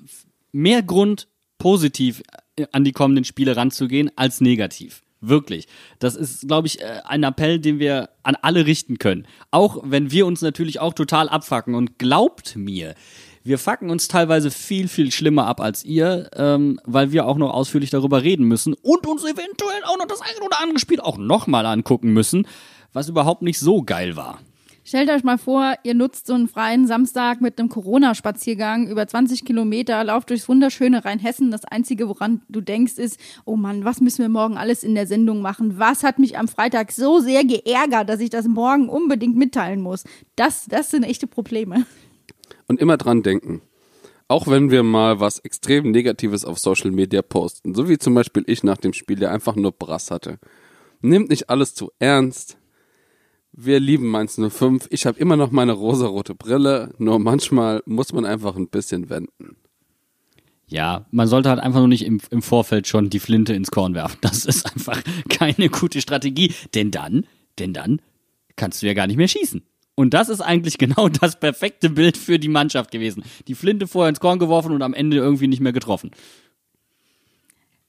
mehr 0.51 0.83
Grund, 0.83 1.27
positiv 1.57 2.23
an 2.71 2.83
die 2.83 2.91
kommenden 2.91 3.23
Spiele 3.23 3.55
ranzugehen, 3.55 4.11
als 4.15 4.41
negativ. 4.41 5.03
Wirklich. 5.21 5.67
Das 5.99 6.15
ist, 6.15 6.47
glaube 6.47 6.67
ich, 6.67 6.81
äh, 6.81 7.01
ein 7.05 7.23
Appell, 7.23 7.59
den 7.59 7.77
wir 7.77 8.09
an 8.23 8.35
alle 8.41 8.65
richten 8.65 8.97
können. 8.97 9.27
Auch 9.51 9.77
wenn 9.85 10.11
wir 10.11 10.25
uns 10.25 10.41
natürlich 10.41 10.79
auch 10.79 10.95
total 10.95 11.29
abfacken. 11.29 11.75
Und 11.75 11.99
glaubt 11.99 12.55
mir, 12.55 12.95
wir 13.43 13.57
fucken 13.57 13.89
uns 13.89 14.07
teilweise 14.07 14.51
viel, 14.51 14.87
viel 14.87 15.11
schlimmer 15.11 15.47
ab 15.47 15.61
als 15.61 15.83
ihr, 15.83 16.29
ähm, 16.35 16.79
weil 16.83 17.11
wir 17.11 17.25
auch 17.25 17.37
noch 17.37 17.53
ausführlich 17.53 17.89
darüber 17.89 18.23
reden 18.23 18.45
müssen 18.47 18.73
und 18.73 19.07
uns 19.07 19.23
eventuell 19.23 19.83
auch 19.85 19.97
noch 19.97 20.07
das 20.07 20.21
ein 20.21 20.43
oder 20.45 20.61
andere 20.61 20.79
Spiel 20.79 20.99
auch 20.99 21.17
nochmal 21.17 21.65
angucken 21.65 22.13
müssen, 22.13 22.47
was 22.93 23.09
überhaupt 23.09 23.41
nicht 23.41 23.59
so 23.59 23.81
geil 23.81 24.15
war. 24.15 24.39
Stellt 24.83 25.11
euch 25.11 25.23
mal 25.23 25.37
vor, 25.37 25.75
ihr 25.83 25.93
nutzt 25.93 26.25
so 26.25 26.33
einen 26.33 26.47
freien 26.47 26.87
Samstag 26.87 27.39
mit 27.39 27.59
einem 27.59 27.69
Corona-Spaziergang 27.69 28.87
über 28.87 29.07
20 29.07 29.45
Kilometer, 29.45 30.03
lauft 30.03 30.31
durchs 30.31 30.49
wunderschöne 30.49 31.05
Rheinhessen. 31.05 31.51
Das 31.51 31.65
Einzige, 31.65 32.09
woran 32.09 32.41
du 32.49 32.61
denkst, 32.61 32.97
ist, 32.97 33.19
oh 33.45 33.55
Mann, 33.55 33.85
was 33.85 34.01
müssen 34.01 34.23
wir 34.23 34.29
morgen 34.29 34.57
alles 34.57 34.83
in 34.83 34.95
der 34.95 35.05
Sendung 35.05 35.41
machen? 35.41 35.77
Was 35.77 36.03
hat 36.03 36.17
mich 36.17 36.37
am 36.37 36.47
Freitag 36.47 36.91
so 36.91 37.19
sehr 37.19 37.45
geärgert, 37.45 38.09
dass 38.09 38.19
ich 38.21 38.31
das 38.31 38.47
morgen 38.47 38.89
unbedingt 38.89 39.35
mitteilen 39.35 39.81
muss? 39.81 40.03
Das, 40.35 40.65
das 40.65 40.89
sind 40.89 41.03
echte 41.03 41.27
Probleme. 41.27 41.85
Und 42.71 42.79
immer 42.79 42.95
dran 42.95 43.21
denken. 43.21 43.61
Auch 44.29 44.47
wenn 44.47 44.71
wir 44.71 44.81
mal 44.81 45.19
was 45.19 45.39
extrem 45.39 45.91
Negatives 45.91 46.45
auf 46.45 46.57
Social 46.57 46.91
Media 46.91 47.21
posten, 47.21 47.75
so 47.75 47.89
wie 47.89 47.97
zum 47.97 48.13
Beispiel 48.13 48.45
ich 48.47 48.63
nach 48.63 48.77
dem 48.77 48.93
Spiel, 48.93 49.17
der 49.17 49.33
einfach 49.33 49.57
nur 49.57 49.73
Brass 49.73 50.09
hatte. 50.09 50.39
Nehmt 51.01 51.31
nicht 51.31 51.49
alles 51.49 51.75
zu 51.75 51.91
ernst. 51.99 52.57
Wir 53.51 53.81
lieben 53.81 54.07
Mainz 54.07 54.39
05. 54.39 54.87
Ich 54.89 55.05
habe 55.05 55.19
immer 55.19 55.35
noch 55.35 55.51
meine 55.51 55.73
rosarote 55.73 56.33
Brille, 56.33 56.93
nur 56.97 57.19
manchmal 57.19 57.83
muss 57.85 58.13
man 58.13 58.23
einfach 58.23 58.55
ein 58.55 58.69
bisschen 58.69 59.09
wenden. 59.09 59.57
Ja, 60.67 61.07
man 61.11 61.27
sollte 61.27 61.49
halt 61.49 61.59
einfach 61.59 61.79
nur 61.79 61.89
nicht 61.89 62.05
im, 62.05 62.21
im 62.29 62.41
Vorfeld 62.41 62.87
schon 62.87 63.09
die 63.09 63.19
Flinte 63.19 63.53
ins 63.53 63.69
Korn 63.69 63.95
werfen. 63.95 64.19
Das 64.21 64.45
ist 64.45 64.65
einfach 64.65 65.03
keine 65.27 65.67
gute 65.67 65.99
Strategie. 65.99 66.53
Denn 66.73 66.89
dann, 66.89 67.27
denn 67.59 67.73
dann 67.73 68.01
kannst 68.55 68.81
du 68.81 68.87
ja 68.87 68.93
gar 68.93 69.07
nicht 69.07 69.17
mehr 69.17 69.27
schießen. 69.27 69.61
Und 69.95 70.13
das 70.13 70.29
ist 70.29 70.41
eigentlich 70.41 70.77
genau 70.77 71.09
das 71.09 71.39
perfekte 71.39 71.89
Bild 71.89 72.17
für 72.17 72.39
die 72.39 72.47
Mannschaft 72.47 72.91
gewesen. 72.91 73.23
Die 73.47 73.55
Flinte 73.55 73.87
vorher 73.87 74.09
ins 74.09 74.19
Korn 74.19 74.39
geworfen 74.39 74.71
und 74.71 74.81
am 74.81 74.93
Ende 74.93 75.17
irgendwie 75.17 75.47
nicht 75.47 75.61
mehr 75.61 75.73
getroffen. 75.73 76.11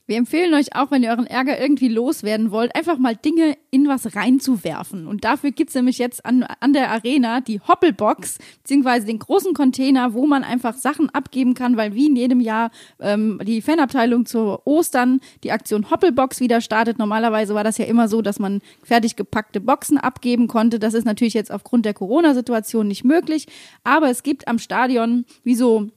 Wir 0.06 0.16
empfehlen 0.16 0.52
euch 0.54 0.74
auch, 0.74 0.90
wenn 0.90 1.04
ihr 1.04 1.10
euren 1.10 1.28
Ärger 1.28 1.60
irgendwie 1.60 1.86
loswerden 1.86 2.50
wollt, 2.50 2.74
einfach 2.74 2.98
mal 2.98 3.14
Dinge 3.14 3.56
in 3.70 3.86
was 3.86 4.16
reinzuwerfen. 4.16 5.06
Und 5.06 5.24
dafür 5.24 5.52
gibt's 5.52 5.76
nämlich 5.76 5.98
jetzt 5.98 6.26
an, 6.26 6.42
an 6.42 6.72
der 6.72 6.90
Arena 6.90 7.40
die 7.40 7.60
Hoppelbox, 7.60 8.38
beziehungsweise 8.62 9.06
den 9.06 9.20
großen 9.20 9.54
Container, 9.54 10.12
wo 10.12 10.26
man 10.26 10.42
einfach 10.42 10.74
Sachen 10.74 11.08
abgeben 11.10 11.54
kann, 11.54 11.76
weil 11.76 11.94
wie 11.94 12.06
in 12.06 12.16
jedem 12.16 12.40
Jahr 12.40 12.72
ähm, 12.98 13.40
die 13.44 13.62
Fanabteilung 13.62 14.26
zu 14.26 14.58
Ostern 14.64 15.20
die 15.44 15.52
Aktion 15.52 15.88
Hoppelbox 15.88 16.40
wieder 16.40 16.60
startet. 16.60 16.98
Normalerweise 16.98 17.54
war 17.54 17.62
das 17.62 17.78
ja 17.78 17.84
immer 17.84 18.08
so, 18.08 18.22
dass 18.22 18.40
man 18.40 18.60
fertig 18.82 19.14
gepackte 19.14 19.60
Boxen 19.60 19.98
abgeben 19.98 20.48
konnte. 20.48 20.80
Das 20.80 20.94
ist 20.94 21.04
natürlich 21.04 21.34
jetzt 21.34 21.52
aufgrund 21.52 21.86
der 21.86 21.94
Corona-Situation 21.94 22.88
nicht 22.88 23.04
möglich. 23.04 23.46
Aber 23.84 24.10
es 24.10 24.24
gibt 24.24 24.48
am 24.48 24.58
Stadion 24.58 25.26
wie 25.44 25.54
so 25.54 25.90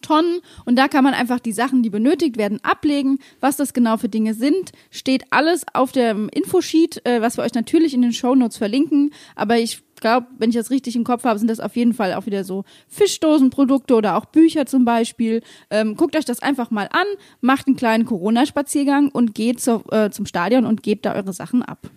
Tonnen 0.00 0.40
und 0.64 0.76
da 0.76 0.88
kann 0.88 1.04
man 1.04 1.14
einfach 1.14 1.40
die 1.40 1.52
Sachen, 1.52 1.82
die 1.82 1.90
benötigt 1.90 2.36
werden, 2.36 2.58
ablegen. 2.62 3.18
Was 3.40 3.56
das 3.56 3.72
genau 3.72 3.96
für 3.96 4.08
Dinge 4.08 4.34
sind, 4.34 4.72
steht 4.90 5.24
alles 5.30 5.64
auf 5.72 5.92
dem 5.92 6.28
Infosheet, 6.28 7.04
äh, 7.06 7.20
was 7.20 7.36
wir 7.36 7.44
euch 7.44 7.54
natürlich 7.54 7.94
in 7.94 8.02
den 8.02 8.12
Shownotes 8.12 8.56
verlinken. 8.56 9.12
Aber 9.34 9.58
ich 9.58 9.82
glaube, 10.00 10.26
wenn 10.38 10.50
ich 10.50 10.56
das 10.56 10.70
richtig 10.70 10.96
im 10.96 11.04
Kopf 11.04 11.24
habe, 11.24 11.38
sind 11.38 11.48
das 11.48 11.60
auf 11.60 11.76
jeden 11.76 11.94
Fall 11.94 12.14
auch 12.14 12.26
wieder 12.26 12.44
so 12.44 12.64
Fischdosenprodukte 12.88 13.94
oder 13.94 14.16
auch 14.16 14.24
Bücher 14.24 14.66
zum 14.66 14.84
Beispiel. 14.84 15.42
Ähm, 15.70 15.96
guckt 15.96 16.16
euch 16.16 16.24
das 16.24 16.40
einfach 16.40 16.70
mal 16.70 16.88
an, 16.92 17.06
macht 17.40 17.66
einen 17.66 17.76
kleinen 17.76 18.06
Corona-Spaziergang 18.06 19.10
und 19.10 19.34
geht 19.34 19.60
zur, 19.60 19.90
äh, 19.92 20.10
zum 20.10 20.26
Stadion 20.26 20.66
und 20.66 20.82
gebt 20.82 21.06
da 21.06 21.14
eure 21.14 21.32
Sachen 21.32 21.62
ab. 21.62 21.88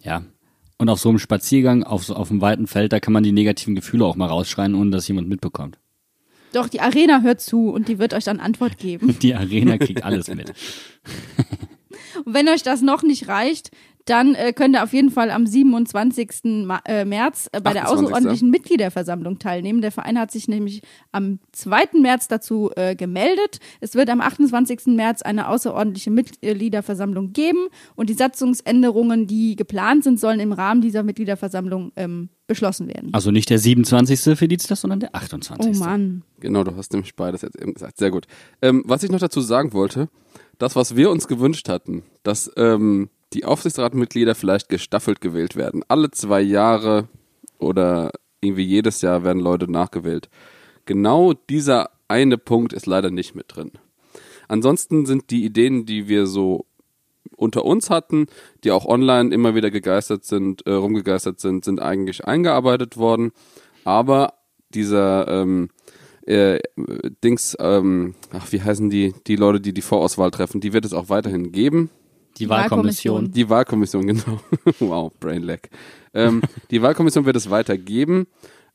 Ja. 0.00 0.24
Und 0.78 0.88
auf 0.88 0.98
so 0.98 1.10
einem 1.10 1.20
Spaziergang, 1.20 1.84
auf, 1.84 2.10
auf 2.10 2.30
einem 2.30 2.40
weiten 2.40 2.66
Feld, 2.66 2.92
da 2.92 2.98
kann 2.98 3.12
man 3.12 3.22
die 3.22 3.30
negativen 3.30 3.76
Gefühle 3.76 4.04
auch 4.04 4.16
mal 4.16 4.26
rausschreien, 4.26 4.74
ohne 4.74 4.90
dass 4.90 5.06
jemand 5.06 5.28
mitbekommt. 5.28 5.78
Doch, 6.52 6.68
die 6.68 6.80
Arena 6.80 7.22
hört 7.22 7.40
zu 7.40 7.70
und 7.70 7.88
die 7.88 7.98
wird 7.98 8.14
euch 8.14 8.24
dann 8.24 8.40
Antwort 8.40 8.78
geben. 8.78 9.18
Die 9.22 9.34
Arena 9.34 9.78
kriegt 9.78 10.04
alles 10.04 10.28
mit. 10.28 10.52
Und 12.24 12.34
wenn 12.34 12.48
euch 12.48 12.62
das 12.62 12.82
noch 12.82 13.02
nicht 13.02 13.28
reicht, 13.28 13.70
dann 14.04 14.34
äh, 14.34 14.52
könnt 14.52 14.74
ihr 14.74 14.82
auf 14.82 14.92
jeden 14.92 15.10
Fall 15.10 15.30
am 15.30 15.46
27. 15.46 16.64
Ma 16.66 16.80
äh, 16.84 17.04
März 17.04 17.48
äh, 17.52 17.60
bei 17.60 17.72
der 17.72 17.86
28.. 17.86 17.92
außerordentlichen 17.92 18.50
Mitgliederversammlung 18.50 19.38
teilnehmen. 19.38 19.80
Der 19.80 19.92
Verein 19.92 20.18
hat 20.18 20.30
sich 20.30 20.48
nämlich 20.48 20.82
am 21.12 21.38
2. 21.52 22.00
März 22.00 22.28
dazu 22.28 22.70
äh, 22.76 22.96
gemeldet. 22.96 23.58
Es 23.80 23.94
wird 23.94 24.10
am 24.10 24.20
28. 24.20 24.86
März 24.86 25.22
eine 25.22 25.48
außerordentliche 25.48 26.10
Mitgliederversammlung 26.10 27.32
geben 27.32 27.68
und 27.94 28.10
die 28.10 28.14
Satzungsänderungen, 28.14 29.26
die 29.26 29.56
geplant 29.56 30.04
sind, 30.04 30.18
sollen 30.18 30.40
im 30.40 30.52
Rahmen 30.52 30.80
dieser 30.80 31.02
Mitgliederversammlung 31.02 31.92
ähm, 31.96 32.28
beschlossen 32.46 32.88
werden. 32.88 33.10
Also 33.12 33.30
nicht 33.30 33.48
der 33.50 33.58
27. 33.58 34.36
Felicitas, 34.36 34.80
sondern 34.80 35.00
der 35.00 35.14
28. 35.14 35.74
Oh 35.74 35.78
Mann. 35.78 36.22
Genau, 36.40 36.64
du 36.64 36.76
hast 36.76 36.92
nämlich 36.92 37.14
beides 37.14 37.42
jetzt 37.42 37.60
eben 37.60 37.74
gesagt. 37.74 37.98
Sehr 37.98 38.10
gut. 38.10 38.26
Ähm, 38.60 38.82
was 38.84 39.02
ich 39.02 39.10
noch 39.10 39.20
dazu 39.20 39.40
sagen 39.40 39.72
wollte, 39.72 40.08
das, 40.58 40.76
was 40.76 40.96
wir 40.96 41.10
uns 41.10 41.28
gewünscht 41.28 41.68
hatten, 41.68 42.02
dass 42.22 42.50
ähm, 42.56 43.08
die 43.34 43.44
Aufsichtsratmitglieder 43.44 44.34
vielleicht 44.34 44.68
gestaffelt 44.68 45.20
gewählt 45.20 45.56
werden. 45.56 45.82
Alle 45.88 46.10
zwei 46.10 46.40
Jahre 46.40 47.08
oder 47.58 48.12
irgendwie 48.40 48.64
jedes 48.64 49.02
Jahr 49.02 49.24
werden 49.24 49.40
Leute 49.40 49.70
nachgewählt. 49.70 50.28
Genau 50.84 51.32
dieser 51.32 51.90
eine 52.08 52.38
Punkt 52.38 52.72
ist 52.72 52.86
leider 52.86 53.10
nicht 53.10 53.34
mit 53.34 53.54
drin. 53.54 53.72
Ansonsten 54.48 55.06
sind 55.06 55.30
die 55.30 55.44
Ideen, 55.44 55.86
die 55.86 56.08
wir 56.08 56.26
so 56.26 56.66
unter 57.36 57.64
uns 57.64 57.90
hatten, 57.90 58.26
die 58.64 58.70
auch 58.70 58.84
online 58.84 59.34
immer 59.34 59.54
wieder 59.54 59.70
gegeistert 59.70 60.24
sind, 60.24 60.66
äh, 60.66 60.72
rumgegeistert 60.72 61.40
sind, 61.40 61.64
sind 61.64 61.80
eigentlich 61.80 62.24
eingearbeitet 62.24 62.96
worden. 62.96 63.32
Aber 63.84 64.34
dieser 64.74 65.28
ähm, 65.28 65.70
äh, 66.26 66.60
Dings, 67.24 67.56
ähm, 67.58 68.14
ach, 68.32 68.52
wie 68.52 68.62
heißen 68.62 68.90
die, 68.90 69.14
die 69.26 69.36
Leute, 69.36 69.60
die 69.60 69.72
die 69.72 69.82
Vorauswahl 69.82 70.30
treffen, 70.30 70.60
die 70.60 70.72
wird 70.72 70.84
es 70.84 70.92
auch 70.92 71.08
weiterhin 71.08 71.52
geben. 71.52 71.90
Die 72.38 72.48
Wahlkommission. 72.48 73.14
Wahlkommission. 73.14 73.32
Die 73.32 73.48
Wahlkommission, 73.48 74.06
genau. 74.06 74.40
wow, 74.80 75.12
Brainlag. 75.20 75.68
Ähm, 76.14 76.42
die 76.70 76.82
Wahlkommission 76.82 77.24
wird 77.24 77.36
es 77.36 77.50
weitergeben 77.50 78.26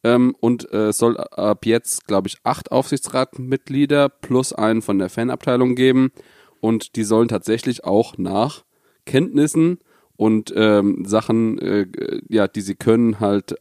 ähm, 0.03 0.35
und 0.39 0.71
äh, 0.71 0.87
es 0.87 0.97
soll 0.97 1.17
ab 1.17 1.65
jetzt, 1.65 2.07
glaube 2.07 2.27
ich, 2.27 2.37
acht 2.43 2.71
Aufsichtsratmitglieder 2.71 4.09
plus 4.09 4.53
einen 4.53 4.81
von 4.81 4.99
der 4.99 5.09
Fanabteilung 5.09 5.75
geben 5.75 6.11
und 6.59 6.95
die 6.95 7.03
sollen 7.03 7.27
tatsächlich 7.27 7.83
auch 7.83 8.17
nach 8.17 8.63
Kenntnissen 9.05 9.79
und 10.15 10.53
ähm, 10.55 11.05
Sachen, 11.05 11.59
äh, 11.59 11.87
ja, 12.29 12.47
die 12.47 12.61
sie 12.61 12.75
können, 12.75 13.19
halt 13.19 13.55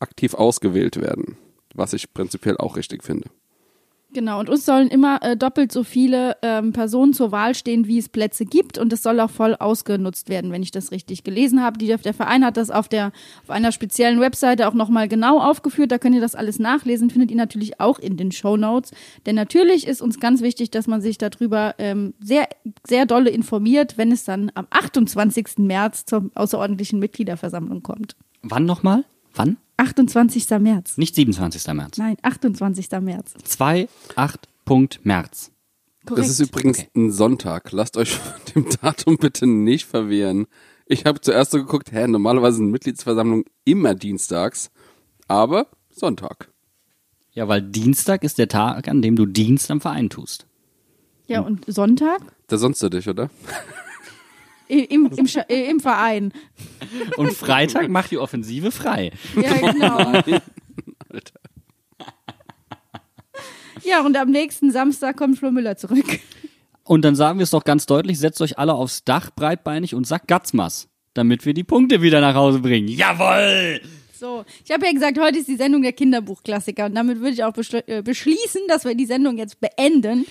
aktiv 0.00 0.34
ausgewählt 0.34 1.00
werden, 1.00 1.36
was 1.74 1.92
ich 1.92 2.12
prinzipiell 2.12 2.56
auch 2.56 2.76
richtig 2.76 3.04
finde. 3.04 3.30
Genau, 4.14 4.40
und 4.40 4.50
uns 4.50 4.66
sollen 4.66 4.88
immer 4.88 5.22
äh, 5.22 5.36
doppelt 5.36 5.72
so 5.72 5.84
viele 5.84 6.36
ähm, 6.42 6.72
Personen 6.72 7.14
zur 7.14 7.32
Wahl 7.32 7.54
stehen, 7.54 7.86
wie 7.86 7.98
es 7.98 8.10
Plätze 8.10 8.44
gibt. 8.44 8.76
Und 8.76 8.92
das 8.92 9.02
soll 9.02 9.18
auch 9.20 9.30
voll 9.30 9.54
ausgenutzt 9.54 10.28
werden, 10.28 10.52
wenn 10.52 10.62
ich 10.62 10.70
das 10.70 10.90
richtig 10.90 11.24
gelesen 11.24 11.62
habe. 11.62 11.78
Der 11.78 12.14
Verein 12.14 12.44
hat 12.44 12.58
das 12.58 12.70
auf, 12.70 12.88
der, 12.88 13.12
auf 13.42 13.50
einer 13.50 13.72
speziellen 13.72 14.20
Webseite 14.20 14.68
auch 14.68 14.74
nochmal 14.74 15.08
genau 15.08 15.40
aufgeführt. 15.40 15.90
Da 15.92 15.98
könnt 15.98 16.14
ihr 16.14 16.20
das 16.20 16.34
alles 16.34 16.58
nachlesen. 16.58 17.08
Findet 17.08 17.30
ihr 17.30 17.38
natürlich 17.38 17.80
auch 17.80 17.98
in 17.98 18.18
den 18.18 18.32
Show 18.32 18.56
Notes. 18.56 18.92
Denn 19.24 19.34
natürlich 19.34 19.86
ist 19.86 20.02
uns 20.02 20.20
ganz 20.20 20.42
wichtig, 20.42 20.70
dass 20.70 20.86
man 20.86 21.00
sich 21.00 21.16
darüber 21.16 21.74
ähm, 21.78 22.12
sehr, 22.20 22.48
sehr 22.86 23.06
dolle 23.06 23.30
informiert, 23.30 23.96
wenn 23.96 24.12
es 24.12 24.24
dann 24.24 24.52
am 24.54 24.66
28. 24.68 25.58
März 25.58 26.04
zur 26.04 26.30
außerordentlichen 26.34 26.98
Mitgliederversammlung 26.98 27.82
kommt. 27.82 28.16
Wann 28.42 28.66
nochmal? 28.66 29.04
Wann? 29.34 29.56
28. 29.78 30.48
März. 30.60 30.96
Nicht 30.98 31.14
27. 31.14 31.66
März. 31.74 31.98
Nein, 31.98 32.16
28. 32.22 32.90
März. 33.00 33.34
2, 33.42 33.88
8, 34.16 34.48
Punkt, 34.64 35.00
März. 35.04 35.50
Korrekt. 36.06 36.24
Das 36.26 36.30
ist 36.30 36.40
übrigens 36.40 36.78
Okay. 36.80 36.88
ein 36.96 37.10
Sonntag. 37.12 37.72
Lasst 37.72 37.96
euch 37.96 38.12
von 38.16 38.32
dem 38.54 38.66
Datum 38.82 39.16
bitte 39.18 39.46
nicht 39.46 39.86
verwehren. 39.86 40.46
Ich 40.86 41.04
habe 41.06 41.20
zuerst 41.20 41.52
so 41.52 41.58
geguckt, 41.58 41.92
hä, 41.92 42.06
normalerweise 42.06 42.58
sind 42.58 42.70
Mitgliedsversammlungen 42.70 43.44
immer 43.64 43.94
dienstags, 43.94 44.70
aber 45.28 45.66
Sonntag. 45.90 46.50
Ja, 47.32 47.48
weil 47.48 47.62
Dienstag 47.62 48.24
ist 48.24 48.38
der 48.38 48.48
Tag, 48.48 48.88
an 48.88 49.00
dem 49.00 49.16
du 49.16 49.24
Dienst 49.26 49.70
am 49.70 49.80
Verein 49.80 50.10
tust. 50.10 50.46
ja, 51.28 51.40
und 51.40 51.64
Sonntag? 51.66 52.20
Da 52.48 52.58
sonst 52.58 52.82
du 52.82 52.90
dich, 52.90 53.08
oder? 53.08 53.30
Im, 54.72 55.10
im, 55.14 55.26
äh, 55.48 55.70
Im 55.70 55.80
Verein. 55.80 56.32
Und 57.16 57.32
Freitag 57.32 57.90
macht 57.90 58.10
die 58.10 58.18
Offensive 58.18 58.70
frei. 58.70 59.10
Ja, 59.36 59.54
genau. 59.72 60.22
Ja, 63.84 64.00
und 64.00 64.16
am 64.16 64.30
nächsten 64.30 64.70
Samstag 64.70 65.16
kommt 65.16 65.38
Flo 65.38 65.50
Müller 65.50 65.76
zurück. 65.76 66.20
Und 66.84 67.04
dann 67.04 67.14
sagen 67.16 67.38
wir 67.38 67.44
es 67.44 67.50
doch 67.50 67.64
ganz 67.64 67.86
deutlich, 67.86 68.18
setzt 68.18 68.40
euch 68.40 68.58
alle 68.58 68.74
aufs 68.74 69.04
Dach 69.04 69.30
breitbeinig 69.30 69.94
und 69.94 70.06
sagt 70.06 70.28
Gatzmas, 70.28 70.88
damit 71.14 71.44
wir 71.44 71.54
die 71.54 71.64
Punkte 71.64 72.00
wieder 72.00 72.20
nach 72.20 72.34
Hause 72.34 72.60
bringen. 72.60 72.88
Jawoll! 72.88 73.80
So, 74.18 74.44
ich 74.64 74.70
habe 74.70 74.86
ja 74.86 74.92
gesagt, 74.92 75.18
heute 75.18 75.38
ist 75.38 75.48
die 75.48 75.56
Sendung 75.56 75.82
der 75.82 75.92
Kinderbuchklassiker 75.92 76.86
und 76.86 76.94
damit 76.94 77.18
würde 77.18 77.32
ich 77.32 77.44
auch 77.44 77.54
äh, 77.56 78.02
beschließen, 78.02 78.62
dass 78.68 78.84
wir 78.84 78.94
die 78.94 79.06
Sendung 79.06 79.36
jetzt 79.36 79.60
beenden. 79.60 80.26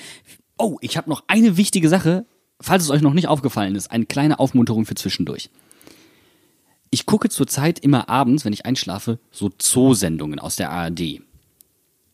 Oh, 0.57 0.77
ich 0.81 0.95
habe 0.95 1.09
noch 1.09 1.23
eine 1.27 1.57
wichtige 1.57 1.89
Sache, 1.89 2.25
falls 2.61 2.83
es 2.83 2.89
euch 2.89 3.01
noch 3.01 3.13
nicht 3.13 3.27
aufgefallen 3.27 3.75
ist, 3.75 3.91
eine 3.91 4.05
kleine 4.05 4.39
Aufmunterung 4.39 4.85
für 4.85 4.95
zwischendurch. 4.95 5.49
Ich 6.89 7.05
gucke 7.05 7.29
zurzeit 7.29 7.79
immer 7.79 8.09
abends, 8.09 8.43
wenn 8.45 8.53
ich 8.53 8.65
einschlafe, 8.65 9.19
so 9.31 9.49
Zoosendungen 9.49 10.39
aus 10.39 10.57
der 10.57 10.71
ARD. 10.71 11.21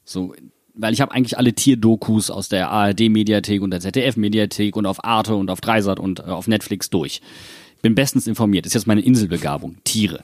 So, 0.05 0.35
weil 0.75 0.93
ich 0.93 1.01
habe 1.01 1.11
eigentlich 1.11 1.37
alle 1.37 1.53
Tierdokus 1.53 2.29
aus 2.29 2.49
der 2.49 2.69
ARD-Mediathek 2.69 3.61
und 3.61 3.71
der 3.71 3.81
ZDF-Mediathek 3.81 4.75
und 4.75 4.85
auf 4.85 5.03
Arte 5.03 5.35
und 5.35 5.49
auf 5.49 5.61
Dreisat 5.61 5.99
und 5.99 6.19
äh, 6.19 6.23
auf 6.23 6.47
Netflix 6.47 6.89
durch. 6.89 7.21
Bin 7.81 7.95
bestens 7.95 8.27
informiert. 8.27 8.65
Ist 8.65 8.73
jetzt 8.73 8.87
meine 8.87 9.01
Inselbegabung. 9.01 9.77
Tiere. 9.83 10.23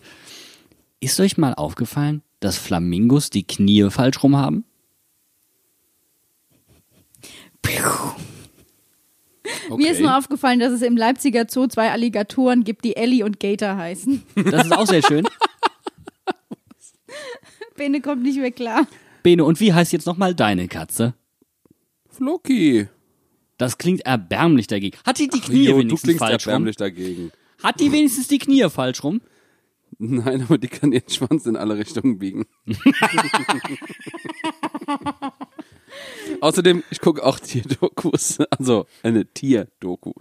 Ist 1.00 1.20
euch 1.20 1.38
mal 1.38 1.54
aufgefallen, 1.54 2.22
dass 2.40 2.58
Flamingos 2.58 3.30
die 3.30 3.44
Knie 3.44 3.90
falsch 3.90 4.24
rum 4.24 4.38
haben? 4.38 4.66
Mir 9.70 9.92
ist 9.92 10.02
nur 10.02 10.18
aufgefallen, 10.18 10.60
dass 10.60 10.72
es 10.72 10.82
im 10.82 10.98
Leipziger 10.98 11.46
Zoo 11.50 11.68
zwei 11.68 11.92
Alligatoren 11.92 12.64
gibt, 12.64 12.86
die 12.86 12.96
Ellie 12.96 13.24
und 13.26 13.40
Gator 13.40 13.76
heißen. 13.78 14.24
Das 14.36 14.66
ist 14.66 14.72
auch 14.72 14.88
sehr 14.88 15.04
schön. 15.04 15.28
Bene 17.76 18.02
kommt 18.02 18.24
nicht 18.24 18.40
mehr 18.40 18.52
klar. 18.52 18.88
Bene, 19.24 19.44
und 19.46 19.60
wie 19.60 19.74
heißt 19.74 19.94
jetzt 19.94 20.06
nochmal 20.06 20.36
deine 20.36 20.68
Katze? 20.68 21.14
Floki. 22.10 22.88
Das 23.58 23.78
klingt 23.78 24.06
erbärmlich 24.06 24.68
dagegen. 24.68 24.98
Hat 25.06 25.20
die 25.20 25.28
die 25.28 25.40
Knie 25.40 25.66
Jo, 25.66 25.74
du 25.74 25.78
wenigstens 25.80 26.02
klingst 26.04 26.20
falsch 26.20 26.48
rum? 26.48 26.52
erbärmlich 26.52 26.76
dagegen. 26.76 27.32
Hat 27.64 27.80
die 27.80 27.92
wenigstens 27.92 28.28
die 28.28 28.40
Knie 28.40 28.68
falsch 28.70 29.04
rum? 29.04 29.22
Nein, 30.00 30.44
aber 30.44 30.58
die 30.58 30.68
kann 30.68 30.92
ihren 30.92 31.08
Schwanz 31.10 31.46
in 31.46 31.56
alle 31.56 31.78
Richtungen 31.78 32.18
biegen. 32.18 32.46
Außerdem, 36.42 36.84
ich 36.90 37.00
gucke 37.00 37.24
auch 37.24 37.40
Tierdokus. 37.40 38.40
Also 38.50 38.86
eine 39.02 39.26
Tierdoku. 39.26 40.14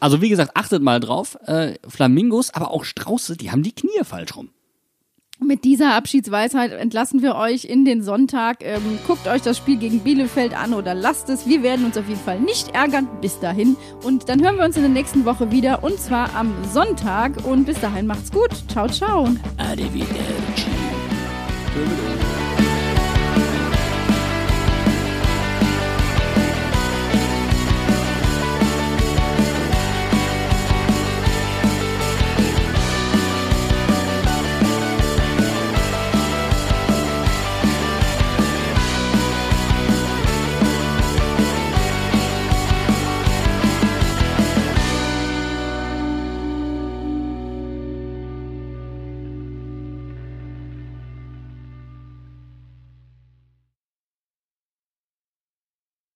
Also 0.00 0.22
wie 0.22 0.28
gesagt, 0.28 0.52
achtet 0.54 0.82
mal 0.82 1.00
drauf. 1.00 1.36
Äh, 1.46 1.74
Flamingos, 1.86 2.50
aber 2.50 2.70
auch 2.70 2.84
Strauße, 2.84 3.36
die 3.36 3.50
haben 3.50 3.62
die 3.62 3.74
Knie 3.74 4.04
falsch 4.04 4.36
rum. 4.36 4.50
Mit 5.40 5.64
dieser 5.64 5.94
Abschiedsweisheit 5.94 6.72
entlassen 6.72 7.22
wir 7.22 7.36
euch 7.36 7.64
in 7.64 7.84
den 7.84 8.02
Sonntag. 8.02 8.58
Ähm, 8.62 8.98
guckt 9.06 9.28
euch 9.28 9.40
das 9.40 9.56
Spiel 9.56 9.76
gegen 9.76 10.00
Bielefeld 10.00 10.52
an 10.52 10.74
oder 10.74 10.94
lasst 10.94 11.28
es. 11.28 11.46
Wir 11.46 11.62
werden 11.62 11.84
uns 11.84 11.96
auf 11.96 12.08
jeden 12.08 12.20
Fall 12.20 12.40
nicht 12.40 12.74
ärgern. 12.74 13.08
Bis 13.20 13.38
dahin. 13.38 13.76
Und 14.02 14.28
dann 14.28 14.42
hören 14.42 14.56
wir 14.56 14.64
uns 14.64 14.76
in 14.76 14.82
der 14.82 14.90
nächsten 14.90 15.24
Woche 15.24 15.52
wieder. 15.52 15.84
Und 15.84 16.00
zwar 16.00 16.34
am 16.34 16.52
Sonntag. 16.72 17.44
Und 17.46 17.66
bis 17.66 17.80
dahin 17.80 18.08
macht's 18.08 18.32
gut. 18.32 18.50
Ciao, 18.68 18.88
ciao. 18.88 19.28
Arrivederci. 19.58 20.16
Tschüss. 20.56 22.47